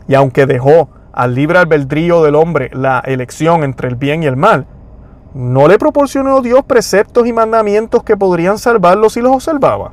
Y 0.06 0.14
aunque 0.14 0.46
dejó 0.46 0.88
al 1.12 1.34
libre 1.34 1.58
albedrío 1.58 2.22
del 2.22 2.36
hombre 2.36 2.70
la 2.72 3.00
elección 3.00 3.64
entre 3.64 3.88
el 3.88 3.96
bien 3.96 4.22
y 4.22 4.26
el 4.26 4.36
mal, 4.36 4.66
no 5.34 5.66
le 5.66 5.78
proporcionó 5.78 6.40
Dios 6.42 6.62
preceptos 6.64 7.26
y 7.26 7.32
mandamientos 7.32 8.04
que 8.04 8.16
podrían 8.16 8.58
salvarlo 8.58 9.10
si 9.10 9.20
los 9.20 9.32
observaba. 9.32 9.92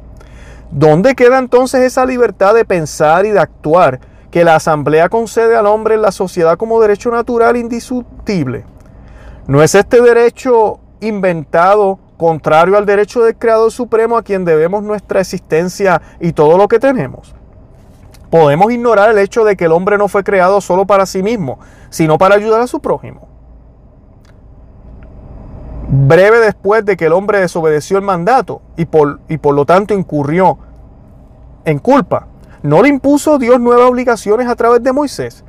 ¿Dónde 0.70 1.16
queda 1.16 1.40
entonces 1.40 1.82
esa 1.82 2.06
libertad 2.06 2.54
de 2.54 2.64
pensar 2.64 3.26
y 3.26 3.32
de 3.32 3.40
actuar 3.40 4.00
que 4.30 4.46
la 4.46 4.56
asamblea 4.56 5.10
concede 5.10 5.58
al 5.58 5.66
hombre 5.66 5.96
en 5.96 6.04
la 6.04 6.12
sociedad 6.12 6.58
como 6.58 6.80
derecho 6.80 7.10
natural 7.10 7.58
indiscutible? 7.58 8.66
¿No 9.48 9.64
es 9.64 9.74
este 9.74 10.00
derecho 10.00 10.80
inventado 11.02 12.00
contrario 12.18 12.78
al 12.78 12.86
derecho 12.86 13.24
del 13.24 13.36
Creador 13.36 13.72
Supremo 13.72 14.16
a 14.16 14.24
quien 14.24 14.46
debemos 14.46 14.84
nuestra 14.84 15.22
existencia 15.22 16.02
y 16.20 16.34
todo 16.34 16.58
lo 16.58 16.68
que 16.68 16.80
tenemos. 16.80 17.36
Podemos 18.30 18.72
ignorar 18.72 19.10
el 19.10 19.18
hecho 19.18 19.44
de 19.44 19.58
que 19.58 19.66
el 19.66 19.72
hombre 19.72 19.98
no 19.98 20.08
fue 20.08 20.24
creado 20.24 20.62
solo 20.62 20.86
para 20.86 21.06
sí 21.06 21.22
mismo, 21.22 21.60
sino 21.90 22.18
para 22.18 22.36
ayudar 22.36 22.62
a 22.62 22.68
su 22.68 22.80
prójimo. 22.80 23.28
Breve 25.90 26.40
después 26.40 26.86
de 26.86 26.96
que 26.96 27.08
el 27.08 27.14
hombre 27.14 27.40
desobedeció 27.40 27.98
el 27.98 28.04
mandato 28.04 28.62
y 28.78 28.86
por, 28.86 29.20
y 29.28 29.38
por 29.38 29.54
lo 29.54 29.66
tanto 29.66 29.94
incurrió 29.94 30.58
en 31.66 31.80
culpa, 31.80 32.28
no 32.64 32.82
le 32.82 32.90
impuso 32.90 33.40
Dios 33.40 33.60
nuevas 33.60 33.90
obligaciones 33.90 34.48
a 34.48 34.56
través 34.56 34.84
de 34.84 34.94
Moisés. 34.94 35.44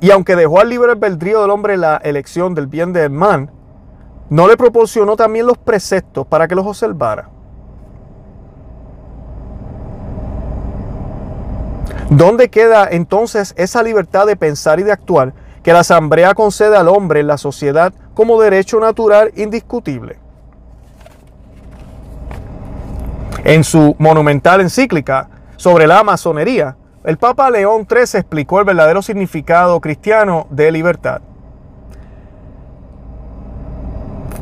Y 0.00 0.10
aunque 0.10 0.34
dejó 0.34 0.60
al 0.60 0.68
libre 0.68 0.92
albedrío 0.92 1.40
del 1.40 1.50
hombre 1.50 1.76
la 1.76 1.96
elección 1.98 2.54
del 2.54 2.66
bien 2.66 2.92
del 2.92 3.10
mal, 3.10 3.50
¿No 4.30 4.46
le 4.46 4.56
proporcionó 4.56 5.16
también 5.16 5.44
los 5.44 5.58
preceptos 5.58 6.24
para 6.24 6.46
que 6.46 6.54
los 6.54 6.64
observara? 6.64 7.28
¿Dónde 12.08 12.48
queda 12.48 12.88
entonces 12.90 13.52
esa 13.56 13.82
libertad 13.82 14.26
de 14.26 14.36
pensar 14.36 14.78
y 14.78 14.84
de 14.84 14.92
actuar 14.92 15.32
que 15.64 15.72
la 15.72 15.80
Asamblea 15.80 16.34
concede 16.34 16.76
al 16.76 16.88
hombre 16.88 17.20
en 17.20 17.26
la 17.26 17.38
sociedad 17.38 17.92
como 18.14 18.40
derecho 18.40 18.78
natural 18.78 19.32
indiscutible? 19.34 20.16
En 23.42 23.64
su 23.64 23.96
monumental 23.98 24.60
encíclica 24.60 25.28
sobre 25.56 25.88
la 25.88 26.04
masonería, 26.04 26.76
el 27.02 27.16
Papa 27.16 27.50
León 27.50 27.86
XIII 27.88 28.20
explicó 28.20 28.60
el 28.60 28.64
verdadero 28.64 29.02
significado 29.02 29.80
cristiano 29.80 30.46
de 30.50 30.70
libertad. 30.70 31.20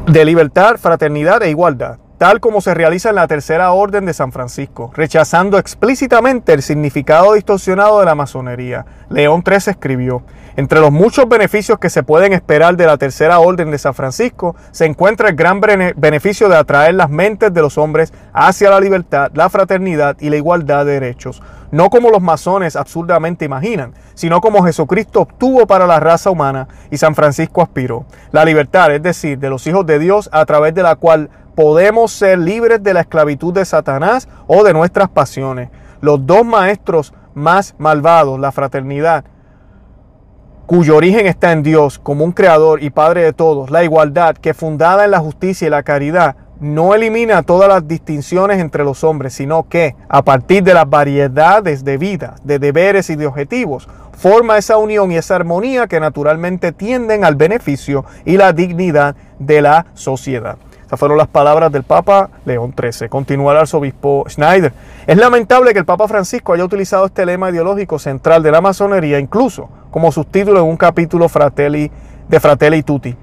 De 0.09 0.25
libertad, 0.25 0.77
fraternidad 0.79 1.43
e 1.43 1.51
igualdad 1.51 1.99
tal 2.19 2.41
como 2.41 2.61
se 2.61 2.75
realiza 2.75 3.11
en 3.11 3.15
la 3.15 3.29
Tercera 3.29 3.71
Orden 3.71 4.05
de 4.05 4.13
San 4.13 4.33
Francisco, 4.33 4.91
rechazando 4.95 5.57
explícitamente 5.57 6.53
el 6.53 6.63
significado 6.63 7.35
distorsionado 7.35 8.01
de 8.01 8.07
la 8.07 8.17
masonería. 8.17 8.85
León 9.09 9.45
XIII 9.47 9.71
escribió, 9.71 10.25
entre 10.57 10.81
los 10.81 10.91
muchos 10.91 11.29
beneficios 11.29 11.79
que 11.79 11.89
se 11.89 12.03
pueden 12.03 12.33
esperar 12.33 12.77
de 12.77 12.87
la 12.87 12.99
Tercera 12.99 13.39
Orden 13.39 13.71
de 13.71 13.79
San 13.79 13.95
Francisco, 13.95 14.57
se 14.73 14.87
encuentra 14.87 15.29
el 15.29 15.37
gran 15.37 15.61
beneficio 15.61 16.49
de 16.49 16.57
atraer 16.57 16.95
las 16.95 17.09
mentes 17.09 17.55
de 17.55 17.63
los 17.63 17.79
hombres 17.79 18.13
hacia 18.33 18.69
la 18.71 18.81
libertad, 18.81 19.31
la 19.35 19.49
fraternidad 19.49 20.17
y 20.19 20.31
la 20.31 20.37
igualdad 20.37 20.85
de 20.85 20.95
derechos, 20.95 21.41
no 21.71 21.89
como 21.91 22.11
los 22.11 22.21
masones 22.21 22.75
absurdamente 22.75 23.45
imaginan, 23.45 23.95
sino 24.15 24.41
como 24.41 24.65
Jesucristo 24.65 25.21
obtuvo 25.21 25.69
para 25.69 25.87
la 25.87 26.01
raza 26.01 26.31
humana 26.31 26.67
y 26.91 26.97
San 26.97 27.15
Francisco 27.15 27.63
aspiró. 27.63 28.05
La 28.33 28.45
libertad, 28.45 28.93
es 28.93 29.03
decir, 29.03 29.39
de 29.39 29.51
los 29.51 29.65
hijos 29.69 29.87
de 29.87 30.01
Dios 30.01 30.29
a 30.33 30.45
través 30.45 30.75
de 30.75 30.83
la 30.83 30.97
cual 30.97 31.31
podemos 31.59 32.13
ser 32.13 32.39
libres 32.39 32.85
de 32.85 32.95
la 32.95 33.01
esclavitud 33.01 33.53
de 33.53 33.65
Satanás 33.65 34.29
o 34.47 34.63
de 34.63 34.73
nuestras 34.73 35.09
pasiones. 35.09 35.71
Los 36.01 36.25
dos 36.25 36.45
maestros 36.45 37.13
más 37.35 37.75
malvados, 37.79 38.39
la 38.39 38.53
fraternidad, 38.53 39.25
cuyo 40.67 40.95
origen 40.95 41.27
está 41.27 41.51
en 41.51 41.65
Dios 41.65 41.99
como 41.99 42.25
un 42.25 42.31
creador 42.31 42.81
y 42.81 42.91
padre 42.91 43.25
de 43.25 43.33
todos, 43.33 43.73
la 43.73 43.83
igualdad 43.83 44.37
que 44.37 44.55
fundada 44.55 45.05
en 45.05 45.11
la 45.11 45.19
justicia 45.19 45.67
y 45.67 45.71
la 45.71 45.83
caridad, 45.83 46.37
no 46.61 46.95
elimina 46.95 47.43
todas 47.43 47.69
las 47.69 47.89
distinciones 47.89 48.61
entre 48.61 48.85
los 48.85 49.03
hombres, 49.03 49.33
sino 49.33 49.69
que, 49.69 49.97
a 50.09 50.23
partir 50.23 50.63
de 50.63 50.75
las 50.75 50.89
variedades 50.89 51.83
de 51.83 51.99
vida, 51.99 52.37
de 52.45 52.61
deberes 52.61 53.11
y 53.11 53.17
de 53.17 53.27
objetivos, 53.27 53.89
forma 54.17 54.59
esa 54.59 54.77
unión 54.77 55.11
y 55.11 55.17
esa 55.17 55.35
armonía 55.35 55.89
que 55.89 55.99
naturalmente 55.99 56.71
tienden 56.71 57.25
al 57.25 57.35
beneficio 57.35 58.05
y 58.25 58.37
la 58.37 58.53
dignidad 58.53 59.17
de 59.41 59.61
la 59.61 59.87
sociedad. 59.95 60.57
Esas 60.89 60.99
fueron 60.99 61.19
las 61.19 61.29
palabras 61.29 61.71
del 61.71 61.83
Papa 61.83 62.31
León 62.47 62.75
XIII. 62.75 63.11
Continúa 63.11 63.53
el 63.53 63.59
arzobispo 63.59 64.25
Schneider. 64.27 64.73
Es 65.07 65.19
lamentable 65.19 65.75
que 65.75 65.81
el 65.81 65.85
Papa 65.85 66.09
Francisco 66.09 66.55
haya 66.55 66.65
utilizado 66.65 67.05
este 67.05 67.27
lema 67.27 67.51
ideológico 67.51 67.99
central 67.99 68.43
de 68.43 68.51
la 68.51 68.63
masonería, 68.63 69.19
incluso 69.19 69.69
como 69.91 70.11
subtítulo 70.11 70.61
en 70.61 70.65
un 70.65 70.79
capítulo 70.79 71.29
Fratelli, 71.29 71.91
de 72.27 72.41
Fratelli 72.41 72.83
Tutti, 72.83 73.15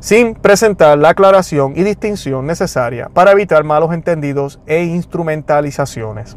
sin 0.00 0.34
presentar 0.34 0.98
la 0.98 1.10
aclaración 1.10 1.74
y 1.76 1.84
distinción 1.84 2.46
necesaria 2.46 3.08
para 3.14 3.30
evitar 3.30 3.62
malos 3.62 3.92
entendidos 3.92 4.58
e 4.66 4.82
instrumentalizaciones. 4.82 6.36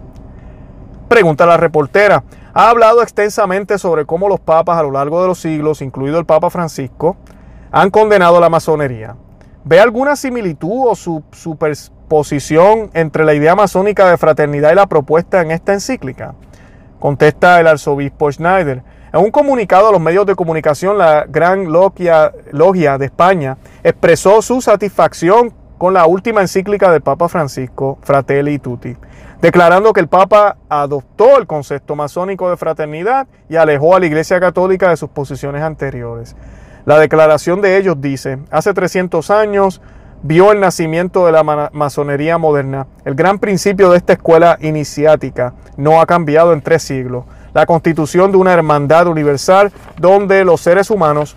Pregunta 1.08 1.48
la 1.48 1.58
reportera. 1.58 2.24
Ha 2.54 2.70
hablado 2.70 3.02
extensamente 3.02 3.80
sobre 3.80 4.06
cómo 4.06 4.30
los 4.30 4.40
papas 4.40 4.78
a 4.78 4.84
lo 4.84 4.92
largo 4.92 5.24
de 5.24 5.28
los 5.28 5.40
siglos, 5.40 5.82
incluido 5.82 6.20
el 6.20 6.28
Papa 6.28 6.52
Francisco, 6.52 7.18
han 7.72 7.90
condenado 7.90 8.40
la 8.40 8.50
masonería. 8.50 9.16
¿Ve 9.70 9.82
alguna 9.82 10.16
similitud 10.16 10.88
o 10.88 10.96
su, 10.96 11.24
superposición 11.34 12.90
entre 12.94 13.26
la 13.26 13.34
idea 13.34 13.54
masónica 13.54 14.10
de 14.10 14.16
fraternidad 14.16 14.72
y 14.72 14.76
la 14.76 14.88
propuesta 14.88 15.42
en 15.42 15.52
esta 15.52 15.74
encíclica? 15.74 16.36
Contesta 17.00 17.60
el 17.60 17.68
arzobispo 17.68 18.32
Schneider. 18.32 18.82
En 19.12 19.20
un 19.20 19.30
comunicado 19.30 19.90
a 19.90 19.92
los 19.92 20.00
medios 20.00 20.26
de 20.26 20.36
comunicación, 20.36 20.98
la 20.98 21.26
Gran 21.28 21.70
Logia, 21.70 22.32
Logia 22.54 22.98
de 22.98 23.08
España 23.08 23.58
expresó 23.84 24.42
su 24.42 24.62
satisfacción 24.62 25.54
con 25.78 25.94
la 25.94 26.06
última 26.06 26.40
encíclica 26.40 26.90
del 26.90 27.02
Papa 27.02 27.28
Francisco, 27.28 27.98
Fratelli 28.04 28.60
Tutti, 28.60 28.96
declarando 29.42 29.92
que 29.92 30.00
el 30.00 30.08
Papa 30.08 30.56
adoptó 30.70 31.38
el 31.38 31.46
concepto 31.46 31.98
masónico 31.98 32.50
de 32.50 32.56
fraternidad 32.56 33.28
y 33.50 33.58
alejó 33.58 33.98
a 33.98 34.00
la 34.00 34.06
Iglesia 34.06 34.40
Católica 34.40 34.92
de 34.92 34.96
sus 34.96 35.10
posiciones 35.10 35.62
anteriores. 35.62 36.38
La 36.88 37.00
declaración 37.00 37.60
de 37.60 37.76
ellos 37.76 37.98
dice, 38.00 38.40
hace 38.50 38.74
300 38.74 39.30
años 39.30 39.82
vio 40.24 40.54
el 40.54 40.62
nacimiento 40.62 41.26
de 41.26 41.34
la 41.34 41.44
masonería 41.74 42.38
moderna. 42.38 42.88
El 43.04 43.14
gran 43.14 43.40
principio 43.40 43.92
de 43.92 43.98
esta 43.98 44.14
escuela 44.14 44.58
iniciática 44.62 45.54
no 45.76 46.00
ha 46.00 46.06
cambiado 46.06 46.54
en 46.54 46.62
tres 46.62 46.84
siglos. 46.84 47.26
La 47.54 47.66
constitución 47.66 48.32
de 48.32 48.38
una 48.38 48.54
hermandad 48.54 49.08
universal 49.08 49.74
donde 50.00 50.46
los 50.46 50.62
seres 50.62 50.90
humanos 50.90 51.36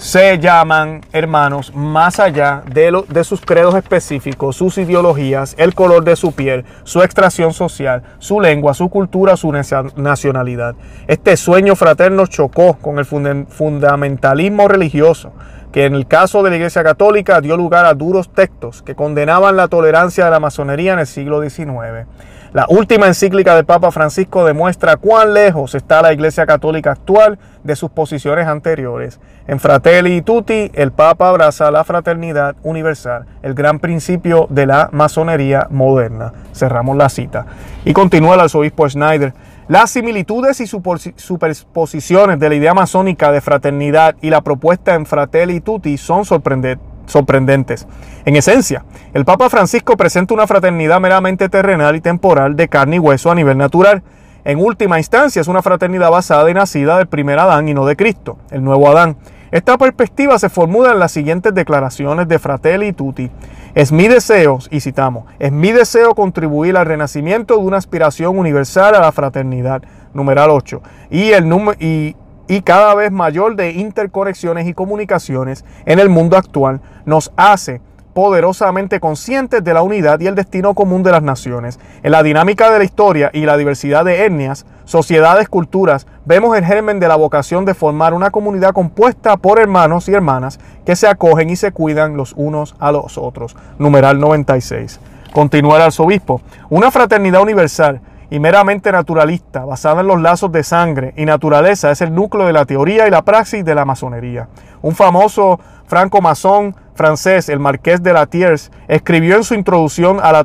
se 0.00 0.38
llaman 0.38 1.02
hermanos 1.12 1.74
más 1.74 2.20
allá 2.20 2.62
de, 2.72 3.22
sus 3.22 3.42
credos 3.42 3.74
específicos, 3.74 4.56
sus 4.56 4.78
ideologías, 4.78 5.54
el 5.58 5.74
color 5.74 6.04
de 6.04 6.16
su 6.16 6.32
piel, 6.32 6.64
su 6.84 7.02
extracción 7.02 7.52
social, 7.52 8.02
su 8.18 8.40
lengua, 8.40 8.72
su 8.72 8.88
cultura, 8.88 9.36
su 9.36 9.52
nacionalidad. 9.52 10.74
Este 11.06 11.36
sueño 11.36 11.76
fraterno 11.76 12.26
chocó 12.26 12.78
con 12.78 12.98
el 12.98 13.04
fundamentalismo 13.04 14.68
religioso, 14.68 15.32
que 15.70 15.84
en 15.84 15.94
el 15.94 16.06
caso 16.06 16.42
de 16.42 16.48
la 16.48 16.56
Iglesia 16.56 16.82
Católica 16.82 17.42
dio 17.42 17.58
lugar 17.58 17.84
a 17.84 17.92
duros 17.92 18.32
textos 18.32 18.80
que 18.80 18.94
condenaban 18.94 19.58
la 19.58 19.68
tolerancia 19.68 20.24
de 20.24 20.30
la 20.30 20.40
masonería 20.40 20.94
en 20.94 21.00
el 21.00 21.06
siglo 21.06 21.42
XIX. 21.42 22.06
La 22.52 22.66
última 22.68 23.06
encíclica 23.06 23.54
del 23.54 23.64
Papa 23.64 23.92
Francisco 23.92 24.44
demuestra 24.44 24.96
cuán 24.96 25.34
lejos 25.34 25.76
está 25.76 26.02
la 26.02 26.12
Iglesia 26.12 26.46
Católica 26.46 26.90
actual 26.90 27.38
de 27.62 27.76
sus 27.76 27.90
posiciones 27.90 28.48
anteriores. 28.48 29.20
En 29.46 29.60
Fratelli 29.60 30.20
Tutti, 30.22 30.68
el 30.74 30.90
Papa 30.90 31.28
abraza 31.28 31.70
la 31.70 31.84
fraternidad 31.84 32.56
universal, 32.64 33.26
el 33.42 33.54
gran 33.54 33.78
principio 33.78 34.48
de 34.50 34.66
la 34.66 34.88
masonería 34.90 35.68
moderna. 35.70 36.32
Cerramos 36.52 36.96
la 36.96 37.08
cita. 37.08 37.46
Y 37.84 37.92
continúa 37.92 38.34
el 38.34 38.40
arzobispo 38.40 38.88
Schneider. 38.88 39.32
Las 39.68 39.90
similitudes 39.90 40.60
y 40.60 40.66
superposiciones 40.66 42.40
de 42.40 42.48
la 42.48 42.54
idea 42.56 42.74
masónica 42.74 43.30
de 43.30 43.40
fraternidad 43.40 44.16
y 44.22 44.30
la 44.30 44.40
propuesta 44.40 44.96
en 44.96 45.06
Fratelli 45.06 45.60
Tutti 45.60 45.96
son 45.96 46.24
sorprendentes 46.24 46.89
sorprendentes. 47.10 47.86
En 48.24 48.36
esencia, 48.36 48.84
el 49.12 49.24
Papa 49.24 49.50
Francisco 49.50 49.96
presenta 49.96 50.34
una 50.34 50.46
fraternidad 50.46 51.00
meramente 51.00 51.48
terrenal 51.48 51.96
y 51.96 52.00
temporal 52.00 52.56
de 52.56 52.68
carne 52.68 52.96
y 52.96 52.98
hueso 52.98 53.30
a 53.30 53.34
nivel 53.34 53.58
natural. 53.58 54.02
En 54.44 54.58
última 54.58 54.98
instancia, 54.98 55.40
es 55.40 55.48
una 55.48 55.62
fraternidad 55.62 56.10
basada 56.10 56.50
y 56.50 56.54
nacida 56.54 56.98
del 56.98 57.08
primer 57.08 57.38
Adán 57.38 57.68
y 57.68 57.74
no 57.74 57.84
de 57.84 57.96
Cristo, 57.96 58.38
el 58.50 58.64
nuevo 58.64 58.88
Adán. 58.88 59.16
Esta 59.50 59.76
perspectiva 59.76 60.38
se 60.38 60.48
formula 60.48 60.92
en 60.92 61.00
las 61.00 61.10
siguientes 61.10 61.52
declaraciones 61.52 62.28
de 62.28 62.38
Fratelli 62.38 62.92
Tutti. 62.92 63.30
Es 63.74 63.90
mi 63.90 64.06
deseo, 64.06 64.58
y 64.70 64.80
citamos, 64.80 65.24
es 65.40 65.50
mi 65.50 65.72
deseo 65.72 66.14
contribuir 66.14 66.76
al 66.76 66.86
renacimiento 66.86 67.56
de 67.56 67.64
una 67.64 67.76
aspiración 67.76 68.38
universal 68.38 68.94
a 68.94 69.00
la 69.00 69.12
fraternidad, 69.12 69.82
numeral 70.14 70.50
8, 70.50 70.82
y, 71.10 71.30
el 71.30 71.52
y 71.80 72.16
y 72.50 72.62
cada 72.62 72.96
vez 72.96 73.12
mayor 73.12 73.54
de 73.54 73.70
interconexiones 73.70 74.66
y 74.66 74.74
comunicaciones 74.74 75.64
en 75.86 76.00
el 76.00 76.08
mundo 76.08 76.36
actual 76.36 76.80
nos 77.04 77.30
hace 77.36 77.80
poderosamente 78.12 78.98
conscientes 78.98 79.62
de 79.62 79.72
la 79.72 79.82
unidad 79.82 80.18
y 80.18 80.26
el 80.26 80.34
destino 80.34 80.74
común 80.74 81.04
de 81.04 81.12
las 81.12 81.22
naciones. 81.22 81.78
En 82.02 82.10
la 82.10 82.24
dinámica 82.24 82.68
de 82.72 82.78
la 82.78 82.84
historia 82.84 83.30
y 83.32 83.46
la 83.46 83.56
diversidad 83.56 84.04
de 84.04 84.24
etnias, 84.24 84.66
sociedades, 84.84 85.48
culturas, 85.48 86.08
vemos 86.24 86.58
el 86.58 86.64
germen 86.64 86.98
de 86.98 87.06
la 87.06 87.14
vocación 87.14 87.64
de 87.64 87.74
formar 87.74 88.14
una 88.14 88.30
comunidad 88.30 88.72
compuesta 88.72 89.36
por 89.36 89.60
hermanos 89.60 90.08
y 90.08 90.14
hermanas 90.14 90.58
que 90.84 90.96
se 90.96 91.06
acogen 91.06 91.50
y 91.50 91.54
se 91.54 91.70
cuidan 91.70 92.16
los 92.16 92.32
unos 92.36 92.74
a 92.80 92.90
los 92.90 93.16
otros. 93.16 93.56
Numeral 93.78 94.18
96. 94.18 94.98
Continúa 95.32 95.76
el 95.76 95.82
arzobispo. 95.82 96.40
Una 96.68 96.90
fraternidad 96.90 97.42
universal 97.42 98.00
y 98.30 98.38
meramente 98.38 98.92
naturalista, 98.92 99.64
basada 99.64 100.00
en 100.00 100.06
los 100.06 100.20
lazos 100.20 100.52
de 100.52 100.62
sangre 100.62 101.12
y 101.16 101.24
naturaleza, 101.24 101.90
es 101.90 102.00
el 102.00 102.14
núcleo 102.14 102.46
de 102.46 102.52
la 102.52 102.64
teoría 102.64 103.06
y 103.06 103.10
la 103.10 103.22
praxis 103.22 103.64
de 103.64 103.74
la 103.74 103.84
masonería. 103.84 104.48
Un 104.82 104.94
famoso 104.94 105.58
franco-masón 105.86 106.76
francés, 106.94 107.48
el 107.48 107.58
marqués 107.58 108.02
de 108.02 108.12
Latiers, 108.12 108.70
escribió 108.86 109.36
en 109.36 109.44
su 109.44 109.54
introducción 109.54 110.20
a 110.22 110.32
la, 110.32 110.44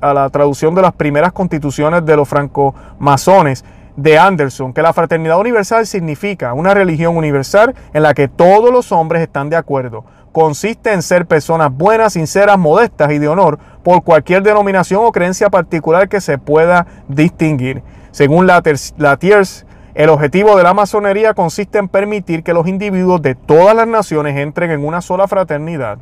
a 0.00 0.14
la 0.14 0.30
traducción 0.30 0.74
de 0.74 0.82
las 0.82 0.92
primeras 0.92 1.32
constituciones 1.32 2.06
de 2.06 2.16
los 2.16 2.28
franco-masones 2.28 3.64
de 3.96 4.18
Anderson 4.18 4.72
que 4.72 4.82
la 4.82 4.92
fraternidad 4.92 5.38
universal 5.38 5.86
significa 5.86 6.52
una 6.52 6.74
religión 6.74 7.16
universal 7.16 7.74
en 7.92 8.02
la 8.02 8.14
que 8.14 8.28
todos 8.28 8.72
los 8.72 8.92
hombres 8.92 9.22
están 9.22 9.50
de 9.50 9.56
acuerdo, 9.56 10.04
consiste 10.34 10.92
en 10.92 11.00
ser 11.00 11.26
personas 11.26 11.72
buenas, 11.72 12.14
sinceras, 12.14 12.58
modestas 12.58 13.12
y 13.12 13.18
de 13.18 13.28
honor 13.28 13.60
por 13.84 14.02
cualquier 14.02 14.42
denominación 14.42 15.04
o 15.04 15.12
creencia 15.12 15.48
particular 15.48 16.08
que 16.08 16.20
se 16.20 16.38
pueda 16.38 16.88
distinguir. 17.06 17.84
Según 18.10 18.48
la, 18.48 18.60
Tiers, 18.60 19.64
El 19.94 20.08
objetivo 20.08 20.56
de 20.56 20.64
la 20.64 20.74
masonería 20.74 21.34
consiste 21.34 21.78
en 21.78 21.86
permitir 21.86 22.42
que 22.42 22.52
los 22.52 22.66
individuos 22.66 23.22
de 23.22 23.36
todas 23.36 23.76
las 23.76 23.86
naciones 23.86 24.36
entren 24.36 24.72
en 24.72 24.84
una 24.84 25.02
sola 25.02 25.28
fraternidad. 25.28 25.98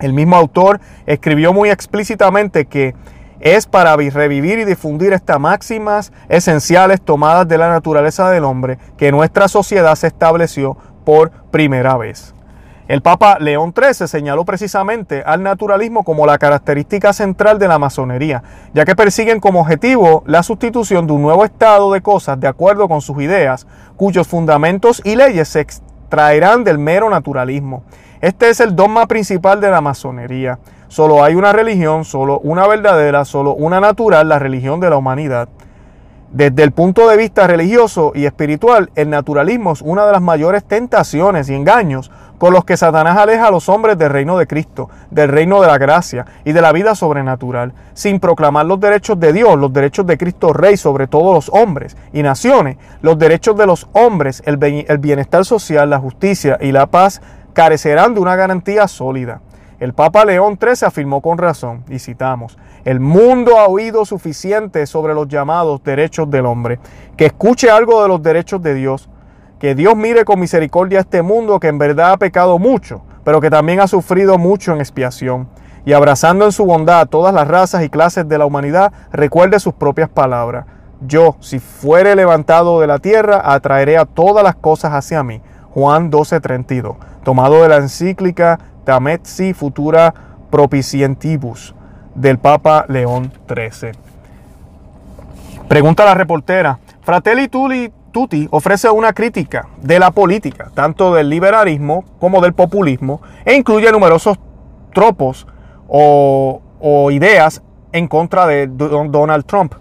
El 0.00 0.14
mismo 0.14 0.36
autor 0.36 0.80
escribió 1.04 1.52
muy 1.52 1.68
explícitamente 1.68 2.64
que 2.64 2.94
es 3.40 3.66
para 3.66 3.94
revivir 3.96 4.60
y 4.60 4.64
difundir 4.64 5.12
estas 5.12 5.38
máximas 5.38 6.10
esenciales 6.30 7.02
tomadas 7.02 7.46
de 7.46 7.58
la 7.58 7.68
naturaleza 7.68 8.30
del 8.30 8.44
hombre 8.44 8.78
que 8.96 9.12
nuestra 9.12 9.46
sociedad 9.46 9.94
se 9.94 10.06
estableció 10.06 10.78
por 11.04 11.30
primera 11.50 11.98
vez. 11.98 12.34
El 12.88 13.00
Papa 13.00 13.38
León 13.38 13.72
XIII 13.76 14.08
señaló 14.08 14.44
precisamente 14.44 15.22
al 15.24 15.42
naturalismo 15.42 16.02
como 16.02 16.26
la 16.26 16.36
característica 16.38 17.12
central 17.12 17.60
de 17.60 17.68
la 17.68 17.78
masonería, 17.78 18.42
ya 18.74 18.84
que 18.84 18.96
persiguen 18.96 19.38
como 19.38 19.60
objetivo 19.60 20.24
la 20.26 20.42
sustitución 20.42 21.06
de 21.06 21.12
un 21.12 21.22
nuevo 21.22 21.44
estado 21.44 21.92
de 21.92 22.02
cosas 22.02 22.40
de 22.40 22.48
acuerdo 22.48 22.88
con 22.88 23.00
sus 23.00 23.22
ideas, 23.22 23.68
cuyos 23.96 24.26
fundamentos 24.26 25.00
y 25.04 25.14
leyes 25.14 25.48
se 25.48 25.60
extraerán 25.60 26.64
del 26.64 26.78
mero 26.78 27.08
naturalismo. 27.08 27.84
Este 28.20 28.50
es 28.50 28.58
el 28.58 28.74
dogma 28.74 29.06
principal 29.06 29.60
de 29.60 29.70
la 29.70 29.80
masonería. 29.80 30.58
Solo 30.88 31.22
hay 31.22 31.36
una 31.36 31.52
religión, 31.52 32.04
solo 32.04 32.40
una 32.40 32.66
verdadera, 32.66 33.24
solo 33.24 33.54
una 33.54 33.80
natural, 33.80 34.28
la 34.28 34.40
religión 34.40 34.80
de 34.80 34.90
la 34.90 34.96
humanidad. 34.96 35.48
Desde 36.32 36.62
el 36.62 36.72
punto 36.72 37.10
de 37.10 37.18
vista 37.18 37.46
religioso 37.46 38.12
y 38.14 38.24
espiritual, 38.24 38.90
el 38.94 39.10
naturalismo 39.10 39.72
es 39.72 39.82
una 39.82 40.06
de 40.06 40.12
las 40.12 40.22
mayores 40.22 40.64
tentaciones 40.64 41.50
y 41.50 41.54
engaños 41.54 42.10
con 42.38 42.54
los 42.54 42.64
que 42.64 42.78
Satanás 42.78 43.18
aleja 43.18 43.48
a 43.48 43.50
los 43.50 43.68
hombres 43.68 43.98
del 43.98 44.08
reino 44.08 44.38
de 44.38 44.46
Cristo, 44.46 44.88
del 45.10 45.28
reino 45.28 45.60
de 45.60 45.66
la 45.66 45.76
gracia 45.76 46.24
y 46.46 46.52
de 46.52 46.62
la 46.62 46.72
vida 46.72 46.94
sobrenatural, 46.94 47.74
sin 47.92 48.18
proclamar 48.18 48.64
los 48.64 48.80
derechos 48.80 49.20
de 49.20 49.34
Dios, 49.34 49.58
los 49.58 49.74
derechos 49.74 50.06
de 50.06 50.16
Cristo 50.16 50.54
Rey 50.54 50.78
sobre 50.78 51.06
todos 51.06 51.34
los 51.34 51.50
hombres 51.50 51.98
y 52.14 52.22
naciones, 52.22 52.78
los 53.02 53.18
derechos 53.18 53.54
de 53.58 53.66
los 53.66 53.86
hombres, 53.92 54.42
el 54.46 54.56
bienestar 54.56 55.44
social, 55.44 55.90
la 55.90 55.98
justicia 55.98 56.56
y 56.62 56.72
la 56.72 56.86
paz 56.86 57.20
carecerán 57.52 58.14
de 58.14 58.20
una 58.20 58.36
garantía 58.36 58.88
sólida. 58.88 59.42
El 59.82 59.94
Papa 59.94 60.24
León 60.24 60.60
XIII 60.60 60.86
afirmó 60.86 61.20
con 61.20 61.38
razón, 61.38 61.82
y 61.88 61.98
citamos, 61.98 62.56
el 62.84 63.00
mundo 63.00 63.58
ha 63.58 63.66
oído 63.66 64.04
suficiente 64.04 64.86
sobre 64.86 65.12
los 65.12 65.26
llamados 65.26 65.82
derechos 65.82 66.30
del 66.30 66.46
hombre, 66.46 66.78
que 67.16 67.26
escuche 67.26 67.68
algo 67.68 68.00
de 68.00 68.06
los 68.06 68.22
derechos 68.22 68.62
de 68.62 68.74
Dios, 68.74 69.08
que 69.58 69.74
Dios 69.74 69.96
mire 69.96 70.24
con 70.24 70.38
misericordia 70.38 70.98
a 70.98 71.00
este 71.00 71.22
mundo 71.22 71.58
que 71.58 71.66
en 71.66 71.78
verdad 71.78 72.12
ha 72.12 72.16
pecado 72.16 72.60
mucho, 72.60 73.02
pero 73.24 73.40
que 73.40 73.50
también 73.50 73.80
ha 73.80 73.88
sufrido 73.88 74.38
mucho 74.38 74.72
en 74.72 74.78
expiación, 74.78 75.48
y 75.84 75.94
abrazando 75.94 76.44
en 76.44 76.52
su 76.52 76.64
bondad 76.64 77.00
a 77.00 77.06
todas 77.06 77.34
las 77.34 77.48
razas 77.48 77.82
y 77.82 77.88
clases 77.88 78.28
de 78.28 78.38
la 78.38 78.46
humanidad, 78.46 78.92
recuerde 79.10 79.58
sus 79.58 79.74
propias 79.74 80.08
palabras. 80.08 80.64
Yo, 81.00 81.34
si 81.40 81.58
fuere 81.58 82.14
levantado 82.14 82.78
de 82.78 82.86
la 82.86 83.00
tierra, 83.00 83.42
atraeré 83.52 83.98
a 83.98 84.04
todas 84.04 84.44
las 84.44 84.54
cosas 84.54 84.92
hacia 84.92 85.24
mí. 85.24 85.42
Juan 85.74 86.12
12:32, 86.12 86.96
tomado 87.24 87.62
de 87.62 87.68
la 87.68 87.78
encíclica 87.78 88.58
Tametsi 88.84 89.54
Futura 89.54 90.12
Propicientibus 90.50 91.74
del 92.14 92.38
Papa 92.38 92.84
León 92.88 93.32
XIII. 93.48 93.92
Pregunta 95.68 96.04
la 96.04 96.14
reportera. 96.14 96.78
Fratelli 97.02 97.48
Tutti 97.48 98.46
ofrece 98.50 98.90
una 98.90 99.12
crítica 99.12 99.68
de 99.80 99.98
la 99.98 100.10
política, 100.10 100.70
tanto 100.74 101.14
del 101.14 101.30
liberalismo 101.30 102.04
como 102.20 102.40
del 102.42 102.52
populismo, 102.52 103.22
e 103.44 103.54
incluye 103.54 103.90
numerosos 103.90 104.38
tropos 104.92 105.46
o 105.88 107.10
ideas 107.10 107.62
en 107.92 108.08
contra 108.08 108.46
de 108.46 108.66
Donald 108.66 109.46
Trump. 109.46 109.74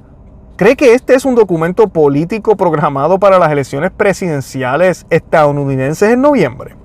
¿Cree 0.55 0.75
que 0.75 0.93
este 0.93 1.15
es 1.15 1.25
un 1.25 1.35
documento 1.35 1.87
político 1.87 2.55
programado 2.55 3.19
para 3.19 3.39
las 3.39 3.51
elecciones 3.51 3.91
presidenciales 3.91 5.05
estadounidenses 5.09 6.13
en 6.13 6.21
noviembre? 6.21 6.75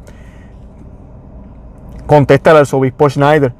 Contesta 2.07 2.53
el 2.53 2.59
arzobispo 2.59 3.11
Schneider. 3.11 3.53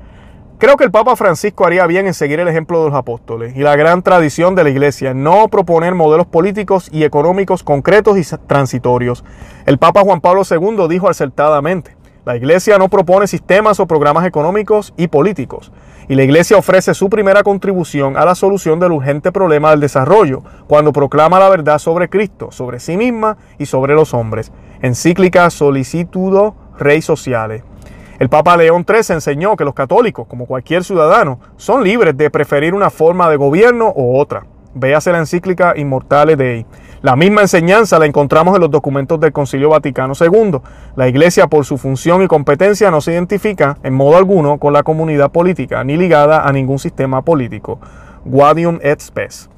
Creo 0.59 0.77
que 0.77 0.85
el 0.85 0.93
Papa 0.93 1.17
Francisco 1.17 1.67
haría 1.67 1.87
bien 1.87 2.07
en 2.07 2.15
seguir 2.15 2.39
el 2.39 2.47
ejemplo 2.47 2.79
de 2.79 2.91
los 2.91 2.95
apóstoles 2.95 3.57
y 3.57 3.61
la 3.61 3.75
gran 3.75 4.03
tradición 4.03 4.55
de 4.55 4.63
la 4.63 4.71
Iglesia, 4.71 5.13
no 5.15 5.49
proponer 5.49 5.97
modelos 5.97 6.27
políticos 6.27 6.89
y 6.93 7.03
económicos 7.03 7.65
concretos 7.65 8.17
y 8.17 8.37
transitorios. 8.47 9.25
El 9.67 9.79
Papa 9.79 10.03
Juan 10.03 10.21
Pablo 10.21 10.43
II 10.49 10.87
dijo 10.89 11.09
acertadamente, 11.09 11.97
la 12.25 12.37
Iglesia 12.37 12.79
no 12.79 12.89
propone 12.89 13.27
sistemas 13.27 13.81
o 13.81 13.87
programas 13.87 14.25
económicos 14.27 14.95
y 14.97 15.09
políticos, 15.09 15.73
y 16.09 16.15
la 16.15 16.23
Iglesia 16.23 16.57
ofrece 16.57 16.95
su 16.95 17.11
primera 17.11 17.43
contribución 17.43 18.17
a 18.17 18.25
la 18.25 18.37
solución 18.37 18.79
del 18.79 18.93
urgente 18.93 19.33
problema 19.33 19.71
del 19.71 19.81
desarrollo, 19.81 20.43
cuando 20.69 20.93
proclama 20.93 21.41
la 21.41 21.49
verdad 21.49 21.79
sobre 21.79 22.09
Cristo, 22.09 22.53
sobre 22.53 22.79
sí 22.79 22.97
misma 22.97 23.37
y 23.59 23.67
sobre 23.67 23.95
los 23.95 24.15
hombres. 24.15 24.53
Encíclica 24.81 25.51
Solicitudo 25.51 26.55
Rey 26.79 27.03
Sociale. 27.03 27.76
El 28.19 28.29
Papa 28.29 28.57
León 28.57 28.87
XIII 28.89 29.17
enseñó 29.17 29.57
que 29.57 29.65
los 29.65 29.75
católicos, 29.75 30.27
como 30.27 30.47
cualquier 30.47 30.85
ciudadano, 30.85 31.39
son 31.57 31.85
libres 31.85 32.17
de 32.17 32.31
preferir 32.31 32.73
una 32.75 32.89
forma 32.89 33.29
de 33.29 33.37
gobierno 33.37 33.93
u 33.95 34.19
otra. 34.19 34.47
Véase 34.75 35.13
la 35.13 35.19
encíclica 35.19 35.75
Immortale 35.77 36.37
Dei. 36.37 36.67
La 37.03 37.15
misma 37.15 37.43
enseñanza 37.43 37.99
la 37.99 38.07
encontramos 38.07 38.55
en 38.55 38.63
los 38.63 38.71
documentos 38.71 39.21
del 39.21 39.33
Concilio 39.33 39.71
Vaticano 39.71 40.15
II. 40.19 40.61
La 40.97 41.09
Iglesia, 41.09 41.47
por 41.47 41.65
su 41.65 41.79
función 41.79 42.23
y 42.23 42.27
competencia, 42.27 42.91
no 42.91 43.01
se 43.01 43.13
identifica 43.13 43.79
en 43.83 43.95
modo 43.95 44.17
alguno 44.17 44.59
con 44.59 44.73
la 44.73 44.83
comunidad 44.83 45.31
política, 45.31 45.85
ni 45.85 45.97
ligada 45.97 46.47
a 46.47 46.53
ningún 46.53 46.79
sistema 46.79 47.23
político. 47.23 47.79
Guadium 48.25 48.79
et 48.83 49.01
spes. 49.01 49.49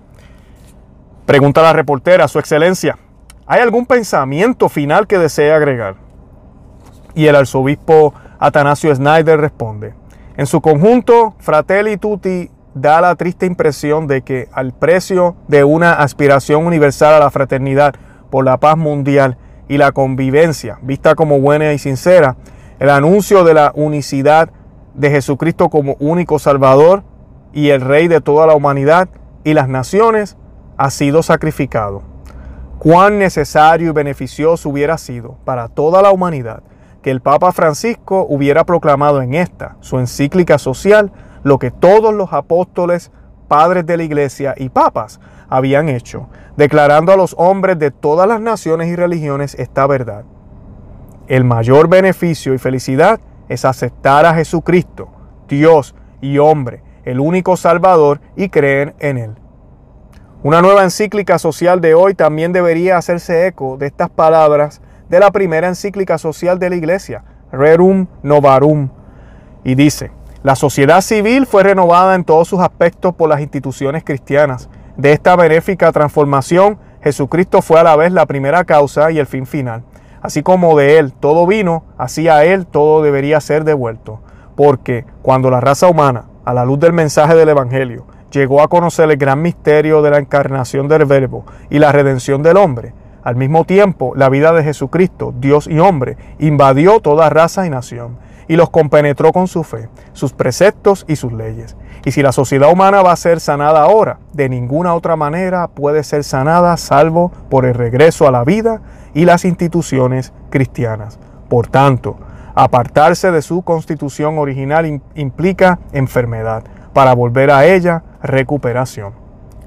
Pregunta 1.26 1.62
la 1.62 1.72
reportera, 1.72 2.26
Su 2.26 2.38
Excelencia, 2.38 2.98
¿hay 3.46 3.61
algún 3.61 3.86
pensamiento 3.86 4.68
final 4.68 5.06
que 5.06 5.18
desee 5.18 5.52
agregar? 5.52 5.96
Y 7.14 7.26
el 7.26 7.36
arzobispo 7.36 8.14
Atanasio 8.39 8.95
Snyder 8.95 9.41
responde, 9.41 9.95
en 10.36 10.47
su 10.47 10.61
conjunto, 10.61 11.34
Fratelli 11.41 11.97
Tutti 11.97 12.49
da 12.72 13.01
la 13.01 13.16
triste 13.16 13.45
impresión 13.47 14.07
de 14.07 14.22
que 14.22 14.49
al 14.53 14.72
precio 14.72 15.34
de 15.49 15.64
una 15.64 15.95
aspiración 15.95 16.64
universal 16.64 17.14
a 17.14 17.18
la 17.18 17.30
fraternidad 17.30 17.95
por 18.30 18.45
la 18.45 18.59
paz 18.59 18.76
mundial 18.76 19.36
y 19.66 19.78
la 19.78 19.91
convivencia, 19.91 20.78
vista 20.82 21.16
como 21.16 21.41
buena 21.41 21.72
y 21.72 21.78
sincera, 21.78 22.36
el 22.78 22.91
anuncio 22.91 23.43
de 23.43 23.55
la 23.55 23.72
unicidad 23.74 24.51
de 24.95 25.11
Jesucristo 25.11 25.70
como 25.70 25.97
único 25.99 26.39
Salvador 26.39 27.03
y 27.53 27.70
el 27.70 27.80
Rey 27.80 28.07
de 28.07 28.20
toda 28.20 28.47
la 28.47 28.55
humanidad 28.55 29.09
y 29.43 29.55
las 29.55 29.68
naciones 29.68 30.36
ha 30.76 30.91
sido 30.91 31.24
sacrificado. 31.24 32.03
Cuán 32.78 33.18
necesario 33.18 33.91
y 33.91 33.93
beneficioso 33.93 34.68
hubiera 34.68 34.99
sido 34.99 35.36
para 35.45 35.66
toda 35.66 36.01
la 36.01 36.12
humanidad 36.12 36.62
que 37.09 37.12
el 37.12 37.22
Papa 37.22 37.52
Francisco 37.52 38.26
hubiera 38.28 38.64
proclamado 38.64 39.22
en 39.22 39.32
esta, 39.32 39.78
su 39.80 39.98
encíclica 39.98 40.59
social, 40.59 41.11
lo 41.42 41.59
que 41.59 41.70
todos 41.70 42.12
los 42.12 42.34
apóstoles, 42.34 43.11
padres 43.48 43.86
de 43.86 43.96
la 43.96 44.02
iglesia 44.02 44.52
y 44.59 44.68
papas 44.68 45.18
habían 45.48 45.88
hecho, 45.88 46.28
declarando 46.59 47.11
a 47.11 47.16
los 47.16 47.34
hombres 47.38 47.78
de 47.78 47.90
todas 47.90 48.28
las 48.28 48.42
naciones 48.42 48.88
y 48.88 48.94
religiones 48.94 49.54
esta 49.54 49.86
verdad. 49.86 50.24
El 51.28 51.44
mayor 51.44 51.88
beneficio 51.88 52.52
y 52.52 52.59
felicidad 52.59 53.20
es 53.48 53.64
aceptar 53.64 54.26
a 54.26 54.34
Jesucristo, 54.34 55.09
Dios 55.48 55.94
y 56.20 56.36
hombre, 56.36 56.82
el 57.06 57.20
único 57.20 57.56
Salvador, 57.56 58.20
y 58.36 58.50
creer 58.50 58.94
en 58.98 59.16
Él. 59.16 59.34
Una 60.42 60.61
nueva 60.61 60.84
encíclica 60.84 61.38
social 61.38 61.80
de 61.80 61.94
hoy 61.94 62.14
también 62.14 62.52
debería 62.52 62.98
hacerse 62.98 63.46
eco 63.46 63.78
de 63.78 63.86
estas 63.86 64.11
palabras 64.11 64.82
de 65.09 65.20
la 65.20 65.30
primera 65.30 65.68
encíclica 65.68 66.18
social 66.18 66.59
de 66.59 66.70
la 66.70 66.76
Iglesia, 66.76 67.24
Rerum 67.52 68.06
Novarum, 68.22 68.90
y 69.64 69.74
dice, 69.74 70.11
la 70.42 70.54
sociedad 70.54 71.00
civil 71.00 71.46
fue 71.46 71.62
renovada 71.62 72.14
en 72.14 72.24
todos 72.24 72.48
sus 72.48 72.61
aspectos 72.61 73.14
por 73.14 73.28
las 73.28 73.40
instituciones 73.40 74.04
cristianas. 74.04 74.68
De 74.96 75.12
esta 75.12 75.34
benéfica 75.36 75.90
transformación, 75.92 76.78
Jesucristo 77.02 77.61
fue 77.61 77.80
a 77.80 77.82
la 77.82 77.96
vez 77.96 78.12
la 78.12 78.26
primera 78.26 78.64
causa 78.64 79.11
y 79.11 79.18
el 79.18 79.26
fin 79.26 79.46
final. 79.46 79.82
Así 80.22 80.42
como 80.42 80.76
de 80.76 80.98
Él 80.98 81.12
todo 81.12 81.46
vino, 81.46 81.84
así 81.96 82.28
a 82.28 82.44
Él 82.44 82.66
todo 82.66 83.02
debería 83.02 83.40
ser 83.40 83.64
devuelto. 83.64 84.20
Porque 84.56 85.04
cuando 85.22 85.50
la 85.50 85.61
raza 85.61 85.88
humana, 85.88 86.24
a 86.44 86.54
la 86.54 86.64
luz 86.64 86.80
del 86.80 86.92
mensaje 86.92 87.34
del 87.34 87.48
Evangelio, 87.48 88.06
llegó 88.30 88.62
a 88.62 88.68
conocer 88.68 89.11
el 89.11 89.16
gran 89.16 89.42
misterio 89.42 90.02
de 90.02 90.11
la 90.11 90.18
encarnación 90.18 90.88
del 90.88 91.04
Verbo 91.04 91.44
y 91.70 91.78
la 91.78 91.92
redención 91.92 92.42
del 92.42 92.56
hombre, 92.56 92.92
al 93.29 93.37
mismo 93.37 93.64
tiempo 93.64 94.14
la 94.16 94.31
vida 94.31 94.55
de 94.55 94.64
Jesucristo, 94.64 95.35
Dios 95.39 95.66
y 95.66 95.79
hombre, 95.81 96.16
invadió 96.39 97.01
toda 97.01 97.29
raza 97.29 97.66
y 97.66 97.70
nación 97.70 98.16
y 98.49 98.57
los 98.57 98.70
compenetró 98.70 99.35
con 99.35 99.49
su 99.49 99.64
fe, 99.64 99.91
sus 100.14 100.33
preceptos 100.33 101.05
y 101.07 101.16
sus 101.16 101.35
leyes. 101.35 101.76
Y 102.07 102.12
si 102.12 102.22
la 102.22 102.33
sociedad 102.33 102.72
humana 102.72 103.03
va 103.03 103.12
a 103.12 103.16
ser 103.16 103.41
sanada 103.41 103.83
ahora, 103.83 104.18
de 104.33 104.49
ninguna 104.49 104.95
otra 104.95 105.14
manera 105.14 105.68
puede 105.68 106.05
ser 106.05 106.24
sanada 106.24 106.74
salvo 106.79 107.31
por 107.51 107.66
el 107.66 107.74
regreso 107.74 108.26
a 108.26 108.31
la 108.31 108.45
vida 108.45 108.81
y 109.12 109.26
las 109.26 109.45
instituciones 109.45 110.33
cristianas. 110.49 111.18
Por 111.51 111.66
tanto, 111.66 112.16
apartarse 112.55 113.31
de 113.31 113.43
su 113.43 113.61
constitución 113.61 114.39
original 114.39 115.03
implica 115.16 115.81
enfermedad. 115.93 116.64
Para 116.95 117.14
volver 117.14 117.51
a 117.51 117.66
ella, 117.66 118.05
recuperación. 118.22 119.12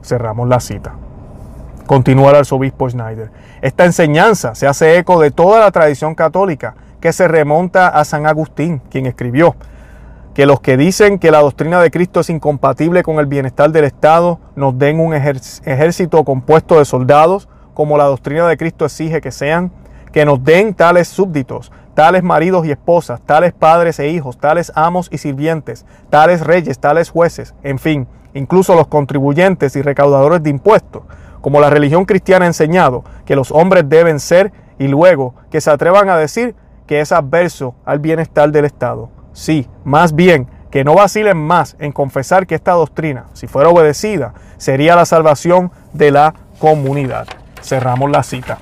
Cerramos 0.01 0.49
la 0.49 0.59
cita. 0.59 0.95
Continúa 1.85 2.31
el 2.31 2.37
arzobispo 2.37 2.89
Schneider. 2.89 3.31
Esta 3.61 3.85
enseñanza 3.85 4.55
se 4.55 4.67
hace 4.67 4.97
eco 4.97 5.19
de 5.19 5.31
toda 5.31 5.59
la 5.59 5.71
tradición 5.71 6.15
católica 6.15 6.75
que 6.99 7.13
se 7.13 7.27
remonta 7.27 7.87
a 7.87 8.05
San 8.05 8.25
Agustín, 8.25 8.81
quien 8.89 9.05
escribió 9.05 9.55
que 10.33 10.45
los 10.45 10.61
que 10.61 10.77
dicen 10.77 11.19
que 11.19 11.31
la 11.31 11.41
doctrina 11.41 11.81
de 11.81 11.91
Cristo 11.91 12.21
es 12.21 12.29
incompatible 12.29 13.03
con 13.03 13.19
el 13.19 13.25
bienestar 13.25 13.71
del 13.71 13.83
Estado 13.83 14.39
nos 14.55 14.77
den 14.77 14.99
un 14.99 15.13
ejército 15.13 16.23
compuesto 16.23 16.79
de 16.79 16.85
soldados, 16.85 17.49
como 17.73 17.97
la 17.97 18.05
doctrina 18.05 18.47
de 18.47 18.57
Cristo 18.57 18.85
exige 18.85 19.19
que 19.19 19.31
sean, 19.31 19.71
que 20.11 20.25
nos 20.25 20.43
den 20.43 20.73
tales 20.73 21.07
súbditos, 21.07 21.71
tales 21.95 22.23
maridos 22.23 22.65
y 22.65 22.71
esposas, 22.71 23.21
tales 23.21 23.53
padres 23.53 23.99
e 23.99 24.09
hijos, 24.09 24.37
tales 24.37 24.71
amos 24.75 25.09
y 25.11 25.17
sirvientes, 25.17 25.85
tales 26.09 26.41
reyes, 26.41 26.79
tales 26.79 27.09
jueces, 27.09 27.53
en 27.63 27.79
fin, 27.79 28.07
incluso 28.33 28.75
los 28.75 28.87
contribuyentes 28.87 29.75
y 29.75 29.81
recaudadores 29.81 30.41
de 30.43 30.49
impuestos, 30.49 31.03
como 31.41 31.59
la 31.59 31.69
religión 31.69 32.05
cristiana 32.05 32.45
ha 32.45 32.47
enseñado 32.47 33.03
que 33.25 33.35
los 33.35 33.51
hombres 33.51 33.87
deben 33.87 34.19
ser 34.19 34.51
y 34.79 34.87
luego 34.87 35.35
que 35.49 35.61
se 35.61 35.69
atrevan 35.69 36.09
a 36.09 36.17
decir 36.17 36.55
que 36.87 37.01
es 37.01 37.11
adverso 37.11 37.75
al 37.85 37.99
bienestar 37.99 38.51
del 38.51 38.65
Estado. 38.65 39.09
Sí, 39.33 39.67
más 39.83 40.15
bien 40.15 40.47
que 40.71 40.83
no 40.83 40.95
vacilen 40.95 41.37
más 41.37 41.75
en 41.79 41.91
confesar 41.91 42.47
que 42.47 42.55
esta 42.55 42.71
doctrina, 42.71 43.25
si 43.33 43.47
fuera 43.47 43.69
obedecida, 43.69 44.33
sería 44.57 44.95
la 44.95 45.05
salvación 45.05 45.71
de 45.93 46.11
la 46.11 46.33
comunidad. 46.59 47.27
Cerramos 47.61 48.09
la 48.09 48.23
cita. 48.23 48.57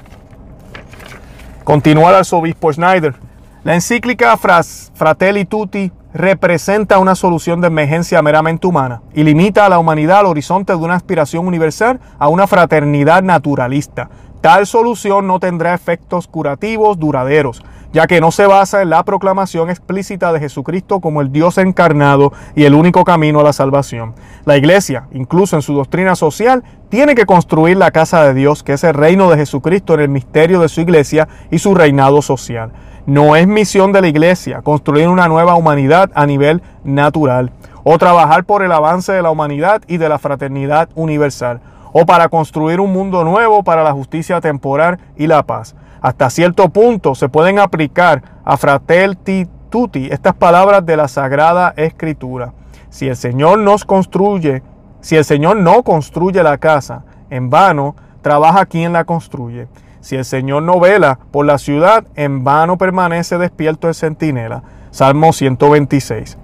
Continúa 1.63 2.09
el 2.09 2.15
arzobispo 2.17 2.73
Schneider. 2.73 3.15
La 3.63 3.75
encíclica 3.75 4.35
Fratelli 4.37 5.45
Tutti 5.45 5.91
representa 6.13 6.97
una 6.97 7.15
solución 7.15 7.61
de 7.61 7.67
emergencia 7.67 8.21
meramente 8.21 8.67
humana 8.67 9.01
y 9.13 9.23
limita 9.23 9.65
a 9.65 9.69
la 9.69 9.79
humanidad 9.79 10.19
al 10.19 10.25
horizonte 10.25 10.73
de 10.73 10.79
una 10.79 10.95
aspiración 10.95 11.47
universal 11.47 11.99
a 12.17 12.29
una 12.29 12.47
fraternidad 12.47 13.21
naturalista. 13.21 14.09
Tal 14.41 14.65
solución 14.65 15.27
no 15.27 15.39
tendrá 15.39 15.73
efectos 15.73 16.27
curativos 16.27 16.97
duraderos, 16.97 17.61
ya 17.91 18.07
que 18.07 18.21
no 18.21 18.31
se 18.31 18.45
basa 18.45 18.81
en 18.81 18.89
la 18.89 19.03
proclamación 19.03 19.69
explícita 19.69 20.31
de 20.31 20.39
Jesucristo 20.39 20.99
como 20.99 21.21
el 21.21 21.31
Dios 21.31 21.57
encarnado 21.57 22.31
y 22.55 22.63
el 22.63 22.73
único 22.73 23.03
camino 23.03 23.41
a 23.41 23.43
la 23.43 23.53
salvación. 23.53 24.15
La 24.45 24.57
Iglesia, 24.57 25.07
incluso 25.11 25.55
en 25.55 25.61
su 25.61 25.73
doctrina 25.73 26.15
social, 26.15 26.63
tiene 26.89 27.15
que 27.15 27.25
construir 27.25 27.77
la 27.77 27.91
casa 27.91 28.23
de 28.23 28.33
Dios, 28.33 28.63
que 28.63 28.73
es 28.73 28.83
el 28.83 28.93
reino 28.93 29.29
de 29.29 29.37
Jesucristo 29.37 29.93
en 29.95 29.99
el 30.01 30.09
misterio 30.09 30.61
de 30.61 30.69
su 30.69 30.81
Iglesia 30.81 31.27
y 31.51 31.59
su 31.59 31.75
reinado 31.75 32.21
social. 32.21 32.71
No 33.05 33.35
es 33.35 33.47
misión 33.47 33.91
de 33.91 34.01
la 34.01 34.07
Iglesia 34.07 34.61
construir 34.61 35.07
una 35.07 35.27
nueva 35.27 35.55
humanidad 35.55 36.11
a 36.13 36.25
nivel 36.25 36.61
natural 36.83 37.51
o 37.83 37.97
trabajar 37.97 38.43
por 38.43 38.63
el 38.63 38.71
avance 38.71 39.11
de 39.11 39.21
la 39.21 39.31
humanidad 39.31 39.81
y 39.87 39.97
de 39.97 40.09
la 40.09 40.19
fraternidad 40.19 40.89
universal 40.95 41.61
o 41.91 42.05
para 42.05 42.29
construir 42.29 42.79
un 42.79 42.91
mundo 42.91 43.23
nuevo 43.23 43.63
para 43.63 43.83
la 43.83 43.93
justicia 43.93 44.41
temporal 44.41 44.99
y 45.17 45.27
la 45.27 45.43
paz. 45.43 45.75
Hasta 46.01 46.29
cierto 46.29 46.69
punto 46.69 47.15
se 47.15 47.29
pueden 47.29 47.59
aplicar 47.59 48.21
a 48.45 48.57
fratelli 48.57 49.47
tutti 49.69 50.07
estas 50.11 50.35
palabras 50.35 50.85
de 50.85 50.97
la 50.97 51.07
Sagrada 51.07 51.73
Escritura. 51.75 52.53
Si 52.89 53.07
el 53.07 53.15
Señor 53.15 53.59
nos 53.59 53.85
construye, 53.85 54.63
si 55.01 55.15
el 55.15 55.25
Señor 55.25 55.57
no 55.57 55.83
construye 55.83 56.41
la 56.41 56.57
casa, 56.57 57.03
en 57.29 57.49
vano 57.49 57.95
trabaja 58.21 58.65
quien 58.65 58.93
la 58.93 59.05
construye. 59.05 59.67
Si 60.01 60.15
el 60.15 60.25
Señor 60.25 60.63
no 60.63 60.79
vela 60.79 61.19
por 61.31 61.45
la 61.45 61.57
ciudad, 61.57 62.05
en 62.15 62.43
vano 62.43 62.77
permanece 62.77 63.37
despierto 63.37 63.87
el 63.87 63.95
centinela. 63.95 64.63
Salmo 64.91 65.33
126 65.33 66.37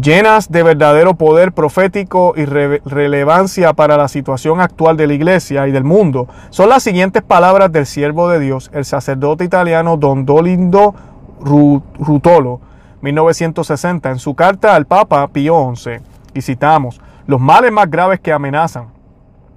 llenas 0.00 0.50
de 0.50 0.62
verdadero 0.62 1.14
poder 1.14 1.52
profético 1.52 2.34
y 2.36 2.44
relevancia 2.44 3.72
para 3.72 3.96
la 3.96 4.08
situación 4.08 4.60
actual 4.60 4.96
de 4.96 5.06
la 5.06 5.14
iglesia 5.14 5.66
y 5.68 5.72
del 5.72 5.84
mundo, 5.84 6.28
son 6.50 6.68
las 6.68 6.82
siguientes 6.82 7.22
palabras 7.22 7.72
del 7.72 7.86
siervo 7.86 8.28
de 8.28 8.40
Dios, 8.40 8.70
el 8.74 8.84
sacerdote 8.84 9.44
italiano 9.44 9.96
Don 9.96 10.26
Dolindo 10.26 10.94
Rutolo, 11.40 12.60
1960, 13.02 14.10
en 14.10 14.18
su 14.18 14.34
carta 14.34 14.74
al 14.74 14.86
Papa 14.86 15.26
Pío 15.28 15.72
XI. 15.74 15.98
Y 16.34 16.42
citamos, 16.42 17.00
los 17.26 17.40
males 17.40 17.72
más 17.72 17.90
graves 17.90 18.20
que 18.20 18.32
amenazan 18.32 18.88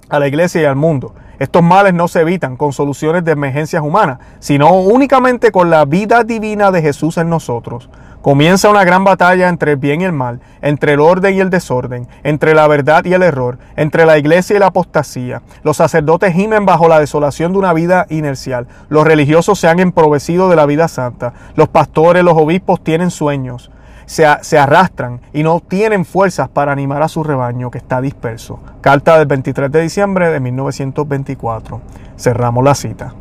a 0.10 0.20
la 0.20 0.28
iglesia 0.28 0.62
y 0.62 0.66
al 0.66 0.76
mundo. 0.76 1.14
Estos 1.40 1.64
males 1.64 1.94
no 1.94 2.10
se 2.10 2.22
evitan 2.22 2.58
con 2.58 2.74
soluciones 2.74 3.24
de 3.24 3.32
emergencias 3.32 3.82
humanas, 3.82 4.20
sino 4.40 4.74
únicamente 4.74 5.52
con 5.52 5.70
la 5.70 5.86
vida 5.86 6.26
divina 6.26 6.70
de 6.70 6.82
Jesús 6.82 7.18
en 7.18 7.30
nosotros. 7.30 7.90
Comienza 8.22 8.70
una 8.70 8.84
gran 8.84 9.06
batalla 9.06 9.48
entre 9.48 9.72
el 9.72 9.78
bien 9.78 10.02
y 10.02 10.04
el 10.04 10.12
mal, 10.12 10.42
entre 10.62 10.94
el 10.94 11.00
orden 11.00 11.34
y 11.34 11.40
el 11.40 11.50
desorden, 11.50 12.10
entre 12.24 12.54
la 12.54 12.68
verdad 12.68 13.06
y 13.06 13.14
el 13.14 13.24
error, 13.24 13.58
entre 13.78 14.06
la 14.06 14.18
iglesia 14.18 14.58
y 14.58 14.60
la 14.60 14.68
apostasía. 14.68 15.42
Los 15.64 15.78
sacerdotes 15.78 16.34
gimen 16.34 16.66
bajo 16.66 16.90
la 16.90 17.00
desolación 17.00 17.54
de 17.54 17.60
una 17.60 17.72
vida 17.72 18.06
inercial. 18.10 18.68
Los 18.90 19.08
religiosos 19.08 19.58
se 19.58 19.70
han 19.70 19.80
emprovecido 19.80 20.50
de 20.50 20.58
la 20.58 20.66
vida 20.66 20.90
santa. 20.90 21.34
Los 21.56 21.70
pastores, 21.70 22.26
los 22.26 22.38
obispos 22.38 22.84
tienen 22.84 23.10
sueños. 23.10 23.72
Se, 24.10 24.58
arrastran 24.58 25.22
y 25.34 25.44
no 25.44 25.60
tienen 25.60 26.04
fuerzas 26.04 26.50
para 26.50 26.72
animar 26.72 27.04
a 27.04 27.08
su 27.08 27.24
rebaño 27.24 27.70
que 27.70 27.78
está 27.78 28.02
disperso. 28.02 28.60
Carta 28.82 29.20
del 29.20 29.28
23 29.28 29.72
de 29.72 29.82
diciembre 29.82 30.32
de 30.32 30.40
1924. 30.40 31.80
Cerramos 32.18 32.64
la 32.64 32.74
cita. 32.74 33.14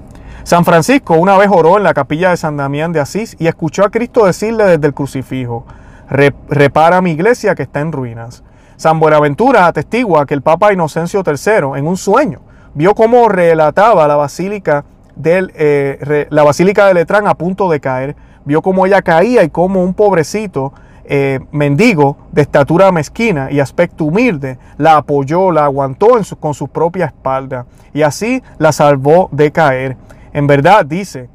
San 0.44 0.64
Francisco 0.64 1.12
una 1.16 1.36
vez 1.36 1.50
oró 1.52 1.76
en 1.76 1.82
la 1.82 1.92
capilla 1.92 2.30
de 2.30 2.38
San 2.38 2.56
Damián 2.56 2.94
de 2.94 3.00
Asís 3.00 3.36
y 3.38 3.48
escuchó 3.48 3.84
a 3.84 3.90
Cristo 3.90 4.24
decirle 4.24 4.64
desde 4.64 4.86
el 4.86 4.94
crucifijo, 4.94 5.66
repara 6.08 7.02
mi 7.02 7.10
iglesia 7.10 7.54
que 7.54 7.64
está 7.64 7.80
en 7.80 7.92
ruinas. 7.92 8.42
San 8.76 8.98
Buenaventura 8.98 9.66
atestigua 9.66 10.24
que 10.24 10.32
el 10.32 10.40
Papa 10.40 10.72
Inocencio 10.72 11.22
III, 11.22 11.78
en 11.78 11.86
un 11.86 11.98
sueño, 11.98 12.40
vio 12.72 12.94
cómo 12.94 13.28
relataba 13.28 14.08
la 14.08 14.16
basílica, 14.16 14.86
del, 15.16 15.52
eh, 15.54 16.28
la 16.30 16.44
basílica 16.44 16.86
de 16.86 16.94
Letrán 16.94 17.26
a 17.26 17.34
punto 17.34 17.68
de 17.68 17.78
caer, 17.78 18.16
vio 18.48 18.62
cómo 18.62 18.86
ella 18.86 19.02
caía 19.02 19.44
y 19.44 19.50
cómo 19.50 19.84
un 19.84 19.92
pobrecito 19.92 20.72
eh, 21.04 21.40
mendigo 21.52 22.16
de 22.32 22.40
estatura 22.40 22.90
mezquina 22.90 23.50
y 23.50 23.60
aspecto 23.60 24.06
humilde 24.06 24.58
la 24.78 24.96
apoyó, 24.96 25.52
la 25.52 25.64
aguantó 25.64 26.08
con 26.40 26.54
su 26.54 26.66
propia 26.68 27.04
espalda 27.04 27.66
y 27.92 28.02
así 28.02 28.42
la 28.56 28.72
salvó 28.72 29.28
de 29.32 29.52
caer. 29.52 29.98
En 30.32 30.46
verdad, 30.46 30.86
dice, 30.86 31.28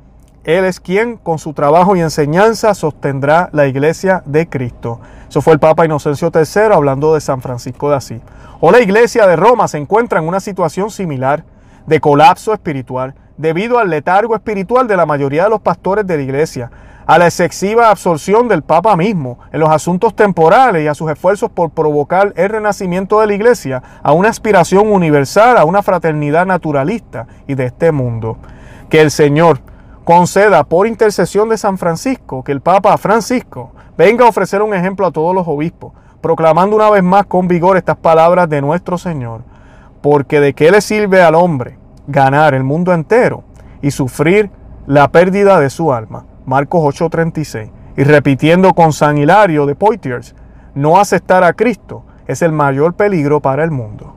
Él 0.44 0.66
es 0.66 0.80
quien 0.80 1.18
con 1.18 1.38
su 1.38 1.54
trabajo 1.54 1.96
y 1.96 2.02
enseñanza 2.02 2.74
sostendrá 2.74 3.50
la 3.52 3.68
iglesia 3.68 4.24
de 4.26 4.50
Cristo. 4.50 5.00
Eso 5.30 5.44
fue 5.44 5.54
el 5.54 5.60
Papa 5.60 5.86
Inocencio 5.86 6.32
III 6.34 6.74
hablando 6.74 7.14
de 7.14 7.22
San 7.22 7.42
Francisco 7.42 7.92
de 7.92 7.96
Asís. 7.98 8.22
O 8.60 8.72
la 8.72 8.82
iglesia 8.82 9.28
de 9.28 9.36
Roma 9.36 9.68
se 9.68 9.78
encuentra 9.78 10.20
en 10.20 10.28
una 10.28 10.40
situación 10.40 10.90
similar 10.90 11.44
de 11.86 12.00
colapso 12.00 12.54
espiritual 12.54 13.14
debido 13.38 13.80
al 13.80 13.90
letargo 13.90 14.36
espiritual 14.36 14.88
de 14.88 14.98
la 14.98 15.06
mayoría 15.06 15.44
de 15.44 15.50
los 15.52 15.62
pastores 15.62 16.06
de 16.06 16.18
la 16.18 16.24
iglesia, 16.24 16.72
a 17.06 17.18
la 17.18 17.26
excesiva 17.26 17.90
absorción 17.90 18.48
del 18.48 18.62
Papa 18.62 18.96
mismo 18.96 19.40
en 19.52 19.60
los 19.60 19.70
asuntos 19.70 20.16
temporales 20.16 20.84
y 20.84 20.88
a 20.88 20.96
sus 20.96 21.12
esfuerzos 21.12 21.50
por 21.50 21.72
provocar 21.72 22.34
el 22.36 22.50
renacimiento 22.50 23.20
de 23.20 23.28
la 23.28 23.34
iglesia, 23.34 23.84
a 24.02 24.12
una 24.14 24.30
aspiración 24.30 24.92
universal, 24.92 25.58
a 25.58 25.66
una 25.66 25.84
fraternidad 25.84 26.46
naturalista 26.46 27.28
y 27.48 27.56
de 27.56 27.66
este 27.66 27.92
mundo 27.92 28.38
que 28.90 29.02
el 29.02 29.12
Señor 29.12 29.60
conceda 30.04 30.64
por 30.64 30.86
intercesión 30.86 31.50
de 31.50 31.58
San 31.58 31.78
Francisco 31.78 32.44
que 32.44 32.52
el 32.52 32.62
Papa 32.62 32.96
Francisco 32.98 33.72
venga 33.98 34.26
a 34.26 34.30
ofrecer 34.30 34.62
un 34.62 34.74
ejemplo 34.74 35.08
a 35.08 35.12
todos 35.12 35.34
los 35.34 35.48
obispos, 35.48 35.94
proclamando 36.22 36.76
una 36.76 36.90
vez 36.90 37.04
más 37.04 37.26
con 37.26 37.48
vigor 37.48 37.78
estas 37.78 37.98
palabras 37.98 38.50
de 38.50 38.62
nuestro 38.62 38.98
Señor, 38.98 39.42
porque 40.02 40.40
de 40.40 40.54
qué 40.54 40.72
le 40.72 40.82
sirve 40.82 41.24
al 41.24 41.36
hombre 41.36 41.78
ganar 42.08 42.54
el 42.54 42.64
mundo 42.64 42.94
entero 42.94 43.44
y 43.82 43.92
sufrir 43.92 44.50
la 44.86 45.12
pérdida 45.12 45.60
de 45.60 45.70
su 45.70 45.94
alma. 45.94 46.26
Marcos 46.46 46.84
8:36. 46.84 47.72
Y 47.96 48.04
repitiendo 48.04 48.74
con 48.74 48.92
San 48.94 49.18
Hilario 49.18 49.66
de 49.66 49.76
Poitiers, 49.76 50.36
no 50.76 50.98
aceptar 51.00 51.44
a 51.44 51.54
Cristo 51.54 52.04
es 52.28 52.42
el 52.42 52.52
mayor 52.52 52.96
peligro 52.96 53.40
para 53.40 53.64
el 53.64 53.72
mundo. 53.72 54.16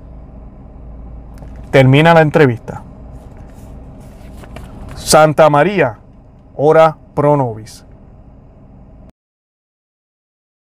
Termina 1.71 2.15
la 2.15 2.23
entrevista. 2.23 2.83
Santa 4.95 5.49
María, 5.51 5.99
ora 6.57 6.97
pro 7.15 7.37
nobis. 7.37 7.86